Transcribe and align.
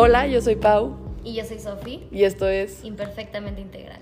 Hola, 0.00 0.28
yo 0.28 0.40
soy 0.40 0.54
Pau. 0.54 0.96
Y 1.24 1.34
yo 1.34 1.44
soy 1.44 1.58
Sofi. 1.58 2.04
Y 2.12 2.22
esto 2.22 2.46
es 2.48 2.84
Imperfectamente 2.84 3.60
Integral. 3.60 3.98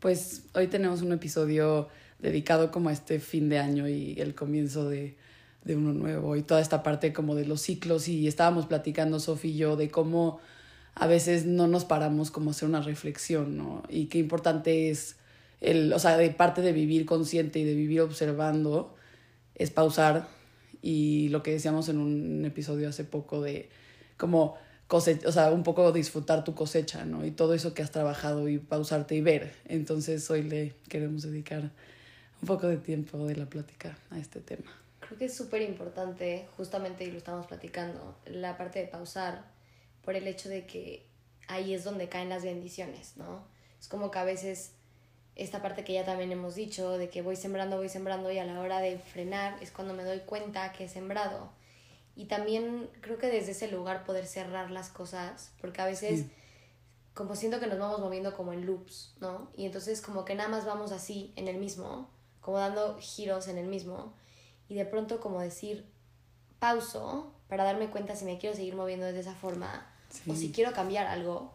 Pues 0.00 0.44
hoy 0.52 0.66
tenemos 0.66 1.00
un 1.00 1.12
episodio 1.12 1.88
dedicado 2.18 2.70
como 2.70 2.90
a 2.90 2.92
este 2.92 3.20
fin 3.20 3.48
de 3.48 3.58
año 3.58 3.88
y 3.88 4.20
el 4.20 4.34
comienzo 4.34 4.90
de, 4.90 5.16
de 5.64 5.76
uno 5.76 5.94
nuevo 5.94 6.36
y 6.36 6.42
toda 6.42 6.60
esta 6.60 6.82
parte 6.82 7.14
como 7.14 7.34
de 7.34 7.46
los 7.46 7.62
ciclos 7.62 8.06
y 8.08 8.28
estábamos 8.28 8.66
platicando 8.66 9.18
Sofi 9.18 9.48
y 9.48 9.56
yo 9.56 9.76
de 9.76 9.90
cómo 9.90 10.40
a 10.94 11.06
veces 11.06 11.46
no 11.46 11.66
nos 11.68 11.86
paramos 11.86 12.30
como 12.30 12.50
a 12.50 12.52
hacer 12.52 12.68
una 12.68 12.82
reflexión, 12.82 13.56
¿no? 13.56 13.82
Y 13.88 14.08
qué 14.08 14.18
importante 14.18 14.90
es 14.90 15.16
el, 15.62 15.90
o 15.94 15.98
sea, 15.98 16.18
de 16.18 16.28
parte 16.28 16.60
de 16.60 16.72
vivir 16.72 17.06
consciente 17.06 17.60
y 17.60 17.64
de 17.64 17.74
vivir 17.74 18.02
observando 18.02 18.94
es 19.54 19.70
pausar 19.70 20.43
y 20.84 21.30
lo 21.30 21.42
que 21.42 21.50
decíamos 21.50 21.88
en 21.88 21.96
un 21.96 22.44
episodio 22.44 22.90
hace 22.90 23.04
poco 23.04 23.40
de 23.40 23.70
como 24.18 24.58
cosecha, 24.86 25.26
o 25.26 25.32
sea, 25.32 25.50
un 25.50 25.62
poco 25.62 25.92
disfrutar 25.92 26.44
tu 26.44 26.54
cosecha, 26.54 27.06
¿no? 27.06 27.24
Y 27.24 27.30
todo 27.30 27.54
eso 27.54 27.72
que 27.72 27.82
has 27.82 27.90
trabajado 27.90 28.50
y 28.50 28.58
pausarte 28.58 29.14
y 29.14 29.22
ver. 29.22 29.54
Entonces 29.64 30.30
hoy 30.30 30.42
le 30.42 30.74
queremos 30.90 31.22
dedicar 31.22 31.62
un 31.62 32.46
poco 32.46 32.66
de 32.66 32.76
tiempo 32.76 33.26
de 33.26 33.34
la 33.34 33.46
plática 33.46 33.96
a 34.10 34.18
este 34.18 34.40
tema. 34.40 34.70
Creo 35.00 35.18
que 35.18 35.24
es 35.24 35.34
súper 35.34 35.62
importante, 35.62 36.48
justamente, 36.58 37.04
y 37.04 37.10
lo 37.10 37.16
estamos 37.16 37.46
platicando, 37.46 38.18
la 38.26 38.58
parte 38.58 38.80
de 38.80 38.86
pausar 38.86 39.42
por 40.04 40.16
el 40.16 40.26
hecho 40.26 40.50
de 40.50 40.66
que 40.66 41.06
ahí 41.48 41.72
es 41.72 41.82
donde 41.82 42.10
caen 42.10 42.28
las 42.28 42.44
bendiciones, 42.44 43.16
¿no? 43.16 43.42
Es 43.80 43.88
como 43.88 44.10
que 44.10 44.18
a 44.18 44.24
veces 44.24 44.72
esta 45.36 45.62
parte 45.62 45.84
que 45.84 45.92
ya 45.92 46.04
también 46.04 46.30
hemos 46.32 46.54
dicho, 46.54 46.96
de 46.96 47.08
que 47.08 47.22
voy 47.22 47.36
sembrando, 47.36 47.76
voy 47.76 47.88
sembrando 47.88 48.30
y 48.30 48.38
a 48.38 48.44
la 48.44 48.60
hora 48.60 48.80
de 48.80 48.98
frenar 48.98 49.56
es 49.60 49.70
cuando 49.70 49.94
me 49.94 50.04
doy 50.04 50.20
cuenta 50.20 50.72
que 50.72 50.84
he 50.84 50.88
sembrado. 50.88 51.50
Y 52.16 52.26
también 52.26 52.88
creo 53.00 53.18
que 53.18 53.26
desde 53.26 53.52
ese 53.52 53.68
lugar 53.68 54.04
poder 54.04 54.26
cerrar 54.26 54.70
las 54.70 54.88
cosas, 54.88 55.50
porque 55.60 55.82
a 55.82 55.86
veces 55.86 56.26
como 57.14 57.36
siento 57.36 57.60
que 57.60 57.66
nos 57.66 57.78
vamos 57.78 58.00
moviendo 58.00 58.36
como 58.36 58.52
en 58.52 58.66
loops, 58.66 59.14
¿no? 59.20 59.48
Y 59.56 59.66
entonces 59.66 60.00
como 60.00 60.24
que 60.24 60.34
nada 60.34 60.48
más 60.48 60.64
vamos 60.64 60.92
así 60.92 61.32
en 61.36 61.48
el 61.48 61.56
mismo, 61.56 62.08
como 62.40 62.58
dando 62.58 62.98
giros 63.00 63.48
en 63.48 63.58
el 63.58 63.66
mismo, 63.66 64.12
y 64.68 64.74
de 64.74 64.84
pronto 64.84 65.20
como 65.20 65.40
decir 65.40 65.86
pauso 66.58 67.32
para 67.48 67.64
darme 67.64 67.88
cuenta 67.90 68.16
si 68.16 68.24
me 68.24 68.38
quiero 68.38 68.56
seguir 68.56 68.74
moviendo 68.74 69.06
de 69.06 69.18
esa 69.18 69.34
forma, 69.34 69.86
o 70.28 70.34
si 70.34 70.52
quiero 70.52 70.72
cambiar 70.72 71.06
algo, 71.06 71.52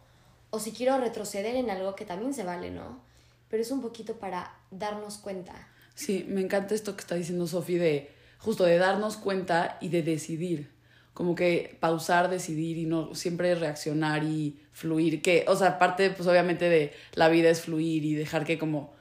o 0.50 0.58
si 0.58 0.72
quiero 0.72 0.98
retroceder 0.98 1.56
en 1.56 1.70
algo 1.70 1.94
que 1.94 2.04
también 2.04 2.34
se 2.34 2.42
vale, 2.42 2.70
¿no? 2.70 3.00
Pero 3.50 3.62
es 3.62 3.70
un 3.70 3.82
poquito 3.82 4.16
para 4.16 4.54
darnos 4.70 5.18
cuenta. 5.18 5.52
Sí, 5.94 6.24
me 6.28 6.40
encanta 6.40 6.74
esto 6.74 6.94
que 6.94 7.00
está 7.00 7.16
diciendo 7.16 7.46
Sofi 7.46 7.76
de 7.76 8.10
justo 8.38 8.64
de 8.64 8.78
darnos 8.78 9.16
cuenta 9.16 9.76
y 9.80 9.88
de 9.88 10.02
decidir. 10.02 10.70
Como 11.12 11.34
que 11.34 11.76
pausar, 11.80 12.30
decidir 12.30 12.78
y 12.78 12.86
no 12.86 13.14
siempre 13.14 13.54
reaccionar 13.54 14.24
y 14.24 14.58
fluir. 14.72 15.20
Que, 15.20 15.44
o 15.48 15.56
sea, 15.56 15.68
aparte, 15.68 16.10
pues 16.10 16.26
obviamente 16.28 16.68
de 16.68 16.92
la 17.14 17.28
vida 17.28 17.50
es 17.50 17.60
fluir 17.62 18.04
y 18.04 18.14
dejar 18.14 18.44
que 18.44 18.58
como, 18.58 18.94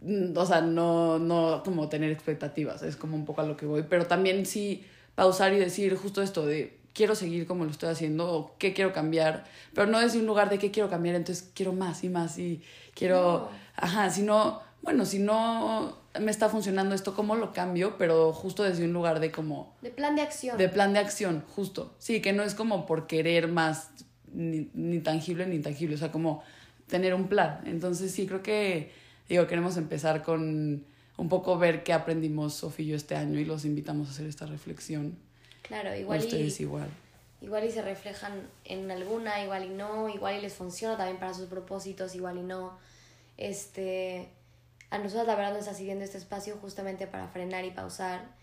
mm, 0.00 0.36
o 0.36 0.44
sea, 0.44 0.60
no, 0.60 1.18
no 1.18 1.62
como 1.64 1.88
tener 1.88 2.10
expectativas, 2.10 2.82
es 2.82 2.96
como 2.96 3.16
un 3.16 3.24
poco 3.24 3.40
a 3.40 3.46
lo 3.46 3.56
que 3.56 3.64
voy. 3.64 3.84
Pero 3.88 4.06
también 4.06 4.44
sí 4.44 4.84
pausar 5.14 5.54
y 5.54 5.58
decir 5.58 5.94
justo 5.96 6.20
esto 6.20 6.44
de 6.44 6.84
quiero 6.94 7.14
seguir 7.14 7.46
como 7.46 7.64
lo 7.64 7.70
estoy 7.70 7.90
haciendo 7.90 8.32
o 8.32 8.56
qué 8.56 8.72
quiero 8.72 8.92
cambiar, 8.92 9.44
pero 9.74 9.86
no 9.86 10.00
desde 10.00 10.18
un 10.18 10.26
lugar 10.26 10.48
de 10.48 10.58
qué 10.58 10.70
quiero 10.70 10.88
cambiar, 10.88 11.16
entonces 11.16 11.50
quiero 11.54 11.72
más 11.72 12.04
y 12.04 12.08
más 12.08 12.38
y 12.38 12.62
quiero, 12.94 13.50
ajá, 13.76 14.10
si 14.10 14.22
no, 14.22 14.62
bueno, 14.82 15.04
si 15.04 15.18
no 15.18 15.96
me 16.20 16.30
está 16.30 16.48
funcionando 16.48 16.94
esto, 16.94 17.14
¿cómo 17.14 17.34
lo 17.34 17.52
cambio? 17.52 17.96
Pero 17.98 18.32
justo 18.32 18.62
desde 18.62 18.84
un 18.84 18.92
lugar 18.92 19.20
de 19.20 19.30
como... 19.30 19.74
De 19.82 19.90
plan 19.90 20.14
de 20.16 20.22
acción. 20.22 20.56
De 20.58 20.68
plan 20.68 20.92
de 20.92 21.00
acción, 21.00 21.44
justo. 21.54 21.94
Sí, 21.98 22.20
que 22.20 22.32
no 22.32 22.42
es 22.42 22.54
como 22.54 22.86
por 22.86 23.06
querer 23.06 23.48
más 23.48 23.90
ni, 24.32 24.70
ni 24.74 25.00
tangible 25.00 25.46
ni 25.46 25.56
intangible, 25.56 25.94
o 25.94 25.98
sea, 25.98 26.12
como 26.12 26.42
tener 26.86 27.14
un 27.14 27.28
plan. 27.28 27.60
Entonces 27.66 28.12
sí, 28.12 28.26
creo 28.26 28.42
que, 28.42 28.92
digo, 29.28 29.46
queremos 29.46 29.76
empezar 29.76 30.22
con 30.22 30.84
un 31.16 31.28
poco 31.28 31.58
ver 31.58 31.82
qué 31.84 31.92
aprendimos 31.92 32.54
Sofía 32.54 32.86
y 32.86 32.88
yo 32.90 32.96
este 32.96 33.16
año 33.16 33.38
y 33.38 33.44
los 33.44 33.64
invitamos 33.64 34.08
a 34.08 34.10
hacer 34.10 34.26
esta 34.26 34.46
reflexión. 34.46 35.16
Claro, 35.62 35.94
igual 35.94 36.18
ustedes 36.18 36.60
igual. 36.60 36.88
Igual 37.40 37.64
y 37.64 37.70
se 37.70 37.82
reflejan 37.82 38.32
en 38.64 38.90
alguna, 38.90 39.42
igual 39.42 39.64
y 39.64 39.68
no, 39.68 40.08
igual 40.08 40.36
y 40.38 40.40
les 40.40 40.54
funciona 40.54 40.96
también 40.96 41.18
para 41.18 41.34
sus 41.34 41.46
propósitos, 41.46 42.14
igual 42.14 42.38
y 42.38 42.42
no. 42.42 42.78
Este, 43.36 44.28
a 44.90 44.98
nosotros 44.98 45.26
la 45.26 45.34
verdad 45.34 45.50
nos 45.50 45.60
está 45.60 45.74
siguiendo 45.74 46.04
este 46.04 46.18
espacio 46.18 46.56
justamente 46.60 47.06
para 47.06 47.28
frenar 47.28 47.64
y 47.64 47.70
pausar 47.70 48.34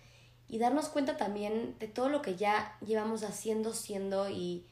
y 0.47 0.57
darnos 0.57 0.89
cuenta 0.89 1.15
también 1.15 1.75
de 1.79 1.87
todo 1.87 2.09
lo 2.09 2.21
que 2.21 2.35
ya 2.35 2.77
llevamos 2.85 3.23
haciendo, 3.23 3.73
siendo 3.73 4.29
y, 4.29 4.65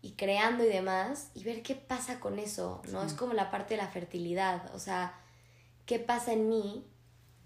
y 0.00 0.12
creando 0.12 0.64
y 0.64 0.68
demás 0.68 1.30
y 1.34 1.44
ver 1.44 1.62
qué 1.62 1.76
pasa 1.76 2.18
con 2.18 2.40
eso, 2.40 2.82
¿no? 2.90 3.04
Es 3.04 3.12
como 3.12 3.32
la 3.32 3.50
parte 3.50 3.74
de 3.74 3.82
la 3.82 3.88
fertilidad, 3.88 4.74
o 4.74 4.80
sea, 4.80 5.14
qué 5.86 6.00
pasa 6.00 6.32
en 6.32 6.48
mí 6.48 6.84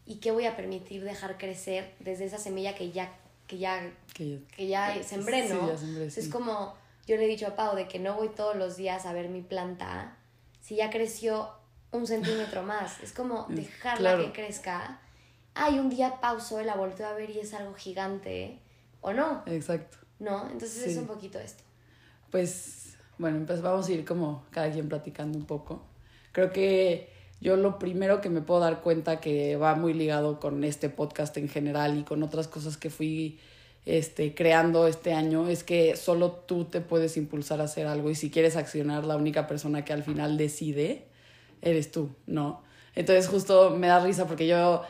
y 0.07 0.17
qué 0.17 0.31
voy 0.31 0.47
a 0.47 0.57
permitir 0.57 1.05
dejar 1.05 1.37
crecer 1.37 1.95
desde 1.99 2.25
esa 2.25 2.39
semilla 2.39 2.75
que 2.75 2.93
ya 2.93 3.13
que 3.47 3.59
ya, 3.59 3.93
que 4.15 4.67
ya, 4.67 5.03
sembré, 5.05 5.49
¿no? 5.49 5.71
Es 5.71 6.29
como, 6.29 6.75
yo 7.07 7.17
le 7.17 7.27
he 7.27 7.29
dicho 7.29 7.47
a 7.47 7.55
Pau 7.55 7.77
de 7.77 7.87
que 7.87 7.99
no 7.99 8.15
voy 8.15 8.31
todos 8.31 8.57
los 8.57 8.77
días 8.77 9.07
a 9.07 9.13
ver 9.13 9.29
mi 9.29 9.43
planta 9.43 10.17
si 10.61 10.77
ya 10.77 10.91
creció 10.91 11.51
un 11.97 12.07
centímetro 12.07 12.63
más. 12.63 13.01
Es 13.03 13.13
como 13.13 13.47
dejarla 13.49 14.19
que 14.19 14.33
crezca. 14.33 15.01
Ay, 15.55 15.79
un 15.79 15.89
día 15.89 16.21
pauso 16.21 16.61
y 16.61 16.65
la 16.65 16.75
volteo 16.75 17.07
a 17.07 17.15
ver 17.15 17.31
y 17.31 17.41
es 17.41 17.55
algo 17.55 17.75
gigante. 17.75 18.59
¿O 19.01 19.13
no? 19.13 19.43
Exacto. 19.47 19.99
¿No? 20.19 20.49
Entonces 20.51 20.87
es 20.87 20.97
un 20.97 21.07
poquito 21.07 21.39
esto. 21.39 21.63
Pues, 22.31 22.97
bueno, 23.19 23.45
pues 23.47 23.63
vamos 23.63 23.89
a 23.89 23.93
ir 23.93 24.05
como 24.05 24.45
cada 24.51 24.71
quien 24.71 24.89
platicando 24.89 25.39
un 25.39 25.47
poco. 25.47 25.83
Creo 26.33 26.53
que 26.53 27.11
yo 27.41 27.57
lo 27.57 27.79
primero 27.79 28.21
que 28.21 28.31
me 28.31 28.41
puedo 28.41 28.61
dar 28.61 28.81
cuenta 28.83 29.21
que 29.21 29.57
va 29.57 29.75
muy 29.75 29.95
ligado 29.95 30.41
con 30.41 30.65
este 30.65 30.89
podcast 30.89 31.37
en 31.37 31.49
general 31.49 31.99
y 31.99 32.03
con 32.03 32.23
otras 32.23 32.49
cosas 32.49 32.77
que 32.77 32.91
fui 32.91 33.39
este, 33.85 34.35
creando 34.35 34.87
este 34.89 35.13
año 35.13 35.49
es 35.49 35.63
que 35.63 35.97
solo 35.97 36.33
tú 36.33 36.65
te 36.65 36.81
puedes 36.81 37.17
impulsar 37.17 37.61
a 37.61 37.65
hacer 37.65 37.87
algo 37.87 38.11
y 38.11 38.15
si 38.17 38.31
quieres 38.31 38.57
accionar, 38.57 39.05
la 39.05 39.17
única 39.17 39.47
persona 39.47 39.85
que 39.85 39.93
al 39.93 40.03
final 40.03 40.37
decide 40.37 41.07
eres 41.63 41.91
tú, 41.91 42.11
¿no? 42.27 42.63
Entonces 42.95 43.29
justo 43.29 43.71
me 43.71 43.89
da 43.89 44.01
risa 44.01 44.27
porque 44.27 44.47
yo 44.47 44.83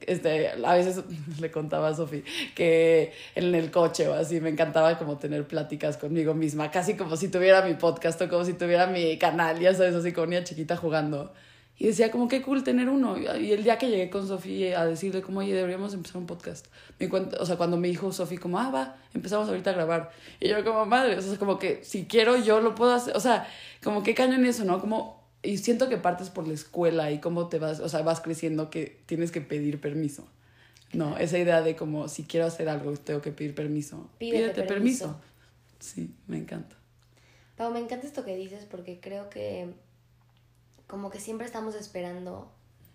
este, 0.00 0.50
a 0.64 0.74
veces 0.74 1.02
le 1.40 1.50
contaba 1.50 1.88
a 1.88 1.94
Sofi 1.94 2.22
que 2.54 3.12
en 3.34 3.54
el 3.54 3.70
coche 3.70 4.08
o 4.08 4.14
así 4.14 4.40
me 4.40 4.50
encantaba 4.50 4.96
como 4.98 5.18
tener 5.18 5.46
pláticas 5.46 5.96
conmigo 5.96 6.34
misma, 6.34 6.70
casi 6.70 6.96
como 6.96 7.16
si 7.16 7.28
tuviera 7.28 7.62
mi 7.62 7.74
podcast 7.74 8.20
o 8.22 8.28
como 8.28 8.44
si 8.44 8.54
tuviera 8.54 8.86
mi 8.86 9.18
canal, 9.18 9.58
ya 9.58 9.74
sabes, 9.74 9.94
así 9.94 10.12
como 10.12 10.28
niña 10.28 10.44
chiquita 10.44 10.76
jugando. 10.76 11.32
Y 11.80 11.86
decía, 11.86 12.10
como 12.10 12.26
qué 12.26 12.42
cool 12.42 12.64
tener 12.64 12.88
uno. 12.88 13.16
Y 13.16 13.52
el 13.52 13.62
día 13.62 13.78
que 13.78 13.88
llegué 13.88 14.10
con 14.10 14.26
Sofía 14.26 14.80
a 14.80 14.84
decirle, 14.84 15.22
como, 15.22 15.38
oye, 15.38 15.54
deberíamos 15.54 15.94
empezar 15.94 16.16
un 16.16 16.26
podcast. 16.26 16.66
Me 16.98 17.08
cuenta, 17.08 17.36
o 17.40 17.46
sea, 17.46 17.56
cuando 17.56 17.76
me 17.76 17.86
dijo 17.86 18.10
Sofía, 18.10 18.40
como, 18.40 18.58
ah, 18.58 18.68
va, 18.70 18.96
empezamos 19.14 19.48
ahorita 19.48 19.70
a 19.70 19.74
grabar. 19.74 20.10
Y 20.40 20.48
yo, 20.48 20.64
como, 20.64 20.86
madre, 20.86 21.16
o 21.16 21.22
sea, 21.22 21.38
como 21.38 21.56
que 21.56 21.84
si 21.84 22.06
quiero, 22.06 22.36
yo 22.36 22.60
lo 22.60 22.74
puedo 22.74 22.92
hacer. 22.92 23.16
O 23.16 23.20
sea, 23.20 23.46
como 23.80 24.02
qué 24.02 24.12
cañón 24.12 24.44
eso, 24.44 24.64
¿no? 24.64 24.80
Como, 24.80 25.17
y 25.42 25.58
siento 25.58 25.88
que 25.88 25.96
partes 25.96 26.30
por 26.30 26.48
la 26.48 26.54
escuela 26.54 27.10
y 27.10 27.20
cómo 27.20 27.48
te 27.48 27.58
vas, 27.58 27.80
o 27.80 27.88
sea, 27.88 28.02
vas 28.02 28.20
creciendo 28.20 28.70
que 28.70 29.00
tienes 29.06 29.30
que 29.30 29.40
pedir 29.40 29.80
permiso. 29.80 30.28
No, 30.92 31.16
esa 31.18 31.38
idea 31.38 31.62
de 31.62 31.76
como, 31.76 32.08
si 32.08 32.24
quiero 32.24 32.46
hacer 32.46 32.68
algo, 32.68 32.92
tengo 32.96 33.20
que 33.20 33.30
pedir 33.30 33.54
permiso. 33.54 34.08
Pídete, 34.18 34.62
permiso. 34.62 35.20
Sí, 35.78 36.14
me 36.26 36.38
encanta. 36.38 36.76
Pau, 37.56 37.72
me 37.72 37.78
encanta 37.78 38.06
esto 38.06 38.24
que 38.24 38.36
dices 38.36 38.64
porque 38.64 39.00
creo 39.00 39.28
que 39.28 39.74
como 40.86 41.10
que 41.10 41.20
siempre 41.20 41.46
estamos 41.46 41.74
esperando 41.74 42.50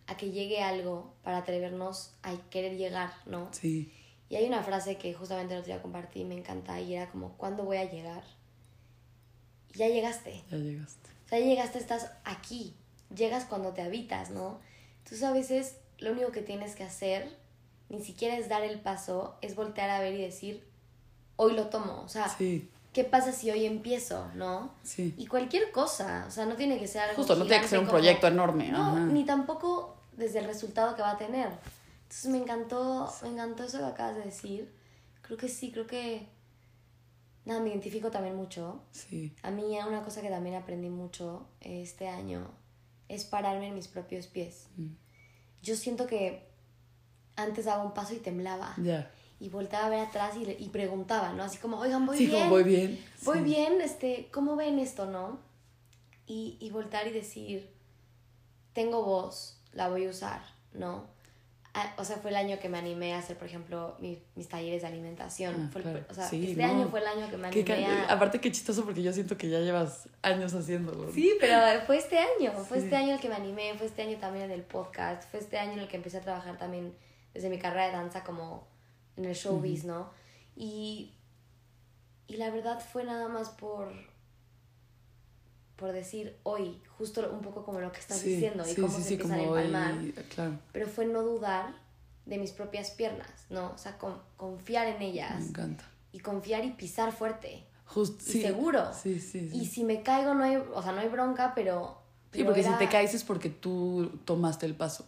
a 0.07 0.17
que 0.17 0.31
llegue 0.31 0.61
algo 0.61 1.13
para 1.23 1.37
atrevernos 1.37 2.13
a 2.23 2.35
querer 2.49 2.77
llegar, 2.77 3.13
¿no? 3.25 3.49
Sí. 3.51 3.93
Y 4.29 4.35
hay 4.35 4.45
una 4.45 4.63
frase 4.63 4.97
que 4.97 5.13
justamente 5.13 5.53
el 5.53 5.59
otro 5.59 5.73
día 5.73 5.81
compartí 5.81 6.21
y 6.21 6.25
me 6.25 6.35
encanta 6.35 6.81
y 6.81 6.95
era 6.95 7.09
como, 7.11 7.37
¿cuándo 7.37 7.63
voy 7.63 7.77
a 7.77 7.89
llegar? 7.89 8.23
Y 9.73 9.77
ya 9.77 9.87
llegaste. 9.87 10.43
Ya 10.49 10.57
llegaste. 10.57 11.12
O 11.25 11.29
sea, 11.29 11.39
llegaste, 11.39 11.79
estás 11.79 12.11
aquí. 12.23 12.75
Llegas 13.15 13.45
cuando 13.45 13.73
te 13.73 13.81
habitas, 13.81 14.29
¿no? 14.29 14.59
Entonces 14.99 15.23
a 15.23 15.31
veces 15.31 15.77
lo 15.99 16.11
único 16.11 16.31
que 16.31 16.41
tienes 16.41 16.75
que 16.75 16.83
hacer, 16.83 17.37
ni 17.89 18.03
siquiera 18.03 18.37
es 18.37 18.49
dar 18.49 18.63
el 18.63 18.79
paso, 18.79 19.35
es 19.41 19.55
voltear 19.55 19.89
a 19.89 19.99
ver 19.99 20.13
y 20.13 20.21
decir, 20.21 20.63
hoy 21.35 21.53
lo 21.53 21.67
tomo. 21.67 22.01
O 22.01 22.09
sea, 22.09 22.29
sí. 22.29 22.69
¿qué 22.93 23.03
pasa 23.03 23.31
si 23.31 23.51
hoy 23.51 23.65
empiezo, 23.65 24.27
no? 24.35 24.73
Sí. 24.83 25.13
Y 25.17 25.27
cualquier 25.27 25.71
cosa, 25.71 26.25
o 26.27 26.31
sea, 26.31 26.45
no 26.45 26.55
tiene 26.55 26.79
que 26.79 26.87
ser 26.87 27.01
algo 27.01 27.15
Justo, 27.15 27.35
no 27.35 27.45
tiene 27.45 27.61
que 27.61 27.67
ser 27.67 27.79
un 27.79 27.87
proyecto 27.87 28.27
enorme. 28.27 28.69
No, 28.69 28.99
ni 29.07 29.25
tampoco 29.25 29.97
desde 30.13 30.39
el 30.39 30.45
resultado 30.45 30.95
que 30.95 31.01
va 31.01 31.11
a 31.11 31.17
tener. 31.17 31.49
Entonces 32.03 32.31
me 32.31 32.37
encantó, 32.37 33.11
me 33.23 33.29
encantó 33.29 33.63
eso 33.63 33.79
que 33.79 33.85
acabas 33.85 34.15
de 34.15 34.23
decir. 34.23 34.71
Creo 35.21 35.37
que 35.37 35.47
sí, 35.47 35.71
creo 35.71 35.87
que... 35.87 36.27
Nada, 37.45 37.59
me 37.59 37.69
identifico 37.69 38.09
también 38.11 38.35
mucho. 38.35 38.81
Sí. 38.91 39.33
A 39.43 39.51
mí 39.51 39.77
una 39.87 40.03
cosa 40.03 40.21
que 40.21 40.29
también 40.29 40.55
aprendí 40.55 40.89
mucho 40.89 41.45
este 41.59 42.07
año 42.07 42.47
es 43.09 43.25
pararme 43.25 43.67
en 43.67 43.75
mis 43.75 43.87
propios 43.87 44.27
pies. 44.27 44.67
Mm. 44.77 44.87
Yo 45.61 45.75
siento 45.75 46.07
que 46.07 46.47
antes 47.35 47.65
daba 47.65 47.83
un 47.83 47.93
paso 47.93 48.13
y 48.13 48.17
temblaba. 48.17 48.73
Ya 48.77 49.11
y 49.39 49.49
volteaba 49.49 49.87
a 49.87 49.89
ver 49.89 49.99
atrás 49.99 50.35
y, 50.37 50.49
y 50.63 50.69
preguntaba, 50.69 51.33
¿no? 51.33 51.43
Así 51.43 51.57
como, 51.57 51.77
oigan, 51.77 52.05
voy 52.05 52.17
Sí, 52.17 52.27
bien. 52.27 52.37
como 52.37 52.49
voy 52.51 52.63
bien. 52.63 53.05
Voy 53.25 53.39
Sí. 53.39 53.43
bien, 53.43 53.81
este, 53.81 54.29
¿cómo 54.31 54.55
ven 54.55 54.79
esto, 54.79 55.05
no? 55.05 55.37
Y, 56.25 56.55
y 56.61 56.69
voltar 56.69 57.07
y 57.07 57.11
decir, 57.11 57.69
tengo 58.71 59.03
voz, 59.03 59.59
la 59.73 59.89
voy 59.89 60.05
a 60.05 60.09
usar, 60.11 60.41
¿no? 60.71 61.07
Ah, 61.75 61.91
o 61.97 62.05
sea, 62.05 62.17
fue 62.17 62.29
el 62.29 62.35
año 62.35 62.59
que 62.59 62.69
me 62.69 62.77
animé 62.77 63.15
a 63.15 63.17
hacer, 63.17 63.35
por 63.35 63.47
ejemplo, 63.47 63.95
mi- 63.99 64.21
mis 64.35 64.47
talleres 64.47 64.83
de 64.83 64.87
alimentación. 64.89 65.55
Ah, 65.57 65.69
Fue 65.71 65.81
el- 65.81 65.87
claro. 65.89 66.05
o 66.07 66.13
sea, 66.13 66.27
Sí, 66.29 66.51
este 66.51 66.61
no. 66.61 66.69
año 66.71 66.87
fue 66.89 66.99
el 66.99 67.07
año 67.07 67.27
que 67.31 67.37
me 67.37 67.47
animé 67.47 67.85
a... 67.87 68.13
Aparte, 68.13 68.39
qué 68.39 68.51
chistoso 68.51 68.85
porque 68.85 69.01
yo 69.01 69.11
siento 69.11 69.37
que 69.37 69.49
ya 69.49 69.59
llevas 69.59 70.07
años 70.21 70.53
haciéndolo. 70.53 71.11
Sí, 71.11 71.33
pero 71.39 71.81
fue 71.87 71.97
este 71.97 72.19
año, 72.19 72.51
fue 72.63 72.77
Sí. 72.77 72.83
este 72.83 72.95
año 72.95 73.15
el 73.15 73.19
que 73.19 73.27
me 73.27 73.35
animé, 73.35 73.73
fue 73.75 73.87
este 73.87 74.03
año 74.03 74.17
también 74.19 74.45
en 74.45 74.51
el 74.51 74.61
podcast, 74.61 75.23
fue 75.31 75.39
este 75.39 75.57
año 75.57 75.73
en 75.73 75.79
el 75.79 75.87
que 75.87 75.97
empecé 75.97 76.17
a 76.17 76.21
trabajar 76.21 76.59
también 76.59 76.95
desde 77.33 77.49
mi 77.49 77.57
carrera 77.57 77.87
de 77.87 77.93
danza 77.93 78.23
como 78.23 78.67
en 79.17 79.25
el 79.25 79.33
showbiz, 79.33 79.83
¿no? 79.83 80.11
Y, 80.55 81.15
y 82.27 82.37
la 82.37 82.51
verdad 82.51 82.79
fue 82.79 83.03
nada 83.03 83.27
más 83.29 83.49
por, 83.49 83.91
por 85.75 85.91
decir 85.91 86.37
hoy, 86.43 86.81
justo 86.97 87.29
un 87.31 87.41
poco 87.41 87.63
como 87.65 87.79
lo 87.79 87.91
que 87.91 87.99
estás 87.99 88.19
Sí, 88.19 88.33
diciendo 88.35 88.63
y 88.67 88.73
sí, 88.73 88.81
cómo 88.81 88.93
sí, 88.95 89.01
se 89.03 89.07
sí, 89.09 89.13
empiezan 89.15 89.39
como 89.39 89.55
a 89.55 89.61
empalmar, 89.63 89.93
hoy- 89.99 90.11
claro, 90.33 90.59
pero 90.71 90.87
fue 90.87 91.05
no 91.05 91.21
dudar 91.23 91.73
de 92.25 92.37
mis 92.37 92.51
propias 92.51 92.91
piernas, 92.91 93.27
¿no? 93.49 93.71
O 93.71 93.77
sea, 93.77 93.97
con- 93.97 94.21
confiar 94.37 94.87
en 94.87 95.01
ellas 95.01 95.39
me 95.41 95.47
encanta. 95.47 95.83
y 96.11 96.19
confiar 96.19 96.63
y 96.63 96.71
pisar 96.71 97.11
fuerte. 97.11 97.65
Just, 97.85 98.21
Y 98.21 98.31
sí, 98.31 98.41
seguro. 98.41 98.85
Sí, 98.93 99.19
sí, 99.19 99.49
sí. 99.49 99.57
Y 99.57 99.65
si 99.65 99.83
me 99.83 100.01
caigo 100.03 100.33
no 100.33 100.43
hay, 100.43 100.55
o 100.55 100.81
sea, 100.81 100.93
no 100.93 101.01
hay 101.01 101.09
bronca, 101.09 101.53
pero... 101.53 102.01
Sí, 102.31 102.39
pero 102.39 102.45
porque 102.45 102.61
era- 102.61 102.71
si 102.71 102.77
te 102.85 102.89
caes 102.89 103.13
es 103.13 103.23
porque 103.23 103.49
tú 103.49 104.09
tomaste 104.25 104.65
el 104.65 104.75
paso. 104.75 105.05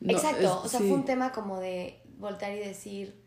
No, 0.00 0.12
Exacto, 0.12 0.40
es- 0.40 0.46
o 0.48 0.68
sea, 0.68 0.80
sí. 0.80 0.88
fue 0.88 0.96
un 0.96 1.04
tema 1.04 1.30
como 1.32 1.60
de 1.60 2.00
voltear 2.18 2.52
y 2.52 2.58
decir, 2.58 3.20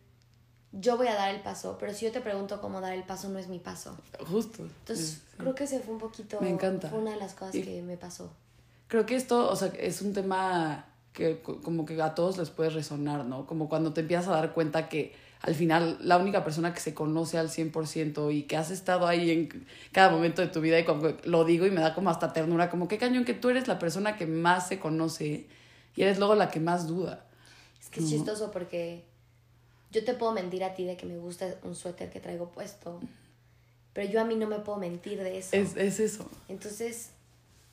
yo 0.71 0.97
voy 0.97 1.07
a 1.07 1.15
dar 1.15 1.33
el 1.33 1.41
paso, 1.41 1.77
pero 1.79 1.93
si 1.93 2.05
yo 2.05 2.11
te 2.11 2.21
pregunto 2.21 2.61
cómo 2.61 2.81
dar 2.81 2.93
el 2.93 3.03
paso, 3.03 3.29
no 3.29 3.39
es 3.39 3.47
mi 3.47 3.59
paso. 3.59 3.97
Justo. 4.27 4.63
Entonces, 4.63 5.09
sí, 5.09 5.21
creo 5.37 5.55
que 5.55 5.63
ese 5.63 5.79
fue 5.79 5.93
un 5.93 5.99
poquito... 5.99 6.39
Me 6.41 6.49
encanta. 6.49 6.89
Fue 6.89 6.99
una 6.99 7.11
de 7.11 7.17
las 7.17 7.33
cosas 7.33 7.55
Y- 7.55 7.63
que 7.63 7.81
me 7.81 7.97
pasó. 7.97 8.31
Creo 8.87 9.05
que 9.05 9.15
esto, 9.15 9.49
o 9.49 9.55
sea, 9.55 9.67
es 9.79 10.01
un 10.01 10.13
tema 10.13 10.85
que 11.13 11.41
co- 11.41 11.61
como 11.61 11.85
que 11.85 12.01
a 12.01 12.15
todos 12.15 12.37
les 12.37 12.49
puede 12.49 12.69
resonar, 12.71 13.25
¿no? 13.25 13.45
Como 13.45 13.69
cuando 13.69 13.93
te 13.93 14.01
empiezas 14.01 14.27
a 14.27 14.31
dar 14.31 14.53
cuenta 14.53 14.89
que 14.89 15.13
al 15.41 15.55
final 15.55 15.97
la 16.01 16.17
única 16.17 16.43
persona 16.43 16.73
que 16.73 16.79
se 16.81 16.93
conoce 16.93 17.37
al 17.37 17.49
100% 17.49 18.31
y 18.33 18.43
que 18.43 18.57
has 18.57 18.71
estado 18.71 19.07
ahí 19.07 19.31
en 19.31 19.65
cada 19.91 20.09
momento 20.11 20.41
de 20.41 20.47
tu 20.49 20.59
vida 20.59 20.77
y 20.79 20.85
como 20.85 21.07
lo 21.23 21.45
digo 21.45 21.65
y 21.65 21.71
me 21.71 21.81
da 21.81 21.93
como 21.95 22.09
hasta 22.09 22.33
ternura, 22.33 22.69
como 22.69 22.87
qué 22.87 22.97
cañón 22.97 23.25
que 23.25 23.33
tú 23.33 23.49
eres 23.49 23.67
la 23.67 23.79
persona 23.79 24.17
que 24.17 24.25
más 24.25 24.67
se 24.67 24.79
conoce 24.79 25.47
y 25.95 26.01
eres 26.01 26.17
luego 26.19 26.35
la 26.35 26.49
que 26.49 26.59
más 26.59 26.87
duda. 26.87 27.25
Es 27.79 27.89
que 27.89 27.99
es 28.01 28.09
chistoso 28.09 28.51
porque 28.51 29.05
yo 29.91 30.03
te 30.03 30.13
puedo 30.13 30.31
mentir 30.31 30.63
a 30.63 30.73
ti 30.73 30.85
de 30.85 30.97
que 30.97 31.05
me 31.05 31.17
gusta 31.17 31.55
un 31.63 31.75
suéter 31.75 32.09
que 32.09 32.19
traigo 32.19 32.51
puesto, 32.51 32.99
pero 33.93 34.09
yo 34.09 34.21
a 34.21 34.25
mí 34.25 34.35
no 34.35 34.47
me 34.47 34.59
puedo 34.59 34.77
mentir 34.77 35.21
de 35.21 35.37
eso. 35.37 35.55
Es, 35.55 35.75
es 35.75 35.99
eso. 35.99 36.29
Entonces, 36.47 37.11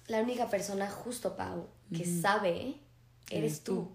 la 0.07 0.21
única 0.21 0.49
persona 0.49 0.91
justo, 0.91 1.37
Pau, 1.37 1.67
que 1.95 2.05
sabe, 2.05 2.77
eres 3.31 3.63
tú. 3.63 3.89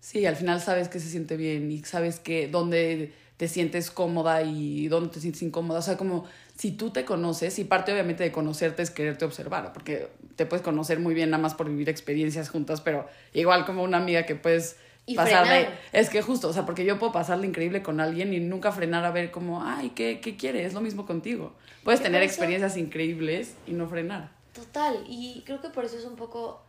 Sí, 0.00 0.26
al 0.26 0.36
final 0.36 0.60
sabes 0.60 0.88
que 0.88 1.00
se 1.00 1.08
siente 1.08 1.36
bien 1.36 1.70
y 1.72 1.82
sabes 1.82 2.20
que 2.20 2.48
dónde 2.48 3.12
te 3.36 3.48
sientes 3.48 3.90
cómoda 3.90 4.42
y 4.42 4.86
dónde 4.88 5.10
te 5.10 5.20
sientes 5.20 5.42
incómoda. 5.42 5.78
O 5.80 5.82
sea, 5.82 5.96
como 5.96 6.26
si 6.56 6.72
tú 6.72 6.90
te 6.90 7.04
conoces, 7.04 7.58
y 7.58 7.64
parte 7.64 7.92
obviamente 7.92 8.22
de 8.22 8.30
conocerte 8.30 8.82
es 8.82 8.90
quererte 8.90 9.24
observar, 9.24 9.72
porque 9.72 10.08
te 10.36 10.46
puedes 10.46 10.62
conocer 10.62 11.00
muy 11.00 11.14
bien 11.14 11.30
nada 11.30 11.42
más 11.42 11.54
por 11.54 11.68
vivir 11.68 11.88
experiencias 11.88 12.48
juntas, 12.48 12.80
pero 12.80 13.08
igual 13.32 13.64
como 13.66 13.82
una 13.82 13.96
amiga 13.96 14.24
que 14.26 14.36
puedes 14.36 14.76
Y 15.06 15.16
pasar 15.16 15.44
de... 15.44 15.50
frenar. 15.66 15.78
Es 15.92 16.08
que 16.10 16.22
justo, 16.22 16.48
o 16.48 16.52
sea, 16.52 16.64
porque 16.64 16.84
yo 16.84 16.98
puedo 16.98 17.12
pasarle 17.12 17.46
increíble 17.46 17.82
con 17.82 18.00
alguien 18.00 18.32
y 18.32 18.40
nunca 18.40 18.72
frenar 18.72 19.04
a 19.04 19.10
ver 19.10 19.30
como, 19.30 19.62
ay, 19.62 19.90
¿qué, 19.90 20.20
qué 20.20 20.36
quiere? 20.36 20.64
Es 20.64 20.72
lo 20.72 20.80
mismo 20.80 21.04
contigo. 21.04 21.54
Puedes 21.82 22.00
tener 22.02 22.22
eso- 22.22 22.30
experiencias 22.32 22.76
increíbles 22.76 23.54
y 23.66 23.72
no 23.72 23.86
frenar. 23.88 24.32
Total, 24.54 25.04
y 25.08 25.42
creo 25.44 25.60
que 25.60 25.68
por 25.68 25.84
eso 25.84 25.98
es 25.98 26.04
un 26.04 26.16
poco 26.16 26.64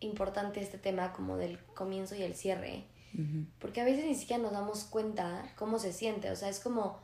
importante 0.00 0.60
este 0.60 0.78
tema 0.78 1.12
como 1.12 1.36
del 1.36 1.58
comienzo 1.74 2.14
y 2.16 2.22
el 2.22 2.34
cierre, 2.34 2.84
porque 3.60 3.80
a 3.80 3.84
veces 3.84 4.04
ni 4.04 4.14
siquiera 4.14 4.42
nos 4.42 4.52
damos 4.52 4.84
cuenta 4.84 5.52
cómo 5.56 5.78
se 5.78 5.92
siente, 5.92 6.30
o 6.30 6.36
sea, 6.36 6.48
es 6.50 6.60
como 6.60 7.00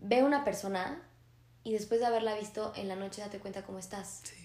ve 0.00 0.20
a 0.20 0.24
una 0.24 0.44
persona 0.44 1.02
y 1.64 1.72
después 1.72 1.98
de 2.00 2.06
haberla 2.06 2.36
visto 2.36 2.72
en 2.76 2.88
la 2.88 2.94
noche 2.96 3.20
date 3.20 3.38
cuenta 3.38 3.62
cómo 3.64 3.78
estás. 3.78 4.20
Sí. 4.24 4.36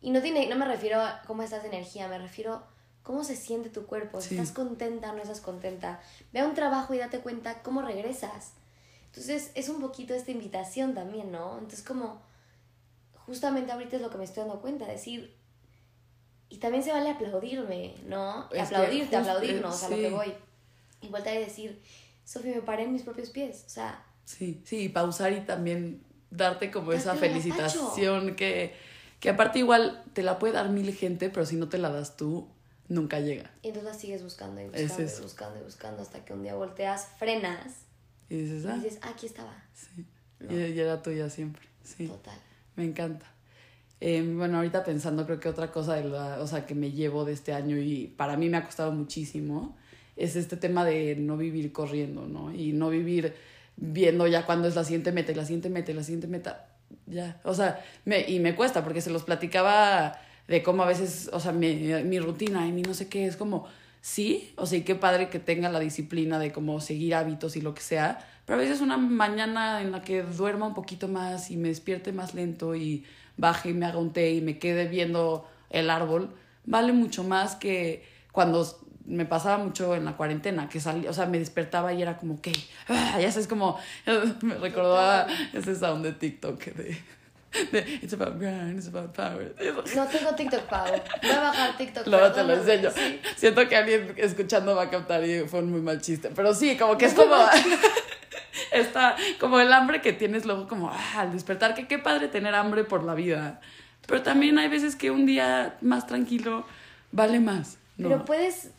Y 0.00 0.10
no 0.10 0.22
tiene 0.22 0.46
no 0.48 0.56
me 0.56 0.64
refiero 0.64 1.00
a 1.00 1.20
cómo 1.26 1.42
estás 1.42 1.62
de 1.62 1.68
energía, 1.68 2.08
me 2.08 2.18
refiero 2.18 2.62
cómo 3.02 3.24
se 3.24 3.36
siente 3.36 3.68
tu 3.70 3.86
cuerpo, 3.86 4.20
si 4.20 4.30
Sí. 4.30 4.34
estás 4.38 4.52
contenta 4.52 5.10
o 5.10 5.14
no 5.16 5.22
estás 5.22 5.40
contenta. 5.40 6.00
Ve 6.32 6.40
a 6.40 6.46
un 6.46 6.54
trabajo 6.54 6.94
y 6.94 6.98
date 6.98 7.18
cuenta 7.20 7.62
cómo 7.62 7.82
regresas. 7.82 8.52
Entonces, 9.06 9.50
es 9.54 9.68
un 9.68 9.80
poquito 9.80 10.14
esta 10.14 10.30
invitación 10.30 10.94
también, 10.94 11.30
¿no? 11.32 11.54
Entonces, 11.54 11.82
como 11.82 12.22
justamente 13.26 13.72
ahorita 13.72 13.96
es 13.96 14.02
lo 14.02 14.10
que 14.10 14.18
me 14.18 14.24
estoy 14.24 14.42
dando 14.44 14.60
cuenta, 14.60 14.86
decir, 14.86 15.36
y 16.48 16.58
también 16.58 16.82
se 16.84 16.92
vale 16.92 17.10
aplaudirme, 17.10 17.94
¿no? 18.06 18.44
Es 18.44 18.50
que 18.50 18.60
Aplaudirte, 18.76 19.16
justo- 19.16 19.30
aplaudirnos 19.32 19.82
a 19.82 19.88
lo 19.88 19.96
sí. 19.96 20.02
que 20.02 20.10
voy. 20.10 20.34
Y 21.00 21.08
volver 21.08 21.36
a 21.36 21.40
decir, 21.40 21.82
Sofi, 22.24 22.48
me 22.50 22.62
paré 22.62 22.84
en 22.84 22.92
mis 22.92 23.02
propios 23.02 23.30
pies. 23.30 23.64
O 23.66 23.70
sea, 23.70 24.04
Sí, 24.24 24.62
sí, 24.64 24.84
y 24.84 24.88
pausar 24.88 25.32
y 25.32 25.40
también 25.40 26.02
darte 26.30 26.70
como 26.70 26.92
esa 26.92 27.14
felicitación 27.16 28.36
que, 28.36 28.74
que 29.18 29.30
aparte 29.30 29.58
igual 29.58 30.04
te 30.14 30.22
la 30.22 30.38
puede 30.38 30.52
dar 30.54 30.68
mil 30.68 30.94
gente, 30.94 31.28
pero 31.28 31.44
si 31.44 31.56
no 31.56 31.68
te 31.68 31.76
la 31.78 31.90
das 31.90 32.16
tú, 32.16 32.48
nunca 32.88 33.20
llega. 33.20 33.50
y 33.62 33.68
entonces 33.68 33.92
la 33.92 33.98
sigues 33.98 34.22
buscando 34.22 34.60
y 34.60 34.64
Es 34.72 34.88
buscando 34.88 35.02
y 35.18 35.22
buscando 35.22 35.60
y 35.60 35.62
buscando 35.64 36.02
hasta 36.02 36.24
que 36.24 36.32
un 36.32 36.42
día 36.42 36.54
volteas, 36.54 37.08
frenas 37.18 37.84
Y 38.28 38.36
dices, 38.36 38.66
ah, 38.66 38.76
y 38.76 38.80
dices, 38.84 38.98
"Ah, 39.02 39.10
aquí 39.10 39.26
estaba. 39.26 39.54
sí, 39.74 40.04
No. 40.40 40.52
y, 40.52 40.72
y 40.72 40.80
era 40.80 41.02
tuya 41.02 41.28
siempre. 41.30 41.62
Sí, 41.84 42.06
Total. 42.06 42.38
me 42.76 42.84
encanta. 42.84 43.26
Eh, 44.00 44.22
bueno, 44.36 44.56
ahorita 44.58 44.82
pensando, 44.84 45.24
creo 45.26 45.38
que 45.38 45.48
otra 45.48 45.70
cosa 45.70 45.94
de 45.94 46.04
la, 46.04 46.40
o 46.40 46.46
sea, 46.46 46.66
que 46.66 46.74
me 46.74 46.90
llevo 46.90 47.24
de 47.24 47.32
este 47.32 47.52
año 47.52 47.76
y 47.78 48.08
para 48.08 48.36
mí 48.36 48.48
me 48.48 48.56
ha 48.56 48.64
costado 48.64 48.90
muchísimo 48.92 49.76
es 50.16 50.34
este 50.36 50.56
tema 50.56 50.84
de 50.84 51.14
no 51.16 51.36
vivir 51.36 51.72
corriendo, 51.72 52.26
¿no? 52.26 52.52
Y 52.54 52.72
no 52.72 52.90
vivir 52.90 53.34
viendo 53.76 54.26
ya 54.26 54.44
cuándo 54.44 54.68
es 54.68 54.74
la 54.76 54.84
siguiente 54.84 55.10
meta 55.12 55.32
y 55.32 55.34
la 55.36 55.44
siguiente 55.44 55.70
meta 55.70 55.90
y 55.92 55.94
la 55.94 56.02
siguiente 56.02 56.26
meta. 56.26 56.68
Ya, 57.06 57.40
o 57.44 57.54
sea, 57.54 57.82
me, 58.04 58.20
y 58.28 58.38
me 58.40 58.54
cuesta 58.54 58.82
porque 58.84 59.00
se 59.00 59.10
los 59.10 59.22
platicaba 59.24 60.18
de 60.48 60.62
cómo 60.62 60.82
a 60.82 60.86
veces, 60.86 61.30
o 61.32 61.40
sea, 61.40 61.52
mi, 61.52 61.74
mi 61.74 62.18
rutina 62.18 62.66
y 62.66 62.72
mi 62.72 62.82
no 62.82 62.94
sé 62.94 63.08
qué, 63.08 63.26
es 63.26 63.36
como, 63.36 63.66
sí, 64.00 64.52
o 64.56 64.66
sea, 64.66 64.78
y 64.78 64.82
qué 64.82 64.94
padre 64.94 65.28
que 65.28 65.38
tenga 65.38 65.68
la 65.68 65.80
disciplina 65.80 66.38
de 66.38 66.52
como 66.52 66.80
seguir 66.80 67.14
hábitos 67.14 67.56
y 67.56 67.60
lo 67.60 67.74
que 67.74 67.82
sea, 67.82 68.26
pero 68.44 68.58
a 68.58 68.62
veces 68.62 68.80
una 68.80 68.96
mañana 68.96 69.80
en 69.80 69.92
la 69.92 70.02
que 70.02 70.22
duerma 70.22 70.66
un 70.66 70.74
poquito 70.74 71.08
más 71.08 71.50
y 71.50 71.56
me 71.56 71.68
despierte 71.68 72.12
más 72.12 72.34
lento 72.34 72.74
y 72.74 73.04
baje 73.36 73.70
y 73.70 73.74
me 73.74 73.86
haga 73.86 73.98
un 73.98 74.12
té 74.12 74.32
y 74.32 74.40
me 74.40 74.58
quede 74.58 74.88
viendo 74.88 75.48
el 75.70 75.90
árbol, 75.90 76.34
vale 76.64 76.92
mucho 76.92 77.24
más 77.24 77.54
que 77.54 78.04
cuando 78.32 78.66
me 79.06 79.26
pasaba 79.26 79.62
mucho 79.62 79.94
en 79.94 80.04
la 80.04 80.16
cuarentena, 80.16 80.68
que 80.68 80.80
salía, 80.80 81.10
o 81.10 81.12
sea, 81.12 81.26
me 81.26 81.38
despertaba 81.38 81.92
y 81.92 82.02
era 82.02 82.16
como, 82.16 82.40
¿qué? 82.40 82.52
Ah, 82.88 83.18
ya 83.20 83.30
sabes, 83.30 83.48
como, 83.48 83.78
me 84.42 84.54
recordaba 84.54 85.26
ese 85.52 85.74
sound 85.74 86.04
de 86.04 86.12
TikTok 86.12 86.64
de, 86.64 86.98
de 87.72 87.80
It's 88.02 88.12
about 88.14 88.38
grind, 88.38 88.78
it's 88.78 88.88
about 88.88 89.14
power. 89.14 89.54
No 89.94 90.06
tengo 90.06 90.34
TikTok, 90.34 90.62
Pau. 90.62 90.86
Voy 91.22 91.30
a 91.30 91.40
bajar 91.40 91.76
TikTok. 91.76 92.06
Luego 92.06 92.32
te 92.32 92.44
lo 92.44 92.54
enseño. 92.54 92.90
Sí. 92.90 93.20
Siento 93.36 93.68
que 93.68 93.76
alguien 93.76 94.14
escuchando 94.16 94.74
va 94.74 94.84
a 94.84 94.90
captar 94.90 95.24
y 95.24 95.40
fue 95.46 95.60
un 95.60 95.70
muy 95.70 95.80
mal 95.80 96.00
chiste. 96.00 96.30
Pero 96.34 96.54
sí, 96.54 96.76
como 96.76 96.96
que 96.96 97.06
es 97.06 97.14
como. 97.14 97.34
está 98.72 99.16
como 99.40 99.60
el 99.60 99.72
hambre 99.72 100.00
que 100.00 100.12
tienes 100.12 100.44
luego, 100.44 100.66
como 100.66 100.90
ah, 100.90 101.20
al 101.20 101.32
despertar. 101.32 101.74
Que 101.74 101.86
qué 101.86 101.98
padre 101.98 102.28
tener 102.28 102.54
hambre 102.54 102.84
por 102.84 103.04
la 103.04 103.14
vida. 103.14 103.60
Pero 104.06 104.22
también 104.22 104.58
hay 104.58 104.68
veces 104.68 104.96
que 104.96 105.10
un 105.10 105.26
día 105.26 105.76
más 105.80 106.06
tranquilo 106.06 106.64
vale 107.12 107.38
más. 107.40 107.78
¿no? 107.96 108.08
Pero 108.08 108.24
puedes, 108.24 108.70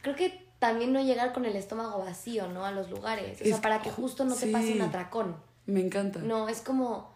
creo 0.00 0.14
que 0.14 0.46
también 0.58 0.92
no 0.92 1.02
llegar 1.02 1.32
con 1.32 1.44
el 1.44 1.56
estómago 1.56 1.98
vacío, 1.98 2.46
¿no? 2.48 2.64
A 2.64 2.70
los 2.70 2.88
lugares. 2.90 3.40
O 3.40 3.44
sea, 3.44 3.54
Es- 3.56 3.60
para 3.60 3.82
que 3.82 3.90
justo 3.90 4.24
no 4.24 4.34
te 4.34 4.46
sí. 4.46 4.52
pase 4.52 4.72
un 4.74 4.82
atracón. 4.82 5.36
Me 5.66 5.80
encanta. 5.80 6.20
No, 6.20 6.48
es 6.48 6.60
como 6.60 7.11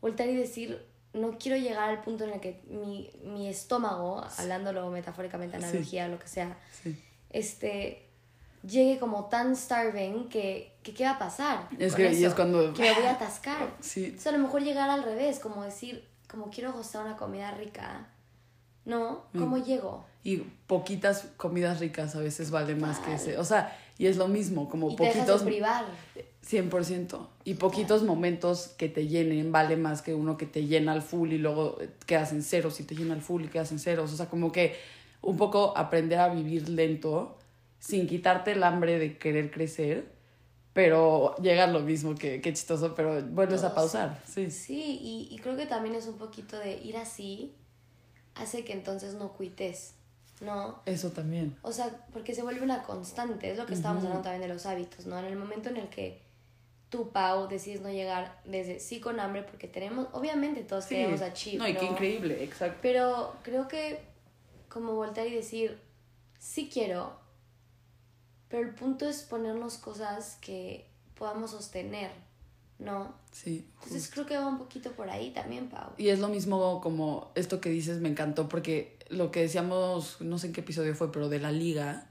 voltear 0.00 0.28
y 0.28 0.36
decir, 0.36 0.84
no 1.12 1.38
quiero 1.38 1.56
llegar 1.56 1.88
al 1.90 2.02
punto 2.02 2.24
en 2.24 2.30
el 2.30 2.40
que 2.40 2.62
mi, 2.68 3.10
mi 3.24 3.48
estómago, 3.48 4.24
hablándolo 4.38 4.88
metafóricamente, 4.90 5.58
Sí. 5.58 5.64
analogía, 5.64 6.08
lo 6.08 6.18
que 6.18 6.28
sea, 6.28 6.56
Sí. 6.82 7.02
este 7.30 8.04
llegue 8.64 8.98
como 8.98 9.26
tan 9.26 9.54
starving 9.56 10.28
que, 10.28 10.72
que 10.82 10.92
¿qué 10.92 11.04
va 11.04 11.12
a 11.12 11.18
pasar? 11.18 11.68
Es 11.78 11.94
que- 11.94 12.12
y 12.12 12.24
es 12.24 12.34
cuando- 12.34 12.72
Que 12.74 12.82
me 12.82 12.94
voy 12.94 13.04
a 13.04 13.12
atascar. 13.12 13.72
Sí. 13.80 14.06
Entonces 14.06 14.26
a 14.26 14.32
lo 14.32 14.38
mejor 14.38 14.62
llegar 14.62 14.90
al 14.90 15.04
revés, 15.04 15.38
como 15.38 15.62
decir, 15.62 16.04
como 16.28 16.50
quiero 16.50 16.72
gozar 16.72 17.04
una 17.06 17.16
comida 17.16 17.52
rica, 17.52 18.08
¿no? 18.84 19.22
¿Cómo 19.32 19.56
Mm. 19.58 19.64
llego? 19.64 20.04
Y 20.24 20.38
poquitas 20.66 21.28
comidas 21.36 21.78
ricas 21.80 22.16
a 22.16 22.20
veces 22.20 22.50
vale 22.50 22.74
más 22.74 22.98
que 22.98 23.14
ese. 23.14 23.38
O 23.38 23.44
sea, 23.44 23.74
y 23.98 24.06
es 24.06 24.16
lo 24.16 24.28
mismo, 24.28 24.68
como 24.68 24.90
Y 24.90 24.96
te 24.96 25.02
dejas 25.04 25.18
poquitos. 25.18 25.40
de 25.44 25.46
privar. 25.50 25.84
100%. 26.48 27.26
Y 27.44 27.54
poquitos 27.54 28.02
momentos 28.04 28.68
que 28.78 28.88
te 28.88 29.06
llenen 29.06 29.52
vale 29.52 29.76
más 29.76 30.00
que 30.02 30.14
uno 30.14 30.36
que 30.38 30.46
te 30.46 30.64
llena 30.66 30.92
al 30.92 31.02
full 31.02 31.32
y 31.32 31.38
luego 31.38 31.78
quedas 32.06 32.32
en 32.32 32.42
ceros 32.42 32.80
y 32.80 32.84
te 32.84 32.94
llena 32.94 33.14
al 33.14 33.20
full 33.22 33.44
y 33.44 33.48
quedas 33.48 33.72
en 33.72 33.78
ceros. 33.78 34.12
O 34.12 34.16
sea, 34.16 34.26
como 34.30 34.50
que 34.52 34.76
un 35.20 35.36
poco 35.36 35.76
aprender 35.76 36.18
a 36.20 36.28
vivir 36.28 36.68
lento 36.68 37.36
sin 37.80 38.06
quitarte 38.06 38.52
el 38.52 38.62
hambre 38.62 38.98
de 38.98 39.18
querer 39.18 39.50
crecer, 39.50 40.10
pero 40.72 41.34
llega 41.42 41.66
lo 41.66 41.80
mismo 41.80 42.14
que, 42.14 42.40
que 42.40 42.52
chistoso, 42.52 42.94
pero 42.94 43.20
vuelves 43.22 43.62
a 43.64 43.74
pausar, 43.74 44.22
sí. 44.26 44.50
Sí, 44.50 44.98
y, 45.02 45.28
y 45.34 45.38
creo 45.38 45.56
que 45.56 45.66
también 45.66 45.94
es 45.96 46.06
un 46.06 46.18
poquito 46.18 46.58
de 46.58 46.78
ir 46.78 46.96
así, 46.96 47.52
hace 48.34 48.64
que 48.64 48.72
entonces 48.72 49.14
no 49.14 49.32
cuites, 49.32 49.94
¿no? 50.40 50.80
Eso 50.86 51.10
también. 51.10 51.56
O 51.62 51.72
sea, 51.72 52.06
porque 52.12 52.34
se 52.34 52.42
vuelve 52.42 52.62
una 52.62 52.82
constante, 52.82 53.50
es 53.50 53.58
lo 53.58 53.66
que 53.66 53.74
estábamos 53.74 54.04
hablando 54.04 54.22
también 54.22 54.42
de 54.42 54.48
los 54.48 54.66
hábitos, 54.66 55.06
¿no? 55.06 55.18
En 55.18 55.24
el 55.26 55.36
momento 55.36 55.68
en 55.68 55.76
el 55.78 55.88
que 55.88 56.22
tú, 56.90 57.10
Pau, 57.10 57.48
decides 57.48 57.80
no 57.82 57.90
llegar 57.90 58.40
desde 58.44 58.80
sí 58.80 59.00
con 59.00 59.20
hambre, 59.20 59.42
porque 59.42 59.68
tenemos, 59.68 60.06
obviamente 60.12 60.62
todos 60.62 60.84
Sí. 60.84 60.94
queremos 60.94 61.20
achieve, 61.20 61.58
No, 61.58 61.68
y 61.68 61.74
qué 61.74 61.84
increíble, 61.84 62.42
exacto. 62.44 62.78
Pero 62.82 63.34
creo 63.42 63.68
que 63.68 64.00
como 64.68 64.94
voltear 64.94 65.26
y 65.26 65.34
decir, 65.34 65.78
sí 66.38 66.70
quiero, 66.72 67.18
pero 68.48 68.66
el 68.66 68.74
punto 68.74 69.06
es 69.08 69.22
ponernos 69.22 69.76
cosas 69.78 70.38
que 70.40 70.86
podamos 71.14 71.50
sostener, 71.50 72.10
¿no? 72.78 73.12
Sí. 73.32 73.68
Entonces 73.82 74.10
creo 74.10 74.24
que 74.24 74.36
va 74.38 74.46
un 74.46 74.58
poquito 74.58 74.92
por 74.92 75.10
ahí 75.10 75.30
también, 75.32 75.68
Pau. 75.68 75.90
Y 75.98 76.08
es 76.08 76.20
lo 76.20 76.28
mismo 76.28 76.80
como 76.80 77.30
esto 77.34 77.60
que 77.60 77.68
dices, 77.68 77.98
me 78.00 78.08
encantó, 78.08 78.48
porque 78.48 78.97
lo 79.08 79.30
que 79.30 79.40
decíamos, 79.40 80.20
no 80.20 80.38
sé 80.38 80.48
en 80.48 80.52
qué 80.52 80.60
episodio 80.60 80.94
fue, 80.94 81.10
pero 81.12 81.28
de 81.28 81.38
la 81.38 81.52
liga, 81.52 82.06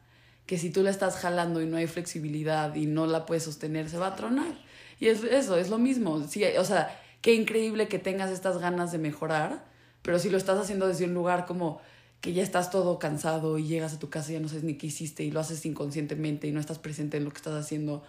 que 0.45 0.57
si 0.57 0.69
tú 0.71 0.83
la 0.83 0.89
estás 0.89 1.17
jalando 1.17 1.61
y 1.61 1.65
no 1.65 1.77
hay 1.77 1.87
flexibilidad 1.87 2.73
y 2.75 2.85
no 2.85 3.05
la 3.05 3.25
puedes 3.25 3.43
sostener, 3.43 3.89
se 3.89 3.97
va 3.97 4.07
a 4.07 4.15
tronar. 4.15 4.57
Y 4.99 5.07
es 5.07 5.23
eso, 5.23 5.57
es 5.57 5.69
lo 5.69 5.77
mismo. 5.77 6.25
Sí, 6.27 6.43
o 6.57 6.63
sea, 6.63 6.99
qué 7.21 7.33
increíble 7.33 7.87
que 7.87 7.99
tengas 7.99 8.31
estas 8.31 8.57
ganas 8.57 8.91
de 8.91 8.97
mejorar, 8.97 9.65
pero 10.01 10.19
si 10.19 10.29
lo 10.29 10.37
estás 10.37 10.57
haciendo 10.59 10.87
desde 10.87 11.05
un 11.05 11.13
lugar 11.13 11.45
como 11.45 11.81
que 12.21 12.33
ya 12.33 12.41
estás 12.41 12.71
todo 12.71 12.97
cansado 12.97 13.57
y 13.57 13.67
llegas 13.67 13.93
a 13.93 13.99
tu 13.99 14.09
casa 14.09 14.31
y 14.31 14.33
ya 14.33 14.39
no 14.39 14.47
sabes 14.47 14.63
ni 14.63 14.75
qué 14.75 14.87
hiciste 14.87 15.23
y 15.23 15.31
lo 15.31 15.39
haces 15.39 15.65
inconscientemente 15.65 16.47
y 16.47 16.51
no 16.51 16.59
estás 16.59 16.79
presente 16.79 17.17
en 17.17 17.25
lo 17.25 17.31
que 17.31 17.37
estás 17.37 17.53
haciendo, 17.53 18.03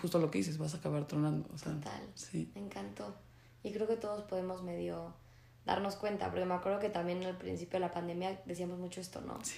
justo 0.00 0.18
lo 0.18 0.30
que 0.30 0.38
dices, 0.38 0.58
vas 0.58 0.74
a 0.74 0.78
acabar 0.78 1.06
tronando. 1.06 1.48
O 1.52 1.58
sea, 1.58 1.72
Total. 1.72 2.02
Sí. 2.14 2.50
Me 2.54 2.62
encantó. 2.62 3.14
Y 3.62 3.72
creo 3.72 3.86
que 3.86 3.96
todos 3.96 4.24
podemos 4.24 4.62
medio 4.62 5.14
darnos 5.64 5.96
cuenta, 5.96 6.30
porque 6.30 6.44
me 6.44 6.54
acuerdo 6.54 6.78
que 6.80 6.88
también 6.90 7.22
al 7.24 7.36
principio 7.36 7.74
de 7.78 7.80
la 7.86 7.90
pandemia 7.92 8.40
decíamos 8.46 8.78
mucho 8.78 9.00
esto, 9.00 9.20
¿no? 9.20 9.38
Sí. 9.44 9.56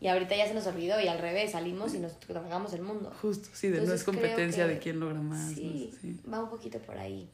Y 0.00 0.06
ahorita 0.08 0.36
ya 0.36 0.46
se 0.46 0.54
nos 0.54 0.66
olvidó 0.66 1.00
y 1.00 1.08
al 1.08 1.18
revés, 1.18 1.52
salimos 1.52 1.92
y 1.94 1.98
nos 1.98 2.20
tragamos 2.20 2.72
el 2.72 2.82
mundo. 2.82 3.12
Justo, 3.20 3.48
sí, 3.52 3.66
de 3.68 3.78
no 3.78 3.82
Entonces 3.82 4.00
es 4.00 4.04
competencia 4.06 4.66
que 4.68 4.74
de 4.74 4.78
quién 4.78 5.00
logra 5.00 5.20
más. 5.20 5.48
¿no? 5.50 5.54
Sí, 5.56 5.92
Sí. 6.00 6.20
va 6.32 6.42
un 6.42 6.50
poquito 6.50 6.78
por 6.80 6.96
ahí. 6.98 7.28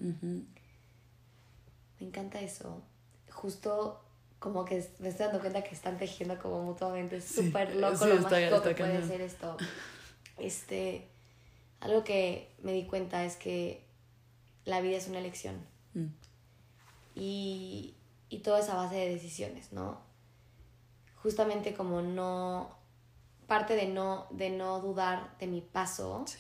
Me 2.00 2.06
encanta 2.06 2.40
eso. 2.40 2.82
Justo 3.30 4.00
como 4.38 4.64
que 4.64 4.76
me 4.98 5.08
estoy 5.08 5.26
dando 5.26 5.40
cuenta 5.40 5.62
que 5.62 5.74
están 5.74 5.98
tejiendo 5.98 6.38
como 6.38 6.62
mutuamente. 6.64 7.16
Es 7.16 7.24
Sí, 7.24 7.46
súper 7.46 7.74
loco 7.76 7.96
sí, 7.98 8.06
lo 8.06 8.14
está- 8.14 8.30
mágico 8.30 8.56
está 8.56 8.74
que 8.74 8.82
puede 8.84 9.06
ser 9.06 9.20
esto. 9.20 9.56
Este, 10.38 11.06
algo 11.80 12.02
que 12.04 12.50
me 12.62 12.72
di 12.72 12.84
cuenta 12.86 13.24
es 13.24 13.36
que 13.36 13.84
la 14.64 14.80
vida 14.80 14.96
es 14.96 15.08
una 15.08 15.18
elección. 15.18 15.56
Mm. 15.94 16.06
y, 17.16 17.94
y 18.34 18.38
todo 18.40 18.58
es 18.58 18.68
a 18.68 18.74
base 18.74 18.96
de 18.96 19.08
decisiones, 19.10 19.72
¿no? 19.72 20.00
Justamente 21.22 21.72
como 21.74 22.02
no, 22.02 22.76
parte 23.46 23.76
de 23.76 23.86
no, 23.86 24.26
de 24.30 24.50
no 24.50 24.80
dudar 24.80 25.36
de 25.38 25.46
mi 25.46 25.60
paso 25.60 26.24
Sí. 26.26 26.38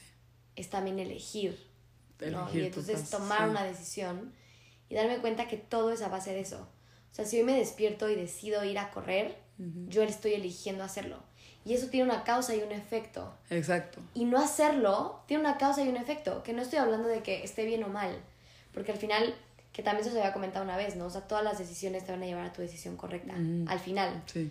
es 0.56 0.70
también 0.70 0.98
elegir, 0.98 1.70
¿no? 2.20 2.42
Elegir 2.48 2.62
Y 2.62 2.66
entonces 2.66 3.00
paso, 3.00 3.18
tomar 3.18 3.44
sí. 3.44 3.50
una 3.50 3.62
decisión 3.64 4.34
y 4.88 4.96
darme 4.96 5.18
cuenta 5.18 5.46
que 5.46 5.56
todo 5.56 5.92
es 5.92 6.02
a 6.02 6.08
base 6.08 6.32
de 6.32 6.40
eso. 6.40 6.68
O 7.12 7.14
sea, 7.14 7.24
si 7.24 7.38
hoy 7.38 7.44
me 7.44 7.56
despierto 7.56 8.10
y 8.10 8.16
decido 8.16 8.64
ir 8.64 8.78
a 8.78 8.90
correr, 8.90 9.38
yo 9.86 10.02
estoy 10.02 10.34
eligiendo 10.34 10.82
hacerlo. 10.82 11.22
Y 11.64 11.74
eso 11.74 11.86
tiene 11.86 12.10
una 12.10 12.24
causa 12.24 12.56
y 12.56 12.62
un 12.62 12.72
efecto. 12.72 13.32
Exacto. 13.50 14.00
Y 14.14 14.24
no 14.24 14.38
hacerlo 14.40 15.22
tiene 15.28 15.44
una 15.44 15.58
causa 15.58 15.82
y 15.84 15.88
un 15.88 15.96
efecto. 15.96 16.42
Que 16.42 16.52
no 16.52 16.60
estoy 16.60 16.80
hablando 16.80 17.06
de 17.08 17.22
que 17.22 17.44
esté 17.44 17.64
bien 17.64 17.84
o 17.84 17.88
mal. 17.88 18.20
Porque 18.72 18.90
al 18.90 18.98
final, 18.98 19.32
que 19.74 19.82
también 19.82 20.06
eso 20.06 20.14
se 20.14 20.20
había 20.22 20.32
comentado 20.32 20.64
una 20.64 20.76
vez, 20.78 20.96
¿no? 20.96 21.04
O 21.06 21.10
sea, 21.10 21.22
todas 21.28 21.44
las 21.44 21.58
decisiones 21.58 22.06
te 22.06 22.12
van 22.12 22.22
a 22.22 22.26
llevar 22.26 22.46
a 22.46 22.52
tu 22.52 22.62
decisión 22.62 22.96
correcta. 22.96 23.34
Al 23.66 23.80
final. 23.80 24.22
Sí, 24.24 24.50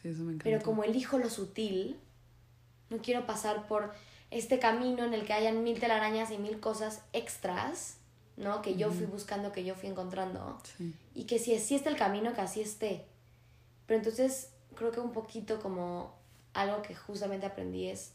sí, 0.00 0.08
eso 0.08 0.22
me 0.22 0.32
encanta. 0.32 0.44
Pero 0.44 0.62
como 0.62 0.82
elijo 0.82 1.18
lo 1.18 1.28
sutil, 1.30 2.00
no 2.90 2.98
quiero 2.98 3.26
pasar 3.26 3.68
por 3.68 3.92
este 4.30 4.58
camino 4.58 5.04
en 5.04 5.12
el 5.12 5.24
que 5.26 5.34
hayan 5.34 5.62
mil 5.62 5.78
telarañas 5.78 6.30
y 6.30 6.38
mil 6.38 6.58
cosas 6.58 7.02
extras, 7.12 7.98
¿no? 8.38 8.62
Que 8.62 8.76
yo 8.76 8.90
fui 8.90 9.04
buscando, 9.04 9.52
que 9.52 9.62
yo 9.62 9.74
fui 9.74 9.90
encontrando. 9.90 10.58
Sí, 10.78 10.94
Y 11.14 11.24
que 11.24 11.38
si 11.38 11.54
así 11.54 11.74
está 11.74 11.90
el 11.90 11.96
camino, 11.96 12.32
que 12.32 12.40
así 12.40 12.62
esté. 12.62 13.04
Pero 13.86 13.98
entonces 13.98 14.48
creo 14.74 14.90
que 14.90 15.00
un 15.00 15.12
poquito 15.12 15.60
como 15.60 16.14
algo 16.54 16.80
que 16.80 16.94
justamente 16.94 17.44
aprendí 17.44 17.88
es 17.88 18.12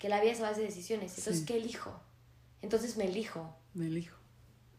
que 0.00 0.08
la 0.08 0.20
vida 0.20 0.32
es 0.32 0.40
a 0.40 0.50
base 0.50 0.60
de 0.60 0.66
decisiones. 0.66 1.16
Entonces, 1.16 1.38
Sí. 1.40 1.46
¿qué 1.46 1.56
elijo? 1.56 1.92
Entonces 2.62 2.96
me 2.96 3.04
elijo, 3.04 3.54
me 3.74 3.86
elijo. 3.86 4.17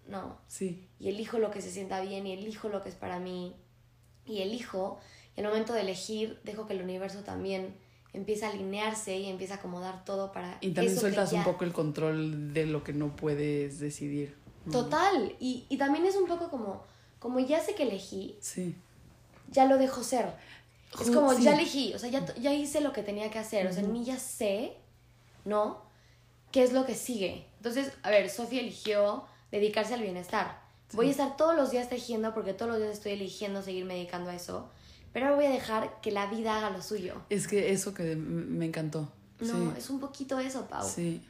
¿No? 0.09 0.39
Sí, 0.47 0.87
Y 0.99 1.09
elijo 1.09 1.37
lo 1.39 1.51
que 1.51 1.61
se 1.61 1.71
sienta 1.71 2.01
bien 2.01 2.25
y 2.27 2.33
elijo 2.33 2.67
lo 2.69 2.81
que 2.81 2.89
es 2.89 2.95
para 2.95 3.19
mí. 3.19 3.55
Y 4.25 4.41
elijo, 4.41 4.99
y 5.35 5.41
al 5.41 5.47
momento 5.47 5.73
de 5.73 5.81
elegir, 5.81 6.39
dejo 6.43 6.67
que 6.67 6.73
el 6.73 6.81
universo 6.81 7.23
también 7.23 7.75
empiece 8.11 8.45
a 8.45 8.49
alinearse 8.49 9.17
y 9.17 9.27
empiece 9.29 9.53
a 9.53 9.57
acomodar 9.57 10.03
todo 10.03 10.31
para 10.31 10.57
y 10.61 10.71
también 10.71 10.87
eso 10.93 10.95
que 10.95 11.13
sueltas 11.13 11.31
un 11.31 11.43
poco 11.43 11.63
el 11.63 11.73
control 11.73 12.53
de 12.53 12.65
lo 12.65 12.83
que 12.83 12.93
no 12.93 13.15
puedes 13.15 13.79
decidir. 13.79 14.35
Total. 14.71 15.35
Y, 15.39 15.65
y 15.69 15.77
también 15.77 16.05
es 16.05 16.15
un 16.15 16.27
poco 16.27 16.49
como, 16.49 16.83
como 17.19 17.39
ya 17.39 17.59
sé 17.59 17.75
que 17.75 17.83
elegí, 17.83 18.37
Sí, 18.41 18.75
ya 19.51 19.65
lo 19.65 19.77
dejo 19.77 20.03
ser. 20.03 20.33
Es 20.99 21.11
como, 21.11 21.33
sí. 21.35 21.43
ya 21.43 21.53
elegí, 21.53 21.93
o 21.93 21.99
sea, 21.99 22.09
ya, 22.09 22.25
ya 22.35 22.51
hice 22.53 22.81
lo 22.81 22.93
que 22.93 23.03
tenía 23.03 23.29
que 23.29 23.37
hacer, 23.37 23.67
o 23.67 23.71
sea, 23.73 23.83
en 23.83 23.91
mí 23.93 24.03
ya 24.03 24.17
sé, 24.17 24.75
¿no? 25.45 25.83
¿Qué 26.51 26.63
es 26.63 26.73
lo 26.73 26.85
que 26.87 26.95
sigue? 26.95 27.45
Entonces, 27.57 27.91
a 28.01 28.09
ver, 28.09 28.27
Sofía 28.29 28.61
eligió 28.61 29.25
dedicarse 29.51 29.93
al 29.93 30.01
bienestar. 30.01 30.59
Voy 30.93 31.07
a 31.07 31.11
estar 31.11 31.37
todos 31.37 31.55
los 31.55 31.69
días 31.71 31.87
tejiendo 31.89 32.33
porque 32.33 32.53
todos 32.53 32.71
los 32.71 32.81
días 32.81 32.93
estoy 32.93 33.11
eligiendo 33.13 33.61
seguirme 33.61 33.93
dedicando 33.95 34.31
a 34.31 34.35
eso, 34.35 34.69
pero 35.13 35.27
ahora 35.27 35.37
voy 35.37 35.45
a 35.45 35.51
dejar 35.51 36.01
que 36.01 36.11
la 36.11 36.25
vida 36.27 36.57
haga 36.57 36.69
lo 36.71 36.81
suyo. 36.81 37.15
es 37.29 37.47
que 37.47 37.71
eso 37.71 37.93
que 37.93 38.15
me 38.15 38.65
encantó. 38.65 39.11
No, 39.39 39.53
sí. 39.53 39.77
es 39.77 39.89
un 39.89 39.99
poquito 39.99 40.39
eso, 40.39 40.65
Pau. 40.67 40.87
Sí. 40.87 41.23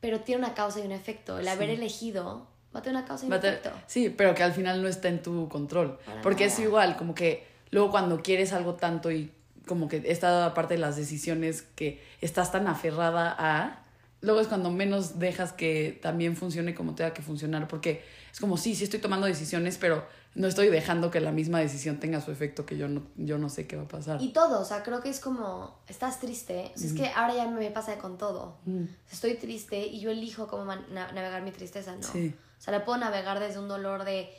Pero 0.00 0.20
tiene 0.20 0.44
una 0.44 0.54
causa 0.54 0.80
y 0.80 0.82
un 0.82 0.92
efecto. 0.92 1.38
El 1.38 1.44
Sí. 1.44 1.50
haber 1.50 1.70
elegido 1.70 2.46
va 2.74 2.80
a 2.80 2.82
tener 2.82 2.96
una 2.98 3.06
causa 3.06 3.24
y 3.24 3.28
un 3.28 3.34
efecto. 3.34 3.70
sí, 3.86 4.10
pero 4.10 4.34
que 4.34 4.42
al 4.42 4.52
final 4.52 4.82
no 4.82 4.88
está 4.88 5.08
en 5.08 5.22
tu 5.22 5.48
control. 5.48 5.98
Para 6.04 6.20
Porque 6.22 6.44
es 6.44 6.52
nada. 6.54 6.64
igual, 6.64 6.96
como 6.96 7.14
que 7.14 7.46
luego 7.70 7.90
cuando 7.90 8.20
quieres 8.22 8.52
algo 8.52 8.74
tanto 8.74 9.10
y 9.10 9.32
como 9.66 9.88
que 9.88 10.02
esta 10.06 10.52
parte 10.54 10.74
de 10.74 10.80
las 10.80 10.96
decisiones 10.96 11.62
que 11.62 12.02
estás 12.20 12.52
tan 12.52 12.66
aferrada 12.66 13.34
a, 13.38 13.82
luego 14.20 14.40
es 14.40 14.48
cuando 14.48 14.70
menos 14.70 15.18
dejas 15.18 15.52
que 15.52 15.98
también 16.02 16.36
funcione 16.36 16.74
como 16.74 16.94
tenga 16.94 17.12
que 17.14 17.22
funcionar. 17.22 17.68
Porque 17.68 18.02
es 18.32 18.40
como, 18.40 18.56
sí, 18.56 18.74
sí 18.74 18.84
estoy 18.84 19.00
tomando 19.00 19.26
decisiones, 19.26 19.78
pero 19.78 20.06
no 20.34 20.46
estoy 20.46 20.68
dejando 20.68 21.10
que 21.10 21.20
la 21.20 21.32
misma 21.32 21.58
decisión 21.60 21.98
tenga 21.98 22.20
su 22.20 22.30
efecto 22.30 22.64
que 22.66 22.76
yo 22.76 22.88
no, 22.88 23.02
yo 23.16 23.38
no 23.38 23.48
sé 23.48 23.66
qué 23.66 23.76
va 23.76 23.84
a 23.84 23.88
pasar. 23.88 24.20
Y 24.22 24.32
todo, 24.32 24.60
o 24.60 24.64
sea, 24.64 24.82
creo 24.82 25.00
que 25.00 25.08
es 25.08 25.18
como, 25.20 25.78
estás 25.88 26.20
triste, 26.20 26.70
o 26.74 26.78
sea, 26.78 26.86
es 26.88 26.92
que 26.94 27.06
ahora 27.08 27.34
ya 27.34 27.46
me 27.48 27.70
pasa 27.70 27.96
con 27.98 28.18
todo. 28.18 28.58
Mm, 28.66 28.84
Estoy 29.10 29.34
triste 29.34 29.86
y 29.86 30.00
yo 30.00 30.10
elijo 30.10 30.46
cómo 30.46 30.64
navegar 30.64 31.42
mi 31.42 31.50
tristeza, 31.50 31.96
¿no? 31.96 32.02
Sí. 32.02 32.34
O 32.58 32.60
sea, 32.60 32.72
la 32.76 32.84
puedo 32.84 32.98
navegar 32.98 33.40
desde 33.40 33.58
un 33.58 33.68
dolor 33.68 34.04
de 34.04 34.30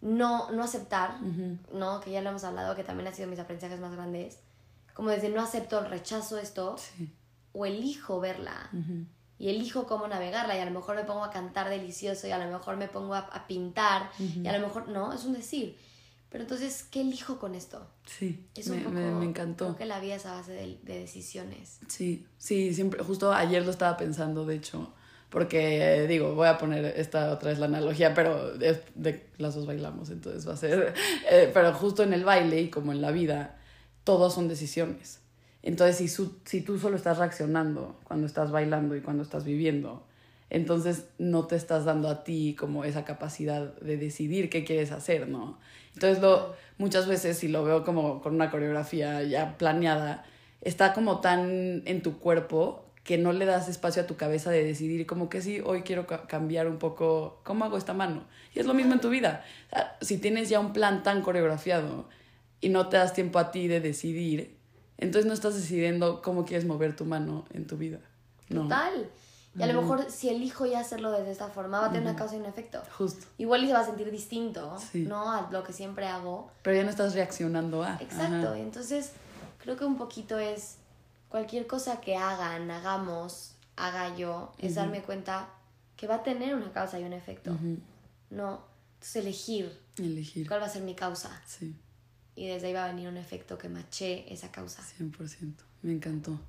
no, 0.00 0.50
no 0.52 0.62
aceptar, 0.64 1.16
ujú, 1.22 1.58
¿no? 1.76 2.00
Que 2.00 2.10
ya 2.12 2.20
lo 2.22 2.30
hemos 2.30 2.44
hablado, 2.44 2.74
que 2.76 2.84
también 2.84 3.08
ha 3.08 3.12
sido 3.14 3.28
mis 3.28 3.38
aprendizajes 3.38 3.80
más 3.80 3.92
grandes. 3.92 4.38
Como 4.94 5.10
desde 5.10 5.28
no 5.28 5.40
acepto, 5.42 5.82
rechazo 5.84 6.38
esto, 6.38 6.76
Sí. 6.78 7.12
o 7.52 7.64
elijo 7.66 8.20
verla. 8.20 8.68
ujú. 8.72 9.06
Y 9.38 9.50
elijo 9.50 9.86
cómo 9.86 10.08
navegarla 10.08 10.56
y 10.56 10.60
a 10.60 10.64
lo 10.64 10.72
mejor 10.72 10.96
me 10.96 11.04
pongo 11.04 11.22
a 11.24 11.30
cantar 11.30 11.68
delicioso 11.70 12.26
y 12.26 12.32
a 12.32 12.38
lo 12.38 12.50
mejor 12.50 12.76
me 12.76 12.88
pongo 12.88 13.14
a, 13.14 13.20
a 13.20 13.46
pintar 13.46 14.10
y 14.18 14.46
a 14.48 14.58
lo 14.58 14.66
mejor, 14.66 14.88
no, 14.88 15.12
es 15.12 15.24
un 15.24 15.32
decir. 15.32 15.76
Pero 16.30 16.42
entonces, 16.44 16.84
¿qué 16.84 17.00
elijo 17.02 17.38
con 17.38 17.54
esto? 17.54 17.86
Sí, 18.04 18.46
Es 18.54 18.66
me, 18.68 18.76
un 18.78 18.82
poco, 18.84 18.94
me- 18.96 19.12
me 19.12 19.24
encantó. 19.24 19.64
Creo 19.66 19.76
que 19.76 19.86
la 19.86 20.00
vida 20.00 20.16
es 20.16 20.26
a 20.26 20.32
base 20.34 20.52
de, 20.52 20.78
de 20.82 20.98
decisiones. 21.00 21.78
Sí, 21.88 22.26
sí, 22.36 22.74
siempre, 22.74 23.02
justo 23.02 23.32
ayer 23.32 23.64
lo 23.64 23.70
estaba 23.70 23.96
pensando, 23.96 24.44
de 24.44 24.56
hecho, 24.56 24.92
porque 25.30 26.06
digo, 26.08 26.34
voy 26.34 26.48
a 26.48 26.58
poner 26.58 26.84
esta 26.98 27.32
otra 27.32 27.50
vez 27.50 27.58
la 27.58 27.66
analogía, 27.66 28.12
pero 28.14 28.54
es 28.60 28.80
de 28.94 29.30
las 29.38 29.54
dos 29.54 29.66
bailamos, 29.66 30.10
entonces 30.10 30.46
va 30.48 30.54
a 30.54 30.56
ser, 30.56 30.94
eh, 31.30 31.50
pero 31.54 31.72
justo 31.74 32.02
en 32.02 32.12
el 32.12 32.24
baile 32.24 32.60
y 32.60 32.68
como 32.70 32.92
en 32.92 33.00
la 33.00 33.10
vida, 33.10 33.56
todos 34.04 34.34
son 34.34 34.48
decisiones. 34.48 35.20
Entonces, 35.62 35.96
si, 35.96 36.08
su- 36.08 36.38
si 36.44 36.60
tú 36.62 36.78
solo 36.78 36.96
estás 36.96 37.18
reaccionando 37.18 37.96
cuando 38.04 38.26
estás 38.26 38.50
bailando 38.52 38.96
y 38.96 39.00
cuando 39.00 39.22
estás 39.22 39.44
viviendo, 39.44 40.04
entonces 40.50 41.08
no 41.18 41.46
te 41.46 41.56
estás 41.56 41.84
dando 41.84 42.08
a 42.08 42.24
ti 42.24 42.56
como 42.58 42.84
esa 42.84 43.04
capacidad 43.04 43.74
de 43.80 43.96
decidir 43.98 44.48
qué 44.50 44.64
quieres 44.64 44.92
hacer, 44.92 45.28
¿no? 45.28 45.58
Entonces, 45.94 46.22
lo, 46.22 46.54
muchas 46.78 47.06
veces, 47.06 47.38
si 47.38 47.48
lo 47.48 47.64
veo 47.64 47.84
como 47.84 48.20
con 48.22 48.34
una 48.34 48.50
coreografía 48.50 49.22
ya 49.24 49.58
planeada, 49.58 50.24
está 50.62 50.92
como 50.94 51.20
tan 51.20 51.82
en 51.86 52.02
tu 52.02 52.18
cuerpo 52.18 52.84
que 53.04 53.18
no 53.18 53.32
le 53.32 53.46
das 53.46 53.68
espacio 53.68 54.02
a 54.02 54.06
tu 54.06 54.16
cabeza 54.16 54.50
de 54.50 54.62
decidir 54.64 55.06
como 55.06 55.28
que 55.28 55.40
sí, 55.40 55.60
hoy 55.64 55.82
quiero 55.82 56.06
ca- 56.06 56.26
cambiar 56.26 56.68
un 56.68 56.78
poco, 56.78 57.40
¿cómo 57.44 57.64
hago 57.64 57.76
esta 57.78 57.94
mano? 57.94 58.24
Y 58.54 58.60
es 58.60 58.66
lo 58.66 58.74
mismo 58.74 58.92
en 58.94 59.00
tu 59.00 59.08
vida. 59.10 59.44
Si 60.00 60.18
tienes 60.18 60.48
ya 60.50 60.60
un 60.60 60.72
plan 60.72 61.02
tan 61.02 61.22
coreografiado 61.22 62.08
y 62.60 62.68
no 62.70 62.88
te 62.88 62.96
das 62.98 63.14
tiempo 63.14 63.38
a 63.38 63.50
ti 63.50 63.66
de 63.68 63.80
decidir, 63.80 64.57
entonces 64.98 65.26
no 65.26 65.32
estás 65.32 65.54
decidiendo 65.54 66.20
cómo 66.22 66.44
quieres 66.44 66.66
mover 66.66 66.94
tu 66.94 67.04
mano 67.04 67.44
en 67.52 67.66
tu 67.66 67.76
vida. 67.76 67.98
No. 68.50 68.62
Total. 68.64 69.08
Y 69.56 69.62
a 69.62 69.66
lo 69.66 69.80
mejor 69.80 70.08
si 70.10 70.28
elijo 70.28 70.66
ya 70.66 70.78
hacerlo 70.80 71.10
desde 71.10 71.32
esta 71.32 71.48
forma, 71.48 71.80
va 71.80 71.86
a 71.86 71.90
tener 71.90 72.02
una 72.08 72.14
causa 72.16 72.36
y 72.36 72.38
un 72.38 72.44
efecto. 72.46 72.80
Justo. 72.96 73.26
Igual 73.38 73.64
y 73.64 73.66
se 73.66 73.72
va 73.72 73.80
a 73.80 73.84
sentir 73.86 74.08
distinto, 74.10 74.76
Sí. 74.92 75.02
¿no? 75.02 75.32
A 75.32 75.48
lo 75.50 75.64
que 75.64 75.72
siempre 75.72 76.06
hago. 76.06 76.50
Pero 76.62 76.76
ya 76.76 76.84
no 76.84 76.90
estás 76.90 77.14
reaccionando 77.14 77.82
a. 77.82 77.94
Exacto. 78.00 78.48
Ajá. 78.50 78.58
Entonces 78.58 79.12
creo 79.58 79.76
que 79.76 79.84
un 79.84 79.96
poquito 79.98 80.38
es 80.38 80.76
cualquier 81.28 81.66
cosa 81.66 82.00
que 82.00 82.16
hagan, 82.16 82.70
hagamos, 82.70 83.54
haga 83.76 84.14
yo, 84.16 84.52
es 84.58 84.76
darme 84.76 85.02
cuenta 85.02 85.48
que 85.96 86.06
va 86.06 86.16
a 86.16 86.22
tener 86.22 86.54
una 86.54 86.70
causa 86.72 87.00
y 87.00 87.04
un 87.04 87.12
efecto. 87.12 87.56
No. 88.30 88.60
Entonces 88.94 89.16
elegir 89.16 89.78
Elegir. 89.98 90.46
cuál 90.46 90.60
va 90.62 90.66
a 90.66 90.70
ser 90.70 90.82
mi 90.82 90.94
causa. 90.94 91.30
Sí, 91.46 91.74
Y 92.38 92.46
desde 92.46 92.68
ahí 92.68 92.72
va 92.72 92.84
a 92.84 92.88
venir 92.88 93.08
un 93.08 93.16
efecto 93.16 93.58
que 93.58 93.68
maché 93.68 94.32
esa 94.32 94.52
causa. 94.52 94.80
100%. 94.98 95.54
Me 95.82 95.92
encantó. 95.92 96.40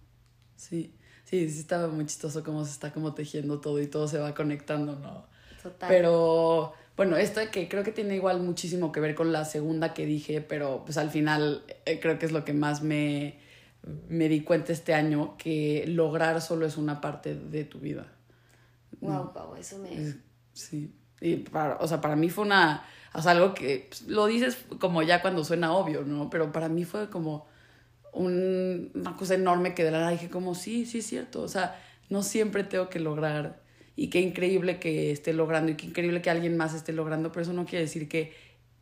Sí. 0.56 0.94
Sí, 1.26 1.50
sí 1.50 1.60
estaba 1.60 1.88
muy 1.88 2.06
chistoso 2.06 2.44
cómo 2.44 2.64
se 2.64 2.72
está 2.72 2.94
como 2.94 3.14
tejiendo 3.14 3.60
todo 3.60 3.82
y 3.82 3.88
todo 3.88 4.08
se 4.08 4.20
va 4.20 4.36
conectando, 4.36 4.96
¿no? 4.96 5.26
Total. 5.62 5.90
Pero 5.90 6.74
bueno, 6.96 7.18
esto 7.18 7.42
que 7.52 7.68
creo 7.68 7.84
que 7.84 7.92
tiene 7.92 8.16
igual 8.16 8.40
muchísimo 8.42 8.92
que 8.92 9.00
ver 9.00 9.16
con 9.16 9.32
la 9.32 9.46
segunda 9.46 9.94
que 9.94 10.06
dije, 10.06 10.42
pero 10.42 10.84
pues 10.86 10.98
al 10.98 11.10
final 11.10 11.64
eh, 11.86 12.00
creo 12.00 12.20
que 12.20 12.26
es 12.26 12.32
lo 12.32 12.46
que 12.46 12.54
más 12.54 12.84
me, 12.84 13.40
me 14.08 14.30
di 14.30 14.42
cuenta 14.42 14.74
este 14.74 14.94
año, 14.94 15.38
que 15.38 15.86
lograr 15.88 16.42
solo 16.42 16.66
es 16.66 16.78
una 16.78 17.02
parte 17.02 17.36
de 17.36 17.64
tu 17.64 17.80
vida. 17.80 18.08
Wow, 19.02 19.34
Pau, 19.34 19.56
eso 19.56 19.80
me. 19.80 20.16
Sí. 20.54 20.94
Y 21.22 21.38
para, 21.38 21.78
o 21.78 21.88
sea, 21.88 22.02
para 22.02 22.16
mí 22.16 22.30
fue 22.30 22.46
una, 22.46 22.84
o 23.14 23.22
sea, 23.22 23.32
algo 23.32 23.54
que 23.54 23.88
pues, 23.90 24.04
lo 24.04 24.26
dices 24.28 24.58
como 24.80 25.02
ya 25.02 25.22
cuando 25.22 25.44
suena 25.44 25.74
obvio, 25.74 26.04
¿no? 26.04 26.30
Pero 26.30 26.52
para 26.52 26.70
mí 26.70 26.86
fue 26.86 27.10
como 27.10 27.48
un- 28.14 28.92
una 28.96 29.16
cosa 29.16 29.36
enorme 29.36 29.74
que 29.76 29.84
de 29.84 29.92
la 29.92 30.00
nada 30.00 30.12
dije 30.12 30.30
como, 30.30 30.56
sí, 30.56 30.86
sí 30.86 31.00
es 31.00 31.06
cierto, 31.08 31.42
o 31.42 31.48
sea, 31.48 31.80
no 32.10 32.24
siempre 32.24 32.64
tengo 32.64 32.90
que 32.90 33.00
lograr 33.00 33.62
y 33.96 34.10
qué 34.10 34.22
increíble 34.22 34.80
que 34.80 35.12
esté 35.12 35.34
logrando 35.34 35.72
y 35.72 35.76
qué 35.76 35.86
increíble 35.86 36.22
que 36.22 36.30
alguien 36.30 36.58
más 36.58 36.74
esté 36.74 36.94
logrando, 36.94 37.32
pero 37.32 37.44
eso 37.44 37.54
no 37.54 37.66
quiere 37.66 37.86
decir 37.86 38.08
que 38.08 38.34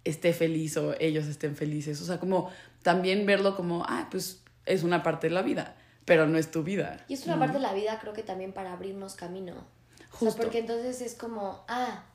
esté 0.05 0.31
feliz 0.31 0.77
o 0.77 0.95
ellos 0.99 1.25
estén 1.27 1.55
felices, 1.55 2.01
o 2.01 2.05
sea, 2.05 2.19
como 2.19 2.49
también 2.83 3.25
verlo 3.25 3.55
como, 3.55 3.83
ah, 3.87 4.07
pues 4.09 4.41
es 4.65 4.83
una 4.83 5.03
parte 5.03 5.27
de 5.27 5.33
la 5.33 5.41
vida, 5.41 5.75
pero 6.05 6.27
no 6.27 6.37
es 6.37 6.49
tu 6.51 6.63
vida. 6.63 7.03
Y 7.09 7.15
es 7.15 7.25
una 7.25 7.37
parte 7.37 7.55
de 7.57 7.63
la 7.63 7.73
vida, 7.73 7.99
creo 7.99 8.13
que 8.13 8.23
también 8.23 8.53
para 8.53 8.71
abrirnos 8.71 9.15
camino. 9.15 9.53
O 9.53 10.19
sea, 10.19 10.29
Justo. 10.29 10.41
porque 10.41 10.59
entonces 10.59 11.01
es 11.01 11.15
como, 11.15 11.65
ah, 11.67 12.05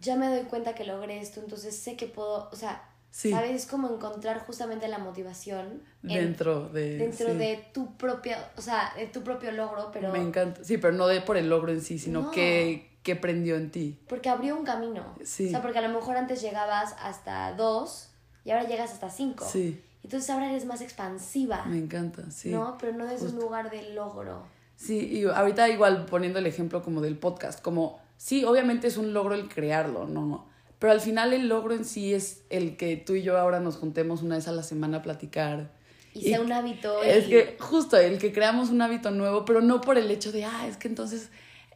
ya 0.00 0.16
me 0.16 0.28
doy 0.28 0.44
cuenta 0.44 0.74
que 0.74 0.84
logré 0.84 1.20
esto, 1.20 1.40
entonces 1.40 1.76
sé 1.76 1.96
que 1.96 2.06
puedo, 2.06 2.48
o 2.52 2.56
sea, 2.56 2.82
Sí. 3.10 3.30
¿sabes? 3.30 3.52
Es 3.52 3.66
como 3.66 3.88
encontrar 3.88 4.40
justamente 4.40 4.88
la 4.88 4.98
motivación 4.98 5.82
en- 6.02 6.08
Dentro 6.08 6.68
de... 6.68 6.98
dentro 6.98 7.28
sí. 7.32 7.38
de 7.38 7.64
tu 7.72 7.96
propia, 7.96 8.50
o 8.58 8.60
sea, 8.60 8.92
de 8.94 9.06
tu 9.06 9.22
propio 9.22 9.52
logro, 9.52 9.90
pero 9.90 10.12
Me 10.12 10.18
encanta. 10.20 10.62
Sí, 10.62 10.76
pero 10.76 10.92
no 10.92 11.06
de 11.06 11.22
por 11.22 11.38
el 11.38 11.48
logro 11.48 11.72
en 11.72 11.80
sí, 11.80 11.98
sino 11.98 12.22
No. 12.24 12.30
que, 12.30 12.90
que 13.02 13.16
prendió 13.16 13.56
en 13.56 13.70
ti. 13.70 13.98
porque 14.06 14.28
abrió 14.28 14.54
un 14.54 14.64
camino. 14.64 15.14
Sí. 15.24 15.46
O 15.46 15.50
sea, 15.50 15.62
porque 15.62 15.78
a 15.78 15.82
lo 15.88 15.88
mejor 15.98 16.18
antes 16.18 16.42
llegabas 16.42 16.94
hasta 17.00 17.54
dos 17.54 18.10
y 18.44 18.50
ahora 18.50 18.64
llegas 18.68 18.92
hasta 18.92 19.08
cinco. 19.08 19.46
Sí, 19.50 19.82
Entonces 20.04 20.28
ahora 20.28 20.50
eres 20.50 20.66
más 20.66 20.82
expansiva, 20.82 21.64
me 21.64 21.78
encanta, 21.78 22.30
sí. 22.30 22.50
¿no? 22.50 22.76
Pero 22.78 22.92
no 22.92 23.06
desde 23.06 23.28
un 23.28 23.36
lugar 23.36 23.70
de 23.70 23.94
logro. 23.94 24.44
Sí, 24.76 24.98
y 24.98 25.24
ahorita 25.24 25.70
igual 25.70 26.04
poniendo 26.04 26.38
el 26.38 26.46
ejemplo 26.46 26.82
como 26.82 27.00
del 27.00 27.16
podcast, 27.16 27.62
como 27.62 27.98
sí, 28.16 28.44
obviamente 28.44 28.86
es 28.86 28.96
un 28.96 29.12
logro 29.12 29.34
el 29.34 29.48
crearlo, 29.48 30.06
¿no? 30.06 30.46
Pero 30.78 30.92
al 30.92 31.00
final 31.00 31.32
el 31.32 31.48
logro 31.48 31.74
en 31.74 31.84
sí 31.84 32.12
es 32.12 32.44
el 32.50 32.76
que 32.76 32.96
tú 32.96 33.14
y 33.14 33.22
yo 33.22 33.38
ahora 33.38 33.60
nos 33.60 33.76
juntemos 33.76 34.22
una 34.22 34.36
vez 34.36 34.46
a 34.48 34.52
la 34.52 34.62
semana 34.62 34.98
a 34.98 35.02
platicar. 35.02 35.72
Y 36.12 36.22
sea 36.22 36.40
un 36.40 36.52
hábito. 36.52 37.02
Es 37.02 37.26
y- 37.26 37.30
que 37.30 37.56
justo 37.58 37.96
el 37.96 38.18
que 38.18 38.32
creamos 38.32 38.70
un 38.70 38.82
hábito 38.82 39.10
nuevo, 39.10 39.44
pero 39.44 39.60
no 39.60 39.80
por 39.80 39.98
el 39.98 40.10
hecho 40.10 40.32
de, 40.32 40.44
ah, 40.44 40.66
es 40.68 40.76
que 40.76 40.88
entonces 40.88 41.30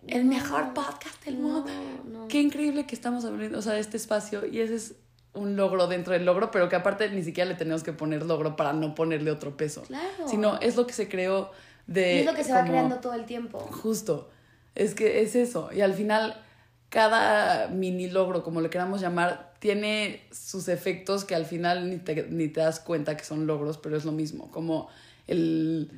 el 0.06 0.24
mejor 0.24 0.72
podcast 0.74 1.24
del 1.24 1.38
mundo. 1.38 1.70
No, 2.04 2.20
no. 2.20 2.28
Qué 2.28 2.40
increíble 2.40 2.86
que 2.86 2.94
estamos 2.94 3.24
abriendo, 3.24 3.58
o 3.58 3.62
sea, 3.62 3.78
este 3.78 3.96
espacio 3.96 4.46
y 4.46 4.60
ese 4.60 4.76
es 4.76 4.94
un 5.32 5.56
logro 5.56 5.86
dentro 5.86 6.12
del 6.12 6.24
logro, 6.24 6.50
pero 6.50 6.68
que 6.68 6.76
aparte 6.76 7.08
ni 7.10 7.22
siquiera 7.22 7.48
le 7.48 7.56
tenemos 7.56 7.82
que 7.82 7.92
poner 7.92 8.24
logro 8.24 8.56
para 8.56 8.72
no 8.72 8.94
ponerle 8.94 9.30
otro 9.30 9.56
peso. 9.56 9.82
Claro. 9.82 10.26
Sino 10.26 10.58
es 10.60 10.76
lo 10.76 10.86
que 10.86 10.92
se 10.92 11.08
creó 11.08 11.50
de... 11.86 12.16
Y 12.16 12.18
es 12.20 12.26
lo 12.26 12.34
que 12.34 12.44
se 12.44 12.52
va 12.52 12.64
creando 12.64 12.96
todo 12.96 13.14
el 13.14 13.26
tiempo. 13.26 13.58
Justo. 13.58 14.30
Es 14.74 14.94
que 14.94 15.22
es 15.22 15.34
eso. 15.34 15.70
Y 15.72 15.80
al 15.80 15.94
final, 15.94 16.40
cada 16.88 17.68
mini 17.68 18.08
logro, 18.08 18.42
como 18.42 18.60
le 18.60 18.70
queramos 18.70 19.00
llamar, 19.00 19.54
tiene 19.58 20.26
sus 20.32 20.68
efectos 20.68 21.24
que 21.24 21.34
al 21.34 21.44
final 21.44 21.90
ni 21.90 21.98
te, 21.98 22.26
ni 22.28 22.48
te 22.48 22.60
das 22.60 22.80
cuenta 22.80 23.16
que 23.16 23.24
son 23.24 23.46
logros, 23.46 23.78
pero 23.78 23.96
es 23.96 24.04
lo 24.04 24.12
mismo. 24.12 24.50
Como 24.50 24.88
el. 25.26 25.90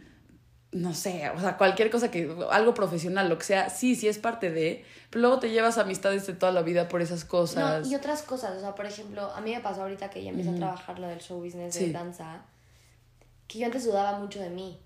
No 0.72 0.94
sé, 0.94 1.28
o 1.36 1.38
sea, 1.38 1.58
cualquier 1.58 1.90
cosa 1.90 2.10
que. 2.10 2.34
Algo 2.50 2.74
profesional, 2.74 3.28
lo 3.28 3.38
que 3.38 3.44
sea, 3.44 3.68
sí, 3.70 3.94
sí 3.94 4.08
es 4.08 4.18
parte 4.18 4.50
de. 4.50 4.84
Pero 5.10 5.20
luego 5.20 5.38
te 5.38 5.50
llevas 5.50 5.76
amistades 5.76 6.26
de 6.26 6.32
toda 6.32 6.50
la 6.50 6.62
vida 6.62 6.88
por 6.88 7.02
esas 7.02 7.24
cosas. 7.24 7.86
No, 7.86 7.90
y 7.90 7.94
otras 7.94 8.22
cosas, 8.22 8.56
o 8.56 8.60
sea, 8.60 8.74
por 8.74 8.86
ejemplo, 8.86 9.30
a 9.30 9.40
mí 9.42 9.54
me 9.54 9.60
pasó 9.60 9.82
ahorita 9.82 10.08
que 10.08 10.24
ya 10.24 10.30
empecé 10.30 10.50
a 10.50 10.54
trabajar 10.54 10.98
lo 10.98 11.08
del 11.08 11.20
show 11.20 11.42
business 11.42 11.74
de 11.74 11.92
danza, 11.92 12.46
que 13.46 13.58
yo 13.58 13.66
antes 13.66 13.84
dudaba 13.84 14.18
mucho 14.18 14.40
de 14.40 14.48
mí. 14.48 14.80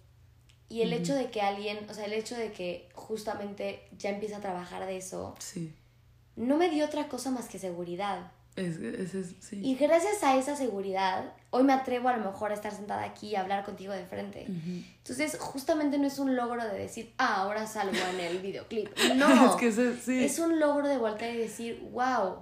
Y 0.69 0.83
el 0.83 0.93
hecho 0.93 1.15
de 1.15 1.31
que 1.31 1.41
alguien, 1.43 1.79
o 1.89 1.95
sea, 1.95 2.05
el 2.07 2.13
hecho 2.13 2.35
de 2.37 2.51
que 2.53 2.89
justamente 2.95 3.83
ya 3.99 4.11
empieza 4.11 4.39
a 4.39 4.41
trabajar 4.41 4.85
de 4.87 4.97
eso, 4.97 5.35
Sí. 5.39 5.73
no 6.35 6.57
me 6.57 6.69
dio 6.71 6.85
otra 6.85 7.09
cosa 7.09 7.31
más 7.31 7.49
que 7.49 7.59
seguridad. 7.59 8.33
Es, 8.57 8.79
es, 8.79 9.15
es- 9.15 9.35
sí. 9.41 9.61
Y 9.63 9.75
gracias 9.77 10.23
a 10.25 10.37
esa 10.39 10.57
seguridad, 10.57 11.33
hoy 11.51 11.63
me 11.63 11.75
atrevo 11.75 12.09
a 12.09 12.17
lo 12.17 12.25
mejor 12.25 12.51
a 12.51 12.55
estar 12.55 12.73
sentada 12.75 13.05
aquí 13.05 13.29
y 13.29 13.37
hablar 13.37 13.65
contigo 13.67 13.93
de 13.93 14.07
frente. 14.07 14.47
Entonces, 14.47 15.37
justamente 15.39 15.99
no 15.99 16.07
es 16.07 16.19
un 16.19 16.35
logro 16.37 16.65
de 16.65 16.77
decir, 16.79 17.13
ah, 17.19 17.43
ahora 17.43 17.67
salgo 17.67 17.95
en 18.15 18.19
el 18.21 18.39
videoclip. 18.39 18.89
No. 19.17 19.51
es 19.51 19.57
que 19.57 19.69
es, 19.69 20.03
sí. 20.03 20.25
Es 20.25 20.39
un 20.39 20.59
logro 20.59 20.89
de 20.89 20.97
voltear 20.97 21.35
y 21.35 21.37
decir, 21.39 21.87
wow, 21.93 22.39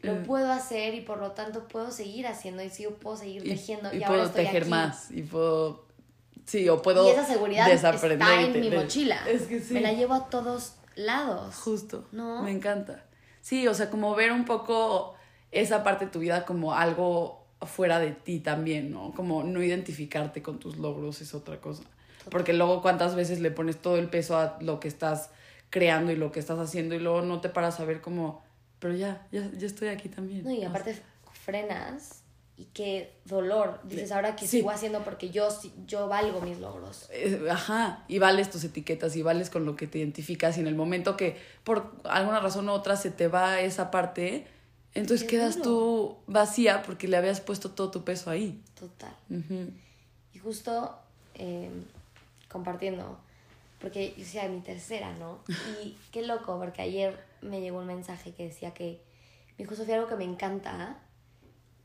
lo 0.00 0.12
Eh. 0.12 0.22
puedo 0.26 0.50
hacer 0.50 0.94
y 0.94 1.00
por 1.02 1.18
lo 1.18 1.30
tanto 1.30 1.68
puedo 1.68 1.92
seguir 1.92 2.26
haciendo 2.26 2.62
y 2.64 2.68
sí, 2.70 2.84
puedo 3.00 3.16
seguir 3.16 3.44
tejiendo 3.44 3.90
y, 3.94 3.98
y 3.98 4.02
ahora 4.02 4.08
puedo 4.08 4.24
estoy 4.26 4.44
tejer 4.44 4.62
aquí. 4.62 4.70
más. 4.70 5.10
Y 5.12 5.22
puedo. 5.22 5.86
Sí, 6.46 6.68
o 6.68 6.82
puedo. 6.82 7.06
Y 7.06 7.10
esa 7.10 7.24
seguridad 7.24 7.66
desaprender 7.66 8.28
está 8.28 8.42
en 8.42 8.60
mi 8.60 8.70
mochila. 8.70 9.18
Es 9.28 9.42
que 9.42 9.60
sí. 9.60 9.74
Me 9.74 9.80
la 9.80 9.92
llevo 9.92 10.14
a 10.14 10.28
todos 10.28 10.74
lados. 10.94 11.54
Justo. 11.56 12.06
¿No? 12.12 12.42
Me 12.42 12.50
encanta. 12.50 13.04
Sí, 13.40 13.66
o 13.68 13.74
sea, 13.74 13.90
como 13.90 14.14
ver 14.14 14.32
un 14.32 14.44
poco 14.44 15.14
esa 15.50 15.82
parte 15.82 16.06
de 16.06 16.10
tu 16.10 16.20
vida 16.20 16.44
como 16.44 16.74
algo 16.74 17.44
fuera 17.66 17.98
de 17.98 18.12
ti 18.12 18.40
también, 18.40 18.90
¿no? 18.90 19.12
Como 19.14 19.44
no 19.44 19.62
identificarte 19.62 20.42
con 20.42 20.58
tus 20.58 20.78
logros 20.78 21.20
es 21.20 21.34
otra 21.34 21.60
cosa. 21.60 21.84
Porque 22.30 22.52
luego 22.52 22.82
cuántas 22.82 23.14
veces 23.14 23.40
le 23.40 23.50
pones 23.50 23.80
todo 23.80 23.96
el 23.96 24.08
peso 24.08 24.38
a 24.38 24.56
lo 24.60 24.80
que 24.80 24.88
estás 24.88 25.30
creando 25.70 26.12
y 26.12 26.16
lo 26.16 26.32
que 26.32 26.40
estás 26.40 26.58
haciendo 26.58 26.94
y 26.94 26.98
luego 26.98 27.22
no 27.22 27.40
te 27.40 27.48
paras 27.48 27.80
a 27.80 27.84
ver 27.84 28.00
como, 28.00 28.42
pero 28.78 28.94
ya, 28.94 29.26
ya, 29.32 29.50
ya 29.56 29.66
estoy 29.66 29.88
aquí 29.88 30.08
también. 30.08 30.44
No, 30.44 30.50
y 30.50 30.62
aparte 30.64 31.00
frenas 31.44 32.21
y 32.62 32.64
qué 32.74 33.12
dolor. 33.24 33.80
Dices, 33.82 34.12
ahora 34.12 34.36
que 34.36 34.46
Sí. 34.46 34.58
sigo 34.58 34.70
haciendo 34.70 35.02
porque 35.02 35.30
yo, 35.30 35.48
yo 35.86 36.06
valgo 36.06 36.40
mis 36.40 36.58
logros. 36.58 37.08
Eh, 37.10 37.44
Ajá, 37.50 38.04
y 38.08 38.18
vales 38.20 38.50
tus 38.50 38.62
etiquetas 38.64 39.16
y 39.16 39.22
vales 39.22 39.50
con 39.50 39.64
lo 39.66 39.74
que 39.74 39.86
te 39.86 39.98
identificas 39.98 40.56
y 40.56 40.60
en 40.60 40.66
el 40.68 40.74
momento 40.74 41.16
que 41.16 41.36
por 41.64 41.92
alguna 42.04 42.38
razón 42.40 42.68
u 42.68 42.72
otra 42.72 42.96
se 42.96 43.10
te 43.10 43.26
va 43.28 43.60
esa 43.60 43.90
parte, 43.90 44.46
entonces 44.94 45.22
Qué 45.26 45.36
quedas 45.36 45.56
duro. 45.56 45.64
tú 45.64 46.16
vacía 46.26 46.82
porque 46.82 47.08
le 47.08 47.16
habías 47.16 47.40
puesto 47.40 47.70
todo 47.70 47.90
tu 47.90 48.04
peso 48.04 48.30
ahí. 48.30 48.62
Total. 48.78 49.14
Y 50.34 50.38
justo 50.38 50.96
eh, 51.34 51.70
compartiendo, 52.48 53.18
porque 53.80 54.10
yo 54.10 54.16
decía 54.18 54.48
mi 54.48 54.60
tercera, 54.60 55.12
¿no? 55.18 55.38
Y 55.84 55.96
qué 56.12 56.22
loco, 56.22 56.58
porque 56.58 56.82
ayer 56.82 57.18
me 57.40 57.60
llegó 57.60 57.78
un 57.78 57.86
mensaje 57.86 58.32
que 58.32 58.44
decía 58.44 58.72
que 58.72 59.00
me 59.58 59.64
dijo 59.64 59.74
Sofía 59.74 59.96
algo 59.96 60.08
que 60.08 60.16
me 60.16 60.24
encanta, 60.24 60.98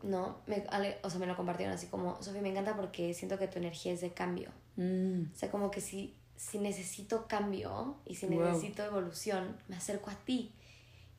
¿no? 0.04 0.38
Me, 0.48 0.64
o 1.04 1.10
sea, 1.10 1.20
me 1.20 1.26
lo 1.28 1.36
compartieron 1.36 1.74
así 1.76 1.88
como, 1.88 2.22
Sofía, 2.22 2.42
me 2.42 2.50
encanta 2.50 2.76
porque 2.76 3.14
siento 3.14 3.38
que 3.40 3.48
tu 3.48 3.58
energía 3.60 3.94
es 3.94 4.02
de 4.02 4.12
cambio. 4.12 4.50
Mm, 4.76 5.24
O 5.34 5.38
sea, 5.38 5.50
como 5.50 5.72
que 5.72 5.82
si, 5.82 6.14
si 6.36 6.60
necesito 6.60 7.28
cambio 7.28 7.98
y 8.06 8.16
si 8.16 8.28
Wow. 8.28 8.46
necesito 8.46 8.84
evolución, 8.86 9.58
me 9.68 9.76
acerco 9.76 10.10
a 10.12 10.16
ti. 10.16 10.52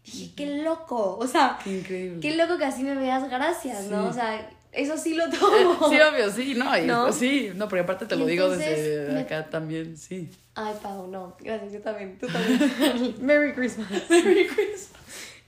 Dije, 0.04 0.32
qué 0.36 0.62
loco, 0.62 1.18
o 1.18 1.26
sea, 1.26 1.58
qué 1.62 1.78
increíble. 1.80 2.20
qué 2.20 2.36
loco 2.36 2.56
que 2.56 2.64
así 2.64 2.82
me 2.82 2.94
veas, 2.94 3.28
gracias, 3.28 3.86
¿no? 3.86 4.06
O 4.06 4.12
sea, 4.12 4.48
eso 4.72 4.96
sí 4.96 5.14
lo 5.14 5.28
tomo. 5.28 5.88
Sí, 5.90 5.96
obvio, 6.00 6.30
sí, 6.30 6.54
no, 6.54 6.78
y- 6.78 6.86
¿No? 6.86 7.12
sí, 7.12 7.50
no, 7.54 7.68
porque 7.68 7.82
aparte 7.82 8.06
te 8.06 8.14
Y 8.14 8.18
lo 8.18 8.24
digo 8.26 8.48
desde 8.48 9.12
me- 9.12 9.20
acá 9.20 9.50
también, 9.50 9.98
sí. 9.98 10.30
Ay, 10.54 10.74
Pau, 10.82 11.08
no. 11.08 11.36
Gracias, 11.40 11.72
yo 11.72 11.80
también. 11.82 12.16
Tú 12.18 12.26
también. 12.28 13.16
Merry 13.20 13.52
Christmas. 13.52 13.90
Merry 14.08 14.46
Christmas. 14.46 14.90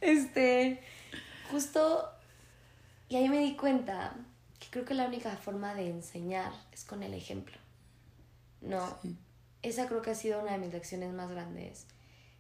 Este, 0.01 0.81
justo, 1.51 2.09
y 3.11 3.16
ahí 3.16 3.29
me 3.29 3.40
di 3.40 3.57
cuenta 3.57 4.14
que 4.59 4.68
creo 4.70 4.85
que 4.87 4.94
la 4.94 5.07
única 5.07 5.37
forma 5.37 5.75
de 5.75 5.90
enseñar 5.90 6.53
es 6.73 6.85
con 6.85 7.03
el 7.03 7.12
ejemplo. 7.12 7.59
No, 8.62 8.96
Sí. 9.03 9.16
esa 9.62 9.87
creo 9.88 10.01
que 10.01 10.11
ha 10.11 10.14
sido 10.14 10.40
una 10.40 10.53
de 10.53 10.59
mis 10.59 10.73
lecciones 10.73 11.12
más 11.12 11.29
grandes. 11.31 11.87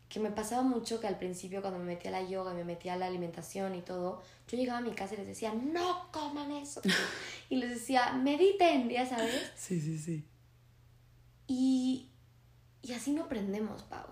Que 0.08 0.20
me 0.20 0.30
pasaba 0.30 0.62
mucho 0.62 1.00
que 1.00 1.06
al 1.06 1.18
principio 1.18 1.60
cuando 1.60 1.78
me 1.80 1.86
metía 1.86 2.10
a 2.10 2.20
la 2.22 2.28
yoga 2.28 2.52
y 2.52 2.56
me 2.56 2.64
metía 2.64 2.94
a 2.94 2.96
la 2.96 3.06
alimentación 3.06 3.74
y 3.74 3.82
todo, 3.82 4.22
yo 4.48 4.56
llegaba 4.56 4.78
a 4.78 4.82
mi 4.82 4.92
casa 4.92 5.14
y 5.14 5.18
les 5.18 5.26
decía, 5.26 5.52
no 5.52 6.10
coman 6.12 6.52
eso. 6.52 6.80
y 7.50 7.56
les 7.56 7.70
decía, 7.70 8.12
mediten, 8.12 8.88
ya 8.88 9.06
sabes. 9.06 9.52
Sí, 9.56 9.80
sí, 9.80 9.98
sí. 9.98 10.24
Y 11.46 12.06
Y 12.82 12.92
así 12.92 13.12
no 13.12 13.24
aprendemos, 13.24 13.82
Pau. 13.82 14.06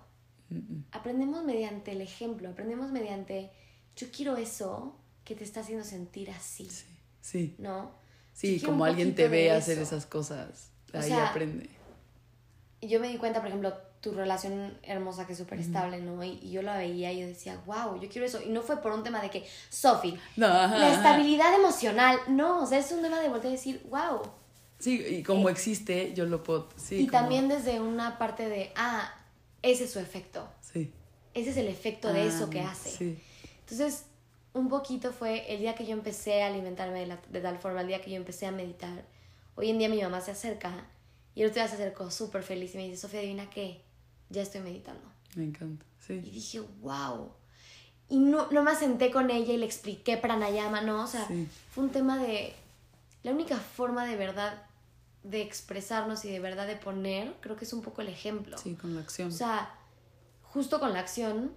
Aprendemos 0.93 1.45
mediante 1.45 1.93
el 1.93 2.01
ejemplo, 2.01 2.49
aprendemos 2.51 2.91
mediante, 2.91 3.51
yo 3.97 4.09
quiero 4.11 4.37
eso 4.37 4.98
que 5.29 5.35
te 5.35 5.45
está 5.45 5.61
haciendo 5.61 5.85
sentir 5.85 6.31
así. 6.31 6.67
Sí. 6.71 6.87
sí. 7.21 7.55
¿No? 7.59 7.93
Sí, 8.33 8.61
como 8.61 8.87
alguien 8.87 9.15
te 9.15 9.29
ve 9.29 9.51
hacer 9.51 9.79
esas 9.79 10.07
cosas. 10.07 10.71
Ahí 10.95 11.13
aprende. 11.13 11.69
Yo 12.81 12.99
me 12.99 13.09
di 13.09 13.19
cuenta, 13.19 13.41
por 13.41 13.49
ejemplo, 13.49 13.75
tu 14.01 14.13
relación 14.13 14.79
hermosa 14.83 15.27
que 15.27 15.33
es 15.33 15.39
súper 15.39 15.61
estable, 15.61 16.01
¿no? 16.01 16.25
Y, 16.25 16.51
yo 16.51 16.63
la 16.63 16.79
veía 16.79 17.13
y 17.13 17.21
yo 17.21 17.27
decía, 17.27 17.61
wow, 17.67 18.01
yo 18.01 18.09
quiero 18.09 18.27
eso. 18.27 18.41
Y 18.41 18.49
no 18.49 18.63
fue 18.63 18.81
por 18.81 18.93
un 18.93 19.03
tema 19.03 19.21
de 19.21 19.29
que, 19.29 19.45
Sofi, 19.69 20.19
la 20.37 20.95
estabilidad 20.95 21.55
emocional, 21.55 22.19
no, 22.29 22.63
o 22.63 22.67
sea, 22.67 22.79
es 22.79 22.91
un 22.91 23.03
tema 23.03 23.21
de 23.21 23.29
volver 23.29 23.49
a 23.49 23.51
decir, 23.51 23.83
wow. 23.91 24.23
Sí, 24.79 25.05
y 25.05 25.23
como 25.23 25.51
eh, 25.51 25.53
existe, 25.53 26.15
yo 26.15 26.25
lo 26.25 26.43
puedo, 26.43 26.71
sí. 26.77 27.01
Y 27.01 27.07
también 27.09 27.49
desde 27.49 27.81
una 27.81 28.17
parte 28.17 28.49
de, 28.49 28.73
ah, 28.77 29.13
ese 29.61 29.85
es 29.85 29.93
su 29.93 29.99
efecto. 29.99 30.49
Sí. 30.61 30.91
Ese 31.35 31.51
es 31.51 31.57
el 31.59 31.69
efecto 31.69 32.13
de 32.15 32.29
eso 32.29 32.49
que 32.49 32.61
ah, 32.61 32.71
hace. 32.71 32.91
Sí. 32.91 33.19
Entonces, 33.61 34.05
un 34.59 34.69
poquito 34.69 35.13
fue 35.13 35.53
el 35.53 35.61
día 35.61 35.75
que 35.75 35.87
yo 35.87 35.93
empecé 35.93 36.43
a 36.43 36.49
alimentarme 36.49 37.07
de, 37.07 37.19
de 37.31 37.41
tal 37.41 37.59
forma, 37.59 37.81
el 37.81 37.87
día 37.87 38.01
que 38.01 38.11
yo 38.11 38.17
empecé 38.17 38.47
a 38.47 38.53
meditar. 38.53 39.05
Hoy 39.55 39.71
en 39.71 39.79
día 39.79 39.89
mi 39.89 40.01
mamá 40.01 40.21
se 40.21 40.33
acerca 40.33 40.87
y 41.35 41.43
el 41.43 41.49
otro 41.49 41.63
día 41.63 41.69
se 41.69 41.75
acercó 41.75 42.11
súper 42.11 42.43
feliz 42.43 42.75
y 42.75 42.79
me 42.79 42.85
dice, 42.85 42.97
Sofía, 42.97 43.21
adivina 43.21 43.49
qué, 43.51 43.81
ya 44.29 44.43
estoy 44.43 44.61
meditando. 44.61 45.03
Me 45.37 45.45
encanta, 45.45 45.85
sí. 46.01 46.15
Y 46.15 46.31
dije, 46.31 46.61
wow. 46.81 47.31
Y 48.09 48.19
no, 48.19 48.51
no 48.51 48.63
me 48.63 48.75
senté 48.75 49.11
con 49.11 49.31
ella 49.31 49.53
y 49.53 49.57
le 49.57 49.67
expliqué 49.67 50.17
pranayama, 50.17 50.81
¿no? 50.81 51.05
O 51.05 51.07
sea, 51.07 51.29
fue 51.71 51.85
un 51.85 51.91
tema 51.91 52.19
de... 52.19 52.55
La 53.23 53.33
única 53.33 53.57
forma 53.57 54.07
de 54.07 54.17
verdad 54.17 54.63
de 55.23 55.43
expresarnos 55.43 56.25
y 56.25 56.31
de 56.31 56.41
verdad 56.41 56.67
de 56.67 56.77
poner, 56.77 57.35
creo 57.41 57.57
que 57.57 57.65
es 57.65 57.73
un 57.73 57.83
poco 57.83 58.01
el 58.01 58.09
ejemplo. 58.09 58.57
Sí, 58.57 58.75
con 58.75 58.95
la 58.95 59.03
acción. 59.03 59.29
O 59.29 59.33
sea, 59.33 59.75
justo 60.43 60.81
con 60.81 60.93
la 60.93 61.01
acción 61.01 61.53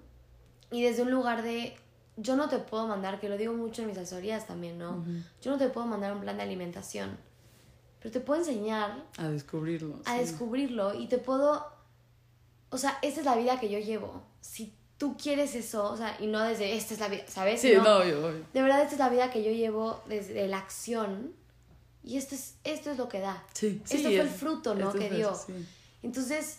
y 0.71 0.83
desde 0.83 1.03
un 1.03 1.11
lugar 1.11 1.41
de 1.41 1.77
yo 2.17 2.35
no 2.35 2.49
te 2.49 2.57
puedo 2.57 2.87
mandar, 2.87 3.19
que 3.19 3.29
lo 3.29 3.37
digo 3.37 3.53
mucho 3.53 3.81
en 3.81 3.89
mis 3.89 3.97
asesorías 3.97 4.47
también, 4.47 4.77
¿no? 4.77 5.03
Yo 5.41 5.51
no 5.51 5.57
te 5.57 5.69
puedo 5.69 5.87
mandar 5.87 6.13
un 6.13 6.21
plan 6.21 6.37
de 6.37 6.43
alimentación 6.43 7.17
pero 8.01 8.11
te 8.11 8.19
puedo 8.19 8.39
enseñar 8.39 9.05
a 9.17 9.29
descubrirlo. 9.29 10.01
A 10.05 10.17
descubrirlo 10.17 10.99
y 10.99 11.07
te 11.07 11.19
puedo, 11.19 11.67
o 12.71 12.77
sea, 12.77 12.97
esta 13.03 13.19
es 13.19 13.25
la 13.25 13.35
vida 13.35 13.59
que 13.59 13.69
yo 13.69 13.77
llevo. 13.77 14.23
Si 14.41 14.73
tú 14.97 15.15
quieres 15.17 15.53
eso, 15.53 15.91
o 15.91 15.95
sea, 15.95 16.17
y 16.19 16.25
no 16.25 16.41
desde 16.41 16.75
esta 16.75 16.95
es 16.95 16.99
la 16.99 17.09
vida, 17.09 17.23
¿sabes? 17.27 17.61
Sí, 17.61 17.73
no, 17.75 18.03
yo, 18.03 18.31
De 18.31 18.61
verdad, 18.61 18.81
esta 18.81 18.93
es 18.93 18.99
la 18.99 19.09
vida 19.09 19.29
que 19.29 19.43
yo 19.43 19.51
llevo 19.51 20.01
desde 20.07 20.47
la 20.47 20.57
acción 20.57 21.33
y 22.03 22.17
esto 22.17 22.33
es, 22.33 22.55
esto 22.63 22.89
es 22.89 22.97
lo 22.97 23.07
que 23.07 23.19
da. 23.19 23.45
Sí, 23.53 23.79
esto 23.87 24.09
fue 24.09 24.19
el 24.19 24.29
fruto, 24.29 24.73
¿no? 24.73 24.91
Que 24.91 25.11
dio. 25.11 25.39
Entonces, 26.01 26.57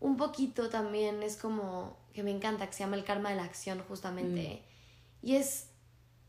un 0.00 0.16
poquito 0.16 0.68
también 0.68 1.22
es 1.22 1.36
como 1.36 1.96
que 2.16 2.24
me 2.24 2.32
encanta, 2.32 2.66
que 2.66 2.72
se 2.72 2.80
llama 2.80 2.96
el 2.96 3.04
karma 3.04 3.30
de 3.30 3.36
la 3.36 3.44
acción, 3.44 3.80
justamente. 3.86 4.62
Mm. 5.22 5.26
Y 5.26 5.36
es 5.36 5.68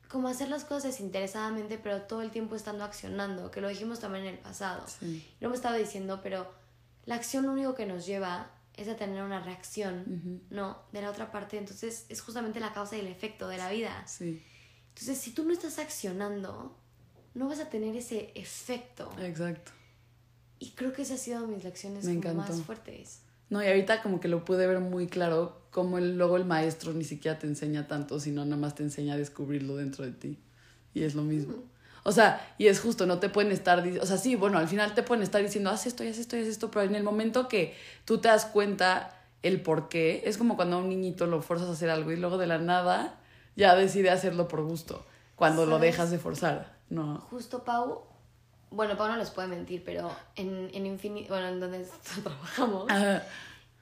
como 0.10 0.28
hacer 0.28 0.50
las 0.50 0.64
cosas 0.64 0.84
desinteresadamente, 0.84 1.78
pero 1.78 2.04
todo 2.04 2.22
el 2.22 2.30
tiempo 2.30 2.56
estando 2.56 2.84
accionando, 2.84 3.50
que 3.50 3.62
lo 3.62 3.70
dijimos 3.70 4.00
también 4.00 4.26
en 4.26 4.36
el 4.36 4.40
pasado. 4.40 4.86
Lo 5.40 5.48
hemos 5.48 5.58
estado 5.58 5.78
diciendo, 5.78 6.20
pero 6.22 6.52
la 7.06 7.16
acción 7.16 7.46
lo 7.46 7.54
único 7.54 7.74
que 7.74 7.86
nos 7.86 8.06
lleva 8.06 8.52
es 8.74 8.88
a 8.88 8.96
tener 8.96 9.24
una 9.24 9.42
reacción, 9.42 10.44
¿no? 10.50 10.78
De 10.92 11.02
la 11.02 11.10
otra 11.10 11.32
parte. 11.32 11.58
Entonces 11.58 12.06
es 12.10 12.22
justamente 12.22 12.60
la 12.60 12.74
causa 12.74 12.96
y 12.96 13.00
el 13.00 13.08
efecto 13.08 13.48
de 13.48 13.58
la 13.58 13.72
vida. 13.72 14.06
Sí. 14.08 14.44
Entonces, 14.90 15.18
si 15.18 15.32
tú 15.32 15.44
no 15.44 15.54
estás 15.54 15.80
accionando, 15.80 16.78
no 17.34 17.48
vas 17.48 17.60
a 17.60 17.70
tener 17.70 17.96
ese 17.96 18.32
efecto. 18.36 19.12
Exacto. 19.20 19.72
Y 20.60 20.72
creo 20.72 20.92
que 20.94 21.04
esas 21.04 21.20
han 21.20 21.24
sido 21.24 21.48
mis 21.48 21.64
lecciones 21.64 22.06
más 22.06 22.62
fuertes. 22.62 23.22
No, 23.50 23.64
y 23.64 23.68
ahorita 23.68 24.02
como 24.02 24.20
que 24.20 24.28
lo 24.28 24.44
pude 24.44 24.68
ver 24.68 24.80
muy 24.80 25.08
claro, 25.08 25.62
como 25.72 25.98
el, 25.98 26.18
luego 26.18 26.38
el 26.38 26.46
maestro 26.46 26.94
ni 26.94 27.04
siquiera 27.04 27.40
te 27.40 27.48
enseña 27.48 27.88
tanto, 27.88 28.20
sino 28.20 28.44
nada 28.44 28.58
más 28.58 28.76
te 28.76 28.84
enseña 28.84 29.14
a 29.14 29.18
descubrirlo 29.18 29.78
dentro 29.78 30.06
de 30.06 30.12
ti. 30.12 30.40
Y 30.94 31.04
es 31.04 31.16
lo 31.16 31.24
mismo. 31.24 31.56
O 32.04 32.12
sea, 32.12 32.56
y 32.58 32.68
es 32.68 32.80
justo, 32.80 33.06
no 33.06 33.20
te 33.20 33.28
pueden 33.28 33.52
estar, 33.52 33.86
o 34.02 34.06
sea, 34.06 34.18
sí, 34.18 34.36
bueno, 34.36 34.58
al 34.58 34.70
final 34.70 34.94
te 34.94 35.04
pueden 35.04 35.24
estar 35.24 35.42
diciendo, 35.42 35.70
haz 35.70 35.88
esto, 35.88 36.04
haz 36.04 36.18
esto, 36.18 36.38
haz 36.38 36.48
esto, 36.48 36.72
pero 36.72 36.86
en 36.86 36.96
el 36.96 37.04
momento 37.04 37.50
que 37.50 37.76
tú 38.06 38.20
te 38.20 38.30
das 38.30 38.46
cuenta 38.46 39.14
el 39.44 39.62
por 39.62 39.90
qué, 39.90 40.24
es 40.26 40.38
como 40.38 40.56
cuando 40.56 40.78
a 40.78 40.80
un 40.80 40.88
niñito 40.88 41.28
lo 41.28 41.42
forzas 41.42 41.68
a 41.68 41.74
hacer 41.74 41.90
algo 41.90 42.12
y 42.14 42.16
luego 42.16 42.38
de 42.38 42.48
la 42.48 42.60
nada 42.60 43.20
ya 43.58 43.76
decide 43.76 44.10
hacerlo 44.10 44.48
por 44.48 44.64
gusto, 44.64 45.06
cuando 45.36 45.66
lo 45.66 45.80
dejas 45.80 46.10
de 46.10 46.18
forzar, 46.18 46.78
¿no? 46.90 47.20
Justo, 47.30 47.66
Pau, 47.66 48.04
bueno, 48.70 48.98
Pau 48.98 49.08
no 49.08 49.18
les 49.18 49.30
puede 49.30 49.48
mentir, 49.48 49.84
pero 49.86 50.12
en, 50.36 50.70
en 50.74 50.86
Infinity, 50.86 51.28
bueno, 51.30 51.48
en 51.48 51.60
donde 51.60 51.86
trabajamos, 52.24 52.92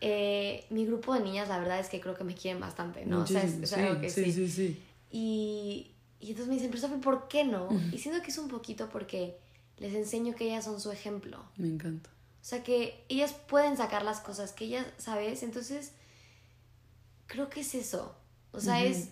eh, 0.02 0.66
mi 0.70 0.86
grupo 0.86 1.14
de 1.14 1.22
niñas, 1.22 1.50
la 1.50 1.60
verdad 1.60 1.80
es 1.80 1.90
que 1.90 2.00
creo 2.00 2.16
que 2.16 2.24
me 2.24 2.36
quieren 2.36 2.60
bastante, 2.60 3.06
¿no? 3.06 3.22
o 3.22 3.28
sea, 3.28 3.44
es, 3.44 3.74
algo 3.74 4.00
que 4.00 4.10
sí. 4.10 4.32
Sí, 4.32 4.50
sí, 4.50 4.84
Y, 5.12 5.92
y 6.20 6.30
entonces 6.32 6.48
me 6.48 6.56
dicen, 6.56 6.70
pero 6.70 6.82
Sofi, 6.82 7.02
¿por 7.02 7.28
qué 7.28 7.44
no? 7.44 7.70
Y 7.92 7.98
siento 7.98 8.22
que 8.22 8.32
es 8.32 8.38
un 8.38 8.48
poquito 8.48 8.90
porque 8.90 9.38
les 9.78 9.94
enseño 9.94 10.36
que 10.36 10.46
ellas 10.46 10.66
son 10.66 10.80
su 10.80 10.92
ejemplo. 10.92 11.44
Me 11.58 11.68
encanta. 11.68 12.10
O 12.10 12.48
sea, 12.48 12.64
que 12.64 13.04
ellas 13.10 13.34
pueden 13.48 13.76
sacar 13.76 14.04
las 14.04 14.20
cosas 14.20 14.52
que 14.52 14.66
ellas, 14.66 14.86
¿sabes? 14.98 15.42
Entonces, 15.42 15.94
creo 17.28 17.50
que 17.50 17.62
es 17.62 17.74
eso. 17.74 18.16
O 18.52 18.62
sea, 18.62 18.84
es, 18.84 19.10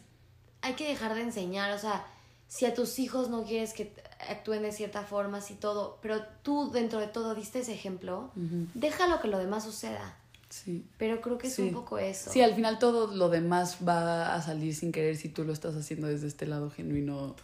hay 0.61 0.73
que 0.73 0.87
dejar 0.87 1.15
de 1.15 1.21
enseñar, 1.21 1.71
o 1.71 1.79
sea, 1.79 2.05
si 2.47 2.65
a 2.65 2.73
tus 2.73 2.99
hijos 2.99 3.29
no 3.29 3.43
quieres 3.43 3.73
que 3.73 3.93
actúen 4.29 4.61
de 4.61 4.71
cierta 4.71 5.03
forma, 5.03 5.39
y 5.49 5.53
todo, 5.55 5.97
pero 6.01 6.21
tú 6.43 6.71
dentro 6.71 6.99
de 6.99 7.07
todo 7.07 7.35
diste 7.35 7.59
ese 7.59 7.73
ejemplo, 7.73 8.31
déjalo 8.73 9.21
que 9.21 9.27
lo 9.27 9.39
demás 9.39 9.63
suceda. 9.63 10.17
Sí. 10.49 10.85
Pero 10.99 11.19
creo 11.19 11.39
que 11.39 11.47
es 11.47 11.57
un 11.57 11.71
poco 11.71 11.97
eso. 11.97 12.29
Sí, 12.31 12.41
al 12.41 12.53
final 12.53 12.77
todo 12.77 13.07
lo 13.07 13.29
demás 13.29 13.77
va 13.87 14.35
a 14.35 14.41
salir 14.43 14.75
sin 14.75 14.91
querer 14.91 15.17
si 15.17 15.29
tú 15.29 15.43
lo 15.43 15.51
estás 15.51 15.75
haciendo 15.75 16.05
desde 16.07 16.27
este 16.27 16.45
lado 16.45 16.69
genuino. 16.69 17.35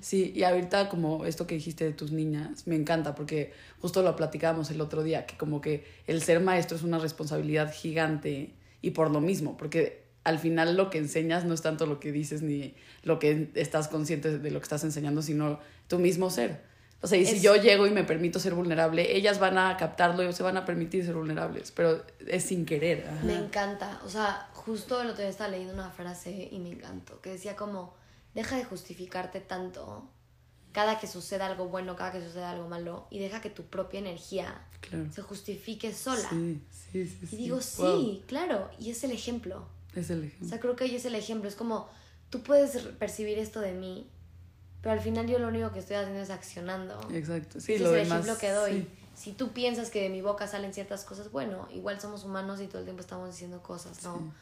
Sí, 0.00 0.32
y 0.34 0.42
ahorita 0.42 0.88
como 0.88 1.24
esto 1.24 1.46
que 1.46 1.54
dijiste 1.54 1.84
de 1.84 1.92
tus 1.92 2.10
niñas, 2.10 2.66
me 2.66 2.74
encanta 2.74 3.14
porque 3.14 3.52
justo 3.80 4.02
lo 4.02 4.16
platicábamos 4.16 4.70
el 4.70 4.80
otro 4.80 5.04
día, 5.04 5.24
que 5.24 5.36
como 5.36 5.60
que 5.60 5.86
el 6.06 6.20
ser 6.20 6.40
maestro 6.40 6.76
es 6.76 6.82
una 6.82 6.98
responsabilidad 6.98 7.72
gigante 7.72 8.54
y 8.82 8.90
por 8.90 9.10
lo 9.10 9.20
mismo, 9.20 9.56
porque 9.56 10.07
al 10.24 10.38
final 10.38 10.76
lo 10.76 10.90
que 10.90 10.98
enseñas 10.98 11.44
no 11.44 11.54
es 11.54 11.62
tanto 11.62 11.86
lo 11.86 12.00
que 12.00 12.12
dices 12.12 12.42
ni 12.42 12.74
lo 13.02 13.18
que 13.18 13.50
estás 13.54 13.88
consciente 13.88 14.38
de 14.38 14.50
lo 14.50 14.60
que 14.60 14.64
estás 14.64 14.84
enseñando, 14.84 15.22
sino 15.22 15.60
tu 15.86 15.98
mismo 15.98 16.30
ser. 16.30 16.62
O 17.00 17.06
sea, 17.06 17.16
y 17.16 17.26
si 17.26 17.40
yo 17.40 17.54
llego 17.54 17.86
y 17.86 17.90
me 17.90 18.02
permito 18.02 18.40
ser 18.40 18.54
vulnerable, 18.54 19.16
ellas 19.16 19.38
van 19.38 19.56
a 19.56 19.76
captarlo 19.76 20.28
y 20.28 20.32
se 20.32 20.42
van 20.42 20.56
a 20.56 20.64
permitir 20.64 21.04
ser 21.04 21.14
vulnerables, 21.14 21.70
pero 21.70 22.04
es 22.26 22.42
sin 22.42 22.66
querer. 22.66 23.08
Me 23.22 23.34
encanta. 23.34 24.00
O 24.04 24.08
sea, 24.08 24.48
justo 24.52 25.00
el 25.00 25.08
otro 25.08 25.20
día 25.20 25.30
estaba 25.30 25.50
leyendo 25.50 25.74
una 25.74 25.90
frase 25.90 26.48
y 26.50 26.58
me 26.58 26.70
encantó, 26.70 27.20
que 27.20 27.30
decía 27.30 27.54
como, 27.54 27.94
deja 28.34 28.56
de 28.56 28.64
justificarte 28.64 29.40
tanto 29.40 30.10
cada 30.72 30.98
que 30.98 31.06
suceda 31.06 31.46
algo 31.46 31.68
bueno, 31.68 31.96
cada 31.96 32.12
que 32.12 32.22
suceda 32.22 32.50
algo 32.50 32.68
malo, 32.68 33.06
y 33.10 33.20
deja 33.20 33.40
que 33.40 33.50
tu 33.50 33.64
propia 33.64 34.00
energía 34.00 34.60
se 35.12 35.22
justifique 35.22 35.94
sola. 35.94 36.28
Sí, 36.30 36.60
sí, 36.92 37.06
sí. 37.06 37.28
Y 37.30 37.36
digo, 37.36 37.60
sí, 37.60 38.22
claro, 38.26 38.70
y 38.78 38.90
es 38.90 39.02
el 39.04 39.12
ejemplo. 39.12 39.66
Es 39.94 40.10
el 40.10 40.24
ejemplo. 40.24 40.46
O 40.46 40.48
sea, 40.48 40.60
creo 40.60 40.76
que 40.76 40.84
ahí 40.84 40.96
es 40.96 41.04
el 41.04 41.14
ejemplo. 41.14 41.48
Es 41.48 41.54
como, 41.54 41.88
tú 42.30 42.42
puedes 42.42 42.76
percibir 42.98 43.38
esto 43.38 43.60
de 43.60 43.72
mí, 43.72 44.08
pero 44.82 44.92
al 44.92 45.00
final 45.00 45.26
yo 45.26 45.38
lo 45.38 45.48
único 45.48 45.72
que 45.72 45.80
estoy 45.80 45.96
haciendo 45.96 46.20
es 46.20 46.30
accionando. 46.30 47.00
Exacto, 47.12 47.60
sí, 47.60 47.74
Ese 47.74 47.84
es 47.84 47.90
el 47.90 47.96
ejemplo 47.98 48.38
que 48.38 48.50
doy. 48.50 48.88
Si 49.14 49.32
tú 49.32 49.52
piensas 49.52 49.90
que 49.90 50.02
de 50.02 50.10
mi 50.10 50.22
boca 50.22 50.46
salen 50.46 50.72
ciertas 50.72 51.04
cosas, 51.04 51.32
bueno, 51.32 51.66
igual 51.72 52.00
somos 52.00 52.24
humanos 52.24 52.60
y 52.60 52.68
todo 52.68 52.78
el 52.78 52.84
tiempo 52.84 53.00
estamos 53.00 53.28
diciendo 53.28 53.62
cosas, 53.62 54.02
¿no? 54.04 54.32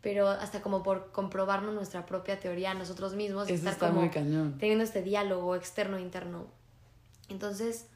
Pero 0.00 0.28
hasta 0.28 0.62
como 0.62 0.82
por 0.82 1.12
comprobarnos 1.12 1.74
nuestra 1.74 2.06
propia 2.06 2.38
teoría 2.40 2.74
nosotros 2.74 3.14
mismos, 3.14 3.48
estar 3.48 3.78
como 3.78 4.10
teniendo 4.10 4.84
este 4.84 5.02
diálogo 5.02 5.54
externo 5.54 5.96
e 5.96 6.02
interno. 6.02 6.46
Entonces, 7.28 7.86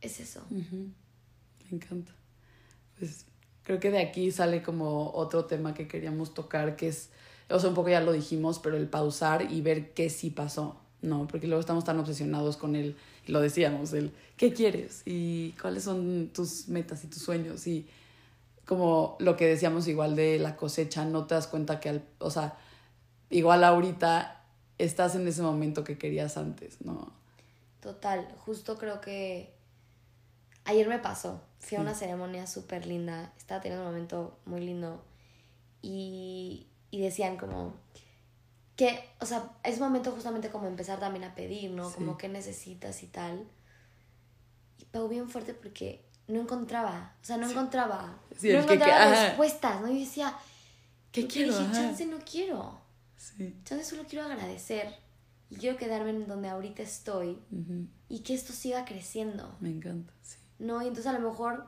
es 0.00 0.20
eso. 0.20 0.44
Me 0.50 0.92
encanta. 1.70 2.12
Pues 2.98 3.26
creo 3.64 3.80
que 3.80 3.90
de 3.90 4.00
aquí 4.00 4.30
sale 4.30 4.62
como 4.62 5.10
otro 5.12 5.46
tema 5.46 5.74
que 5.74 5.88
queríamos 5.88 6.34
tocar, 6.34 6.76
que 6.76 6.88
es, 6.88 7.08
o 7.50 7.58
sea, 7.58 7.70
un 7.70 7.74
poco 7.74 7.88
ya 7.88 8.00
lo 8.00 8.12
dijimos, 8.12 8.58
pero 8.58 8.76
el 8.76 8.88
pausar 8.88 9.50
y 9.50 9.60
ver 9.62 9.92
qué 9.94 10.10
sí 10.10 10.30
pasó, 10.30 10.76
¿no? 11.02 11.26
Porque 11.26 11.46
luego 11.46 11.60
estamos 11.60 11.84
tan 11.84 11.98
obsesionados 11.98 12.56
con 12.56 12.76
el, 12.76 12.96
lo 13.26 13.40
decíamos, 13.40 13.92
el 13.92 14.12
qué 14.36 14.52
quieres 14.52 15.02
y 15.06 15.52
cuáles 15.60 15.84
son 15.84 16.30
tus 16.32 16.68
metas 16.68 17.04
y 17.04 17.08
tus 17.08 17.22
sueños 17.22 17.66
y 17.66 17.86
como 18.66 19.16
lo 19.18 19.36
que 19.36 19.46
decíamos 19.46 19.88
igual 19.88 20.16
de 20.16 20.38
la 20.38 20.56
cosecha, 20.56 21.04
no 21.04 21.26
te 21.26 21.34
das 21.34 21.46
cuenta 21.46 21.80
que, 21.80 21.88
al, 21.88 22.04
o 22.18 22.30
sea, 22.30 22.56
igual 23.30 23.64
ahorita 23.64 24.42
estás 24.78 25.14
en 25.14 25.26
ese 25.28 25.42
momento 25.42 25.84
que 25.84 25.98
querías 25.98 26.36
antes, 26.36 26.80
¿no? 26.80 27.12
Total, 27.80 28.26
justo 28.44 28.78
creo 28.78 29.00
que 29.00 29.53
ayer 30.64 30.88
me 30.88 30.98
pasó, 30.98 31.42
Fui 31.58 31.78
a 31.78 31.80
una 31.80 31.94
ceremonia 31.94 32.46
súper 32.46 32.84
linda, 32.86 33.32
estaba 33.38 33.60
teniendo 33.62 33.86
un 33.86 33.92
momento 33.92 34.38
muy 34.44 34.60
lindo 34.60 35.02
y, 35.82 36.66
y 36.90 37.00
decían 37.00 37.36
como 37.38 37.74
que, 38.76 39.02
o 39.20 39.26
sea, 39.26 39.50
es 39.62 39.78
momento 39.80 40.10
justamente 40.12 40.50
como 40.50 40.66
empezar 40.66 40.98
también 41.00 41.24
a 41.24 41.34
pedir, 41.34 41.70
¿no? 41.70 41.90
Como 41.92 42.18
qué 42.18 42.28
necesitas 42.28 43.02
y 43.02 43.06
tal. 43.06 43.46
Y 44.78 44.84
pegó 44.86 45.08
bien 45.08 45.28
fuerte 45.30 45.54
porque 45.54 46.04
no 46.26 46.40
encontraba, 46.40 47.14
o 47.22 47.24
sea, 47.24 47.36
no 47.36 47.48
encontraba, 47.48 48.18
Sí, 48.36 48.52
no 48.52 48.58
que- 48.66 48.74
encontraba 48.74 49.10
respuestas, 49.10 49.80
¿no? 49.80 49.88
Y 49.90 50.00
decía, 50.00 50.36
¿Qué 51.12 51.22
yo 51.22 51.28
quiero? 51.28 51.58
dije, 51.58 51.72
chance 51.72 52.04
no 52.06 52.18
quiero, 52.30 52.80
Sí. 53.16 53.54
chance 53.64 53.84
solo 53.84 54.04
quiero 54.08 54.24
agradecer 54.26 54.94
y 55.50 55.56
quiero 55.56 55.76
quedarme 55.78 56.10
en 56.10 56.26
donde 56.26 56.48
ahorita 56.48 56.82
estoy 56.82 57.38
y 58.08 58.20
que 58.20 58.34
esto 58.34 58.52
siga 58.52 58.84
creciendo, 58.84 59.56
Me 59.60 59.70
encanta, 59.70 60.12
sí. 60.22 60.38
¿No? 60.58 60.82
Y 60.82 60.88
entonces 60.88 61.06
a 61.06 61.18
lo 61.18 61.28
mejor 61.28 61.66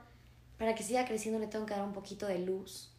para 0.59 0.75
que 0.75 0.83
siga 0.83 1.05
creciendo 1.07 1.39
le 1.39 1.47
tengo 1.47 1.67
que 1.67 1.75
dar 1.75 1.85
un 1.85 1.93
poquito 1.93 2.27
de 2.27 2.39
luz 2.39 2.93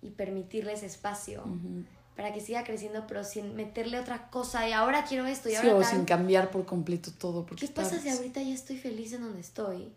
y 0.00 0.10
permitirle 0.10 0.72
ese 0.72 0.86
espacio 0.86 1.42
Ujú. 1.42 1.84
para 2.16 2.32
que 2.32 2.40
siga 2.40 2.64
creciendo, 2.64 3.06
pero 3.06 3.22
sin 3.24 3.54
meterle 3.54 3.98
otra 4.00 4.30
cosa 4.30 4.68
y 4.68 4.72
ahora 4.72 5.04
quiero 5.04 5.26
esto 5.26 5.48
y 5.48 5.52
Sí, 5.52 5.58
ahora 5.58 5.76
o 5.76 5.80
tal. 5.80 5.90
sin 5.90 6.04
cambiar 6.04 6.50
por 6.50 6.64
completo 6.64 7.10
todo. 7.18 7.44
Porque 7.46 7.66
¿Qué 7.66 7.72
pasa 7.72 7.98
si 8.00 8.08
ahorita 8.08 8.40
ya 8.42 8.54
estoy 8.54 8.78
feliz 8.78 9.12
en 9.12 9.22
donde 9.22 9.40
estoy? 9.40 9.92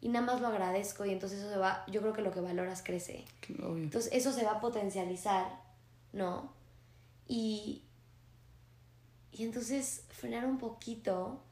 Y 0.00 0.08
nada 0.10 0.24
más 0.26 0.40
lo 0.40 0.46
agradezco 0.48 1.04
y 1.04 1.10
entonces 1.10 1.40
eso 1.40 1.50
se 1.50 1.56
va, 1.56 1.84
yo 1.88 2.00
creo 2.00 2.12
que 2.12 2.22
lo 2.22 2.30
que 2.30 2.40
valoras 2.40 2.82
crece. 2.82 3.24
Obvio. 3.62 3.84
Entonces 3.84 4.12
eso 4.12 4.32
se 4.32 4.44
va 4.44 4.52
a 4.52 4.60
potencializar, 4.60 5.60
¿no? 6.12 6.52
Y, 7.26 7.82
y 9.32 9.44
entonces 9.44 10.04
frenar 10.10 10.46
un 10.46 10.58
poquito 10.58 11.42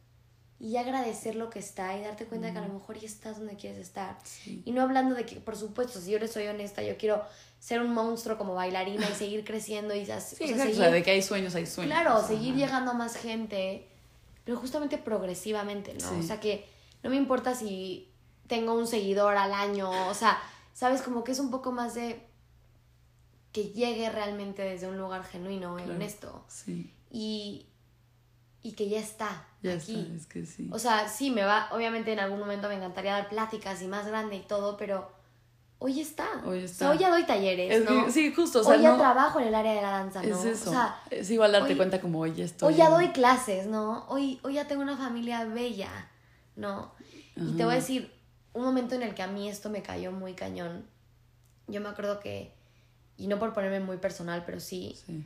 y 0.59 0.77
agradecer 0.79 1.35
lo 1.37 1.51
que 1.51 1.59
está 1.59 1.97
y 1.99 2.03
darte 2.03 2.25
cuenta 2.27 2.51
que 2.53 2.59
a 2.59 2.67
lo 2.67 2.73
mejor 2.73 2.99
ya 2.99 3.07
estás 3.07 3.39
donde 3.39 3.57
quieres 3.57 3.79
estar. 3.79 4.19
Sí. 4.25 4.63
Y 4.65 4.73
no 4.73 4.81
hablando 4.83 5.15
de 5.15 5.27
que, 5.27 5.37
por 5.37 5.55
supuesto, 5.57 6.01
si 6.01 6.11
yo 6.13 6.19
les 6.19 6.33
soy 6.33 6.47
honesta, 6.47 6.83
yo 6.83 6.97
quiero 6.97 7.23
ser 7.61 7.81
un 7.81 7.93
monstruo 7.93 8.39
como 8.39 8.55
bailarina 8.55 9.07
y 9.09 9.15
seguir 9.15 9.45
creciendo 9.45 9.95
y 9.95 10.11
as- 10.11 10.31
Sí, 10.31 10.45
o 10.45 10.47
sea, 10.47 10.47
exacto, 10.49 10.63
o 10.63 10.65
seguir 10.73 10.77
sea, 10.77 10.91
de 10.91 11.03
que 11.03 11.11
hay 11.11 11.23
sueños, 11.23 11.55
hay 11.55 11.67
sueños. 11.67 11.93
Claro, 11.93 12.17
o 12.17 12.19
sea, 12.21 12.29
seguir 12.29 12.55
ajá. 12.55 12.59
llegando 12.65 12.91
a 12.93 12.95
más 12.95 13.17
gente, 13.17 13.87
pero 14.45 14.57
justamente 14.59 14.97
progresivamente, 14.99 15.93
¿no? 15.95 16.09
Sí. 16.09 16.17
O 16.21 16.23
sea 16.23 16.41
que 16.41 16.67
no 17.03 17.11
me 17.11 17.17
importa 17.17 17.55
si 17.55 18.09
tengo 18.47 18.73
un 18.75 18.87
seguidor 18.87 19.37
al 19.37 19.53
año, 19.53 19.91
o 20.09 20.15
sea, 20.15 20.39
sabes, 20.73 21.03
como 21.03 21.23
que 21.25 21.33
es 21.33 21.39
un 21.39 21.51
poco 21.51 21.71
más 21.73 21.95
de 21.95 22.23
que 23.53 23.65
llegue 23.71 24.09
realmente 24.11 24.63
desde 24.63 24.87
un 24.87 24.99
lugar 24.99 25.25
genuino 25.25 25.79
y 25.79 25.83
Claro. 25.83 25.95
honesto 25.97 26.45
Sí, 26.49 26.93
y, 27.11 27.67
y 28.63 28.73
que 28.73 28.89
ya 28.89 28.99
está 28.99 29.45
ya 29.63 29.75
aquí. 29.75 30.01
está, 30.01 30.15
es 30.17 30.27
que 30.27 30.47
sí. 30.47 30.69
O 30.73 30.79
sea, 30.79 31.09
sí, 31.09 31.31
me 31.31 31.45
va, 31.45 31.69
obviamente 31.73 32.13
en 32.13 32.19
algún 32.21 32.39
momento 32.41 32.69
me 32.69 32.75
encantaría 32.75 33.13
dar 33.13 33.29
pláticas 33.29 33.81
y 33.83 33.87
más 33.87 34.07
grande 34.07 34.37
y 34.37 34.41
todo, 34.41 34.77
pero 34.77 35.11
hoy 35.79 36.01
está. 36.01 36.27
Hoy 36.45 36.65
O 36.65 36.69
sea, 36.69 36.91
hoy 36.91 36.99
ya 36.99 37.11
doy 37.11 37.25
talleres, 37.25 37.71
Es 37.81 37.85
¿no? 37.89 38.07
que- 38.07 38.13
sí, 38.13 38.33
justo, 38.35 38.61
o 38.61 38.65
sea, 38.65 38.75
hoy 38.77 38.83
ya 38.83 38.93
no- 38.93 38.99
trabajo 38.99 39.39
en 39.41 39.49
el 39.49 39.55
área 39.55 39.73
de 39.75 39.83
la 39.83 39.91
danza, 39.91 40.23
¿no? 40.23 40.29
es 40.39 40.45
eso. 40.45 40.71
O 40.71 40.73
sea, 40.73 41.01
es 41.11 41.31
igual 41.31 41.53
darte 41.53 41.71
hoy- 41.73 41.77
cuenta 41.77 42.01
como 42.01 42.21
hoy 42.21 42.35
ya 42.35 42.45
estoy. 42.45 42.73
Hoy 42.73 42.79
ya 42.79 42.89
doy 42.91 43.09
clases, 43.11 43.67
¿no? 43.67 44.05
Hoy, 44.09 44.41
hoy 44.43 44.55
ya 44.55 44.67
tengo 44.67 44.83
una 44.83 44.97
familia 44.97 45.45
bella, 45.45 45.91
¿no? 46.57 46.93
Y 47.37 47.53
te 47.57 47.65
voy 47.65 47.75
a 47.75 47.77
decir, 47.77 48.11
un 48.55 48.65
momento 48.65 48.95
en 48.95 49.03
el 49.03 49.15
que 49.15 49.23
a 49.23 49.27
mí 49.27 49.49
esto 49.51 49.69
me 49.69 49.83
cayó 49.83 50.11
muy 50.13 50.33
cañón. 50.33 50.87
Yo 51.69 51.81
me 51.83 51.89
acuerdo 51.91 52.21
que, 52.21 52.55
y 53.19 53.27
no 53.27 53.39
por 53.39 53.53
ponerme 53.53 53.81
muy 53.81 53.99
personal, 53.99 54.45
pero 54.47 54.59
sí, 54.61 54.99
Sí. 55.05 55.25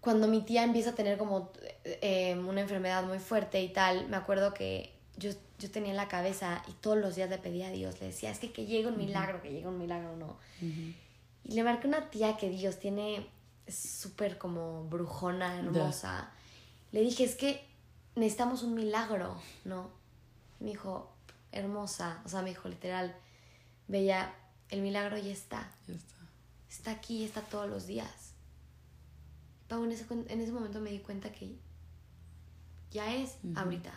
Cuando 0.00 0.28
mi 0.28 0.42
tía 0.42 0.64
empieza 0.64 0.90
a 0.90 0.94
tener 0.94 1.18
como 1.18 1.52
eh, 1.84 2.34
una 2.38 2.62
enfermedad 2.62 3.04
muy 3.04 3.18
fuerte 3.18 3.60
y 3.62 3.68
tal, 3.68 4.08
me 4.08 4.16
acuerdo 4.16 4.54
que 4.54 4.94
yo, 5.16 5.30
yo 5.58 5.70
tenía 5.70 5.90
en 5.90 5.96
la 5.96 6.08
cabeza 6.08 6.62
y 6.68 6.72
todos 6.72 6.96
los 6.98 7.16
días 7.16 7.28
le 7.28 7.38
pedía 7.38 7.68
a 7.68 7.70
Dios, 7.70 8.00
le 8.00 8.06
decía, 8.06 8.30
es 8.30 8.38
que 8.38 8.52
que 8.52 8.66
llegue 8.66 8.88
un 8.88 8.96
milagro, 8.96 9.42
que 9.42 9.50
llegue 9.50 9.66
un 9.66 9.78
milagro, 9.78 10.16
¿no? 10.16 10.38
Y 10.62 11.54
le 11.54 11.62
marqué 11.62 11.86
una 11.86 12.10
tía 12.10 12.36
que 12.36 12.48
Dios 12.48 12.78
tiene, 12.78 13.26
súper 13.68 14.38
como 14.38 14.84
brujona, 14.84 15.58
hermosa. 15.58 16.30
Le 16.92 17.00
dije, 17.00 17.24
es 17.24 17.34
que 17.34 17.64
necesitamos 18.14 18.62
un 18.62 18.74
milagro, 18.74 19.36
¿no? 19.64 19.90
Y 20.60 20.64
me 20.64 20.70
dijo, 20.70 21.12
hermosa, 21.52 22.22
o 22.24 22.28
sea, 22.28 22.42
me 22.42 22.50
dijo 22.50 22.68
literal, 22.68 23.14
Bella, 23.88 24.32
el 24.68 24.82
milagro 24.82 25.18
ya 25.18 25.32
está. 25.32 25.68
Ya 25.86 25.94
está. 25.94 26.14
Está 26.68 26.90
aquí, 26.92 27.24
está 27.24 27.42
todos 27.42 27.68
los 27.68 27.86
días. 27.86 28.29
Pau, 29.70 29.84
en 29.84 29.92
ese, 29.92 30.04
en 30.10 30.40
ese 30.40 30.50
momento 30.50 30.80
me 30.80 30.90
di 30.90 30.98
cuenta 30.98 31.30
que 31.30 31.54
ya 32.90 33.14
es 33.14 33.36
ahorita, 33.54 33.92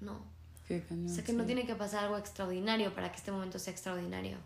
¿no? 0.00 0.24
Qué 0.66 0.82
cañón. 0.82 1.06
O 1.06 1.08
sea, 1.08 1.22
que 1.22 1.32
no 1.32 1.46
tiene 1.46 1.64
que 1.64 1.76
pasar 1.76 2.02
algo 2.04 2.18
extraordinario 2.18 2.92
para 2.92 3.12
que 3.12 3.16
este 3.18 3.30
momento 3.30 3.60
sea 3.60 3.72
extraordinario. 3.72 4.38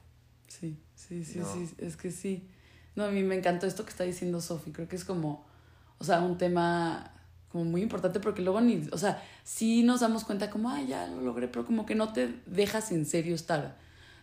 Sí, 0.48 0.76
sí, 0.94 1.24
sí, 1.24 1.38
No. 1.38 1.50
sí, 1.50 1.70
es 1.78 1.96
que 1.96 2.10
sí. 2.10 2.46
No, 2.94 3.04
a 3.04 3.10
mí 3.10 3.22
me 3.22 3.34
encantó 3.34 3.66
esto 3.66 3.84
que 3.84 3.90
está 3.90 4.04
diciendo 4.04 4.42
Sofi, 4.42 4.72
creo 4.72 4.86
que 4.88 4.96
es 4.96 5.06
como, 5.06 5.46
o 5.96 6.04
sea, 6.04 6.20
un 6.20 6.36
tema 6.36 7.10
como 7.48 7.64
muy 7.64 7.80
importante 7.80 8.20
porque 8.20 8.42
luego 8.42 8.60
ni, 8.60 8.86
o 8.92 8.98
sea, 8.98 9.22
sí 9.44 9.82
nos 9.82 10.00
damos 10.00 10.24
cuenta 10.24 10.50
como, 10.50 10.68
ah, 10.68 10.82
ya 10.82 11.06
lo 11.06 11.22
logré, 11.22 11.48
pero 11.48 11.64
como 11.64 11.86
que 11.86 11.94
no 11.94 12.12
te 12.12 12.40
dejas 12.44 12.92
en 12.92 13.06
serio 13.06 13.34
estar, 13.34 13.78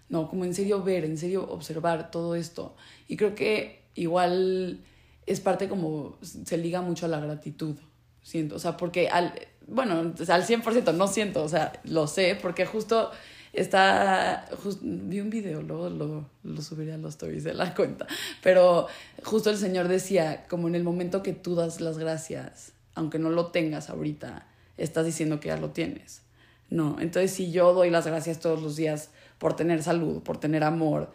no, 0.10 0.30
como 0.30 0.46
en 0.46 0.54
serio 0.54 0.84
ver, 0.84 1.06
en 1.06 1.18
serio 1.18 1.50
observar 1.50 2.12
todo 2.12 2.36
esto. 2.36 2.76
Y 3.08 3.18
creo 3.18 3.34
que 3.34 3.84
igual 3.96 4.84
es 5.30 5.40
parte 5.40 5.70
como, 5.70 6.18
se 6.22 6.58
liga 6.58 6.82
mucho 6.82 7.06
a 7.06 7.10
la 7.10 7.20
gratitud, 7.20 7.76
siento, 8.24 8.56
o 8.56 8.60
sea, 8.60 8.78
porque 8.78 9.10
al, 9.10 9.34
bueno, 9.68 10.14
sea, 10.18 10.36
al 10.36 10.46
100% 10.46 10.94
no 10.96 11.08
siento, 11.08 11.44
o 11.44 11.50
sea, 11.50 11.72
lo 11.84 12.08
sé, 12.08 12.38
porque 12.42 12.66
justo 12.66 13.12
está, 13.54 14.50
vi 14.82 15.20
un 15.20 15.30
video, 15.30 15.62
luego 15.62 15.90
lo, 15.92 16.26
lo 16.44 16.62
subiré 16.64 16.94
a 16.94 16.98
los 16.98 17.12
stories 17.12 17.44
de 17.44 17.54
la 17.54 17.76
cuenta, 17.76 18.08
pero 18.42 18.88
justo 19.24 19.52
el 19.52 19.58
Señor 19.58 19.88
decía, 19.88 20.46
como 20.50 20.68
en 20.68 20.74
el 20.74 20.84
momento 20.84 21.22
que 21.22 21.34
tú 21.34 21.54
das 21.54 21.80
las 21.80 22.00
gracias, 22.00 22.72
aunque 22.96 23.20
no 23.20 23.30
lo 23.30 23.48
tengas 23.48 23.92
ahorita, 23.92 24.48
estás 24.78 25.06
diciendo 25.06 25.40
que 25.40 25.50
ya 25.50 25.58
lo 25.58 25.70
tienes, 25.70 26.24
¿no? 26.72 26.98
Entonces, 27.00 27.32
si 27.32 27.52
yo 27.52 27.74
doy 27.74 27.92
las 27.92 28.08
gracias 28.08 28.40
todos 28.40 28.62
los 28.64 28.76
días 28.76 29.12
por 29.38 29.56
tener 29.56 29.84
salud, 29.84 30.24
por 30.24 30.40
tener 30.40 30.64
amor, 30.64 31.12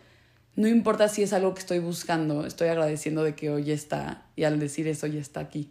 no 0.56 0.68
importa 0.68 1.08
si 1.08 1.22
es 1.22 1.32
algo 1.32 1.54
que 1.54 1.60
estoy 1.60 1.78
buscando, 1.78 2.46
estoy 2.46 2.68
agradeciendo 2.68 3.22
de 3.24 3.34
que 3.34 3.50
hoy 3.50 3.70
está, 3.70 4.26
y 4.36 4.44
al 4.44 4.58
decir 4.60 4.86
eso 4.88 5.06
ya 5.06 5.20
está 5.20 5.40
aquí. 5.40 5.70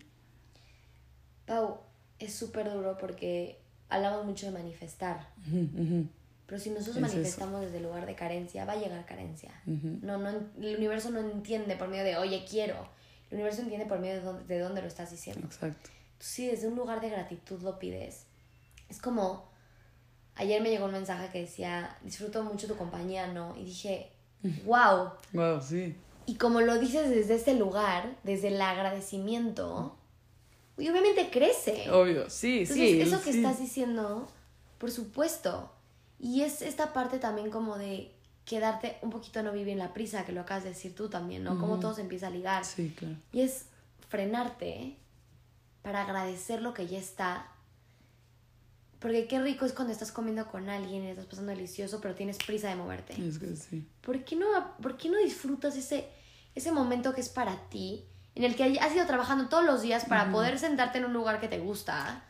Pau, 1.45 1.79
es 2.19 2.33
súper 2.33 2.71
duro 2.71 2.97
porque 2.97 3.59
hablamos 3.89 4.25
mucho 4.25 4.45
de 4.45 4.51
manifestar. 4.53 5.27
Ujú, 5.47 5.69
ujú. 5.81 6.07
Pero 6.45 6.59
si 6.59 6.69
nosotros 6.69 6.97
Es 6.97 7.03
eso. 7.03 7.11
manifestamos 7.13 7.61
desde 7.61 7.77
el 7.77 7.83
lugar 7.83 8.05
de 8.05 8.15
carencia, 8.15 8.65
va 8.65 8.73
a 8.73 8.77
llegar 8.77 9.05
carencia. 9.05 9.51
Ujú. 9.65 9.99
No, 10.01 10.17
no, 10.17 10.29
el 10.29 10.75
universo 10.77 11.09
no 11.09 11.19
entiende 11.19 11.75
por 11.75 11.87
medio 11.87 12.03
de, 12.03 12.17
oye, 12.17 12.45
quiero. 12.49 12.87
El 13.29 13.35
universo 13.35 13.61
entiende 13.61 13.85
por 13.85 13.99
medio 13.99 14.15
de 14.15 14.21
dónde, 14.21 14.53
de 14.53 14.59
dónde 14.59 14.81
lo 14.81 14.87
estás 14.87 15.11
diciendo. 15.11 15.45
Exacto. 15.45 15.89
Entonces, 16.13 16.27
si 16.27 16.47
desde 16.47 16.67
un 16.67 16.75
lugar 16.75 17.01
de 17.01 17.09
gratitud 17.09 17.61
lo 17.61 17.79
pides, 17.79 18.25
es 18.89 18.99
como, 18.99 19.49
ayer 20.35 20.61
me 20.61 20.69
llegó 20.69 20.85
un 20.85 20.91
mensaje 20.91 21.29
que 21.31 21.41
decía, 21.41 21.97
disfruto 22.03 22.43
mucho 22.43 22.67
tu 22.67 22.75
compañía, 22.75 23.27
¿no? 23.27 23.55
Y 23.57 23.65
dije, 23.65 24.11
wow. 24.65 25.11
Wow, 25.31 25.61
sí. 25.61 25.95
Y 26.25 26.35
como 26.35 26.61
lo 26.61 26.79
dices 26.79 27.09
desde 27.09 27.35
ese 27.35 27.55
lugar, 27.55 28.15
desde 28.23 28.49
el 28.49 28.61
agradecimiento, 28.61 29.95
y 30.77 30.89
obviamente 30.89 31.29
crece. 31.29 31.89
Obvio, 31.91 32.29
sí, 32.29 32.59
Entonces, 32.59 32.89
sí. 32.89 33.01
eso 33.01 33.21
que 33.21 33.31
sí. 33.31 33.37
estás 33.39 33.59
diciendo, 33.59 34.27
por 34.77 34.91
supuesto. 34.91 35.71
Y 36.19 36.41
es 36.41 36.61
esta 36.61 36.93
parte 36.93 37.19
también 37.19 37.51
como 37.51 37.77
de 37.77 38.11
quedarte 38.45 38.97
un 39.01 39.09
poquito 39.09 39.43
no 39.43 39.51
vivir 39.51 39.69
en 39.69 39.79
la 39.79 39.93
prisa, 39.93 40.25
que 40.25 40.31
lo 40.31 40.41
acabas 40.41 40.63
de 40.63 40.69
decir 40.69 40.95
tú 40.95 41.09
también, 41.09 41.43
¿no? 41.43 41.59
Como 41.59 41.79
todo 41.79 41.93
se 41.93 42.01
empieza 42.01 42.27
a 42.27 42.29
ligar. 42.29 42.65
Sí, 42.65 42.93
claro. 42.97 43.15
Y 43.31 43.41
es 43.41 43.65
frenarte 44.09 44.97
para 45.81 46.01
agradecer 46.01 46.61
lo 46.61 46.73
que 46.73 46.87
ya 46.87 46.97
está. 46.97 47.47
Porque 49.03 49.27
qué 49.27 49.39
rico 49.39 49.65
es 49.65 49.73
cuando 49.73 49.91
estás 49.93 50.11
comiendo 50.11 50.47
con 50.47 50.69
alguien 50.69 51.03
y 51.03 51.09
estás 51.09 51.25
pasando 51.27 51.51
delicioso, 51.51 51.99
pero 52.01 52.15
tienes 52.15 52.37
prisa 52.37 52.69
de 52.69 52.75
moverte. 52.77 53.13
Es 53.21 53.37
que 53.37 53.55
sí. 53.55 53.85
¿Por 54.01 54.23
qué 54.23 54.35
no, 54.37 54.47
por 54.81 54.97
qué 54.97 55.09
no 55.09 55.17
disfrutas 55.17 55.75
ese, 55.75 56.07
ese 56.55 56.71
momento 56.71 57.13
que 57.13 57.19
es 57.21 57.27
para 57.29 57.69
ti? 57.69 58.05
En 58.33 58.43
el 58.45 58.55
que 58.55 58.79
has 58.79 58.95
ido 58.95 59.05
trabajando 59.05 59.49
todos 59.49 59.65
los 59.65 59.81
días 59.83 60.05
para 60.05 60.31
poder 60.31 60.57
sentarte 60.57 60.97
en 60.99 61.05
un 61.05 61.13
lugar 61.13 61.39
que 61.41 61.47
te 61.49 61.59
gusta. 61.59 62.23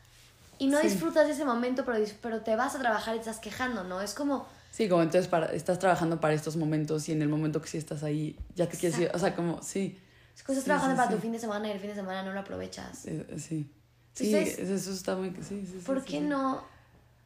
Y 0.57 0.67
no 0.67 0.79
Sí. 0.79 0.87
disfrutas 0.87 1.27
de 1.27 1.33
ese 1.33 1.45
momento, 1.45 1.85
pero, 1.85 2.03
pero 2.21 2.41
te 2.41 2.55
vas 2.55 2.75
a 2.75 2.79
trabajar 2.79 3.15
y 3.15 3.19
estás 3.19 3.37
quejando, 3.39 3.83
¿no? 3.83 4.01
Es 4.01 4.13
como, 4.13 4.45
Sí, 4.71 4.89
como 4.89 5.03
entonces 5.03 5.27
para, 5.29 5.53
estás 5.53 5.77
trabajando 5.77 6.19
para 6.19 6.33
estos 6.33 6.55
momentos 6.55 7.07
y 7.07 7.11
en 7.11 7.21
el 7.21 7.29
momento 7.29 7.61
que 7.61 7.67
sí 7.67 7.77
estás 7.77 8.01
ahí, 8.01 8.35
ya 8.55 8.67
te 8.67 8.75
quieres 8.77 8.97
ir. 8.99 9.11
O 9.13 9.19
sea, 9.19 9.35
como, 9.35 9.61
sí. 9.61 9.99
es 10.35 10.41
que 10.41 10.51
estás 10.51 10.63
Sí, 10.63 10.65
trabajando 10.65 10.95
sí, 10.95 10.97
para 10.97 11.09
sí. 11.11 11.15
tu 11.15 11.21
fin 11.21 11.31
de 11.33 11.39
semana 11.39 11.67
y 11.67 11.71
el 11.71 11.79
fin 11.79 11.89
de 11.91 11.95
semana 11.95 12.23
no 12.23 12.33
lo 12.33 12.39
aprovechas. 12.39 13.05
eh, 13.05 13.27
sí. 14.13 14.25
Sí, 14.31 14.61
eso 14.61 14.91
está 14.91 15.15
muy. 15.15 15.29
Sí, 15.41 15.65
sí, 15.65 15.65
sí, 15.65 15.79
¿Por 15.85 15.99
sí, 16.01 16.05
qué 16.07 16.19
sí. 16.19 16.25
no 16.25 16.63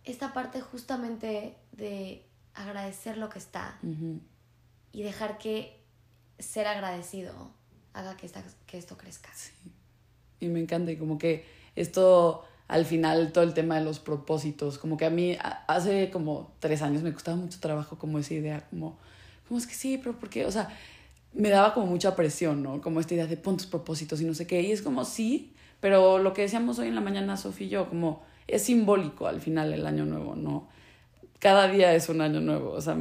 esta 0.05 0.33
parte 0.33 0.61
justamente 0.61 1.55
de 1.73 2.23
agradecer 2.53 3.17
lo 3.17 3.29
que 3.29 3.39
está 3.39 3.77
y 4.91 5.03
dejar 5.03 5.37
que 5.37 5.79
ser 6.39 6.67
agradecido 6.67 7.51
haga 7.93 8.15
que, 8.17 8.25
esta- 8.25 8.43
que 8.65 8.77
esto 8.77 8.97
crezca? 8.97 9.29
Y 10.39 10.47
me 10.47 10.59
encanta, 10.59 10.91
y 10.91 10.97
como 10.97 11.17
que 11.17 11.45
esto, 11.75 12.45
al 12.67 12.85
final, 12.85 13.31
todo 13.31 13.43
el 13.43 13.53
tema 13.53 13.75
de 13.79 13.83
los 13.83 13.99
propósitos, 13.99 14.77
como 14.77 14.95
que 14.97 15.05
a 15.05 15.09
mí 15.09 15.35
hace 15.67 16.09
como 16.11 16.53
tres 16.59 16.81
años 16.81 17.01
me 17.03 17.11
costaba 17.11 17.37
mucho 17.37 17.59
trabajo 17.59 17.97
como 17.97 18.19
esa 18.19 18.33
idea, 18.35 18.67
como, 18.69 18.97
como 19.47 19.59
es 19.59 19.65
que 19.67 19.73
sí, 19.73 19.97
pero 19.97 20.17
¿por 20.19 20.29
qué? 20.29 20.45
O 20.45 20.51
sea, 20.51 20.69
me 21.33 21.49
daba 21.49 21.73
como 21.73 21.87
mucha 21.87 22.15
presión, 22.15 22.63
¿no? 22.63 22.81
Como 22.81 22.99
esta 22.99 23.13
idea 23.15 23.27
de 23.27 23.37
pon 23.37 23.57
tus 23.57 23.65
propósitos 23.67 24.21
y 24.21 24.25
no 24.25 24.33
sé 24.35 24.45
qué, 24.47 24.61
y 24.61 24.71
es 24.71 24.81
como 24.81 25.05
sí, 25.05 25.53
pero 25.79 26.19
lo 26.19 26.33
que 26.33 26.43
decíamos 26.43 26.79
hoy 26.79 26.87
en 26.87 26.95
la 26.95 27.01
mañana, 27.01 27.37
Sofía 27.37 27.67
y 27.67 27.69
yo, 27.69 27.89
como 27.89 28.23
es 28.47 28.63
simbólico 28.63 29.27
al 29.27 29.41
final 29.41 29.73
el 29.73 29.85
año 29.85 30.05
nuevo, 30.05 30.35
¿no? 30.35 30.67
cada 31.39 31.67
día 31.67 31.93
es 31.93 32.09
un 32.09 32.21
año 32.21 32.39
nuevo. 32.39 32.71
O 32.71 32.81
sea, 32.81 32.97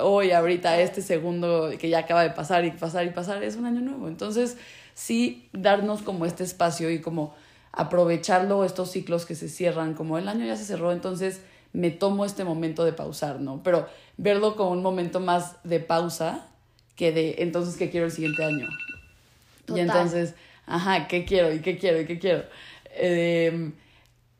hoy, 0.00 0.30
ahorita, 0.30 0.80
este 0.80 1.02
segundo 1.02 1.70
que 1.78 1.88
ya 1.88 2.00
acaba 2.00 2.22
de 2.22 2.30
pasar 2.30 2.64
y 2.64 2.70
pasar 2.70 3.06
y 3.06 3.10
pasar, 3.10 3.42
es 3.42 3.56
un 3.56 3.66
año 3.66 3.80
nuevo. 3.80 4.08
Entonces, 4.08 4.56
sí, 4.94 5.48
darnos 5.52 6.02
como 6.02 6.26
este 6.26 6.44
espacio 6.44 6.90
y 6.90 7.00
como 7.00 7.34
aprovecharlo, 7.72 8.64
estos 8.64 8.90
ciclos 8.90 9.26
que 9.26 9.34
se 9.34 9.48
cierran, 9.48 9.94
como 9.94 10.18
el 10.18 10.28
año 10.28 10.46
ya 10.46 10.56
se 10.56 10.64
cerró, 10.64 10.92
entonces 10.92 11.40
me 11.72 11.90
tomo 11.90 12.24
este 12.24 12.44
momento 12.44 12.84
de 12.84 12.92
pausar, 12.92 13.40
¿no? 13.40 13.62
Pero 13.64 13.88
verlo 14.16 14.54
como 14.54 14.70
un 14.70 14.82
momento 14.82 15.18
más 15.18 15.56
de 15.64 15.80
pausa 15.80 16.46
que 16.94 17.10
de 17.10 17.36
entonces 17.38 17.76
qué 17.76 17.90
quiero 17.90 18.06
el 18.06 18.12
siguiente 18.12 18.44
año. 18.44 18.68
Y 19.74 19.80
entonces, 19.80 20.34
ajá, 20.66 21.08
¿qué 21.08 21.24
quiero? 21.24 21.52
¿Y 21.52 21.60
qué 21.60 21.78
quiero? 21.78 22.00
¿Y 22.00 22.06
qué 22.06 22.18
quiero? 22.18 22.44
Em, 22.96 23.74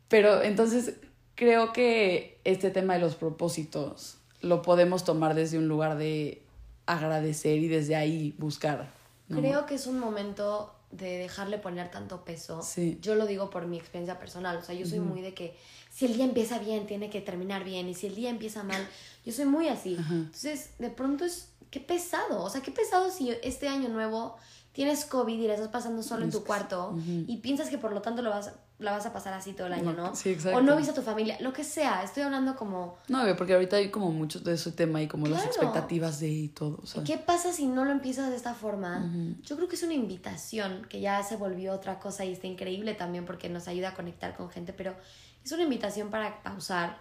pero 0.08 0.42
entonces 0.42 0.94
creo 1.34 1.72
que 1.72 2.40
este 2.44 2.70
tema 2.70 2.94
de 2.94 3.00
los 3.00 3.16
propósitos 3.16 4.18
lo 4.40 4.62
podemos 4.62 5.04
tomar 5.04 5.34
desde 5.34 5.58
un 5.58 5.68
lugar 5.68 5.96
de 5.96 6.42
agradecer 6.86 7.58
y 7.58 7.68
desde 7.68 7.96
ahí 7.96 8.34
buscar. 8.38 8.92
Creo 9.28 9.66
que 9.66 9.74
es 9.74 9.86
un 9.86 9.98
momento 9.98 10.74
de 10.90 11.18
dejarle 11.18 11.58
poner 11.58 11.90
tanto 11.90 12.24
peso. 12.24 12.62
Sí. 12.62 12.98
Yo 13.00 13.14
lo 13.14 13.26
digo 13.26 13.50
por 13.50 13.66
mi 13.66 13.78
experiencia 13.78 14.18
personal, 14.18 14.56
o 14.58 14.62
sea, 14.62 14.74
yo 14.74 14.86
soy 14.86 15.00
muy 15.00 15.22
de 15.22 15.34
que 15.34 15.56
si 15.90 16.06
el 16.06 16.14
día 16.14 16.24
empieza 16.24 16.58
bien, 16.58 16.86
tiene 16.86 17.10
que 17.10 17.20
terminar 17.20 17.64
bien, 17.64 17.88
y 17.88 17.94
si 17.94 18.06
el 18.06 18.14
día 18.14 18.30
empieza 18.30 18.62
mal, 18.62 18.86
yo 19.24 19.32
soy 19.32 19.46
muy 19.46 19.68
así. 19.68 19.96
Entonces, 19.96 20.70
de 20.78 20.90
pronto 20.90 21.24
es, 21.24 21.48
qué 21.70 21.80
pesado, 21.80 22.42
o 22.42 22.50
sea, 22.50 22.60
qué 22.62 22.70
pesado 22.70 23.10
si 23.10 23.30
este 23.42 23.66
año 23.66 23.88
nuevo 23.88 24.36
tienes 24.74 25.04
COVID 25.04 25.40
y 25.40 25.46
la 25.46 25.54
estás 25.54 25.68
pasando 25.68 26.02
solo 26.02 26.24
en 26.24 26.30
tu 26.30 26.44
cuarto 26.44 26.98
y 27.06 27.38
piensas 27.38 27.70
que 27.70 27.78
por 27.78 27.92
lo 27.92 28.02
tanto 28.02 28.22
lo 28.22 28.30
vas, 28.30 28.52
la 28.80 28.90
vas 28.90 29.06
a 29.06 29.12
pasar 29.12 29.32
así 29.32 29.52
todo 29.52 29.68
el 29.68 29.72
año, 29.72 29.92
¿no? 29.92 30.14
Sí, 30.16 30.30
exacto. 30.30 30.58
O 30.58 30.62
no 30.62 30.76
viste 30.76 30.90
a 30.90 30.94
tu 30.94 31.02
familia, 31.02 31.38
lo 31.40 31.52
que 31.52 31.62
sea, 31.62 32.02
estoy 32.02 32.24
hablando 32.24 32.56
como... 32.56 32.96
No, 33.08 33.22
porque 33.36 33.54
ahorita 33.54 33.76
hay 33.76 33.90
como 33.90 34.10
mucho 34.10 34.40
de 34.40 34.54
ese 34.54 34.72
tema 34.72 35.00
y 35.00 35.06
como 35.06 35.28
las 35.28 35.46
expectativas 35.46 36.18
de 36.18 36.28
y 36.28 36.48
todo. 36.48 36.80
O 36.82 36.86
sea. 36.86 37.04
¿Qué 37.04 37.16
pasa 37.16 37.52
si 37.52 37.66
no 37.66 37.84
lo 37.84 37.92
empiezas 37.92 38.30
de 38.30 38.36
esta 38.36 38.52
forma? 38.52 39.10
Yo 39.44 39.54
creo 39.54 39.68
que 39.68 39.76
es 39.76 39.82
una 39.84 39.94
invitación 39.94 40.86
que 40.88 41.00
ya 41.00 41.22
se 41.22 41.36
volvió 41.36 41.72
otra 41.72 42.00
cosa 42.00 42.24
y 42.24 42.32
está 42.32 42.48
increíble 42.48 42.94
también 42.94 43.24
porque 43.24 43.48
nos 43.48 43.68
ayuda 43.68 43.90
a 43.90 43.94
conectar 43.94 44.36
con 44.36 44.50
gente, 44.50 44.72
pero 44.72 44.96
es 45.44 45.52
una 45.52 45.62
invitación 45.62 46.10
para 46.10 46.42
pausar 46.42 46.98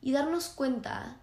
y 0.00 0.12
darnos 0.12 0.48
cuenta 0.48 1.16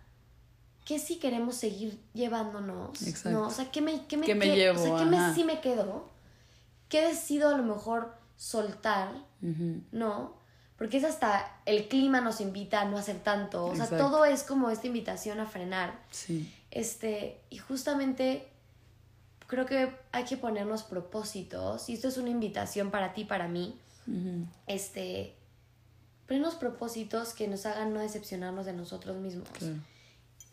¿qué 0.89 0.97
sí 0.97 1.19
queremos 1.19 1.55
seguir 1.55 1.99
llevándonos? 2.15 2.99
Exacto. 3.03 3.29
¿no? 3.29 3.47
O 3.47 3.51
sea, 3.51 3.69
¿qué 3.69 3.79
me, 3.79 4.07
qué 4.07 4.17
me, 4.17 4.33
me 4.33 4.55
llevo? 4.55 4.81
O 4.81 4.83
sea, 4.83 4.97
¿qué 4.97 5.05
me, 5.05 5.35
sí 5.35 5.43
me 5.43 5.61
quedo? 5.61 6.09
¿Qué 6.89 7.05
decido 7.05 7.49
a 7.49 7.55
lo 7.55 7.61
mejor 7.61 8.15
soltar? 8.37 9.13
¿No? 9.91 10.33
Porque 10.79 10.97
es 10.97 11.03
hasta 11.03 11.61
el 11.67 11.87
clima 11.89 12.21
nos 12.21 12.41
invita 12.41 12.81
a 12.81 12.85
no 12.85 12.97
hacer 12.97 13.19
tanto. 13.19 13.67
O 13.67 13.75
sea, 13.75 13.87
todo 13.87 14.25
es 14.25 14.41
como 14.41 14.71
esta 14.71 14.87
invitación 14.87 15.39
a 15.39 15.45
frenar. 15.45 15.93
Sí. 16.09 16.51
Este, 16.71 17.39
y 17.51 17.59
justamente 17.59 18.47
creo 19.45 19.67
que 19.67 19.95
hay 20.11 20.23
que 20.23 20.37
ponernos 20.37 20.81
propósitos. 20.81 21.87
Y 21.87 21.93
esto 21.93 22.07
es 22.07 22.17
una 22.17 22.31
invitación 22.31 22.89
para 22.89 23.13
ti, 23.13 23.25
para 23.25 23.47
mí. 23.47 23.79
Este, 24.65 25.35
ponernos 26.25 26.55
propósitos 26.55 27.35
que 27.35 27.47
nos 27.47 27.67
hagan 27.67 27.93
no 27.93 27.99
decepcionarnos 27.99 28.65
de 28.65 28.73
nosotros 28.73 29.17
mismos. 29.17 29.49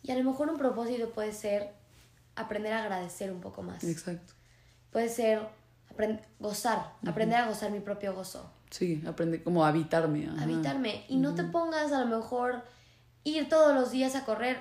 Y 0.07 0.13
a 0.13 0.15
lo 0.17 0.23
mejor 0.23 0.49
un 0.49 0.57
propósito 0.57 1.11
puede 1.11 1.33
ser 1.33 1.73
aprender 2.37 2.73
a 2.73 2.83
agradecer 2.85 3.33
un 3.33 3.41
poco 3.41 3.63
más. 3.63 3.83
Exacto. 3.83 4.35
Puede 4.91 5.09
ser 5.09 5.49
gozar, 6.39 6.93
aprender 7.05 7.39
a 7.39 7.49
gozar 7.49 7.73
mi 7.73 7.81
propio 7.81 8.15
gozo. 8.15 8.49
Sí, 8.71 9.03
aprender 9.07 9.43
como 9.43 9.65
a 9.65 9.69
habitarme. 9.69 10.29
Habitarme. 10.39 11.05
Y 11.09 11.17
no 11.17 11.35
te 11.35 11.43
pongas 11.43 11.93
a 11.93 12.05
lo 12.05 12.07
mejor 12.07 12.63
ir 13.25 13.49
todos 13.49 13.75
los 13.75 13.91
días 13.91 14.15
a 14.15 14.25
correr. 14.25 14.59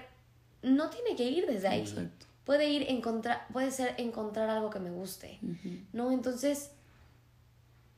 No 0.64 0.90
tiene 0.90 1.16
que 1.16 1.30
ir 1.30 1.46
desde 1.46 1.68
ahí. 1.68 1.82
Exacto. 1.82 2.26
Puede 2.44 2.70
ir 2.70 2.90
encontrar, 2.90 3.48
puede 3.54 3.70
ser 3.72 3.94
encontrar 3.98 4.50
algo 4.50 4.72
que 4.72 4.80
me 4.80 4.90
guste. 4.90 5.40
¿No? 5.94 6.12
Entonces, 6.12 6.72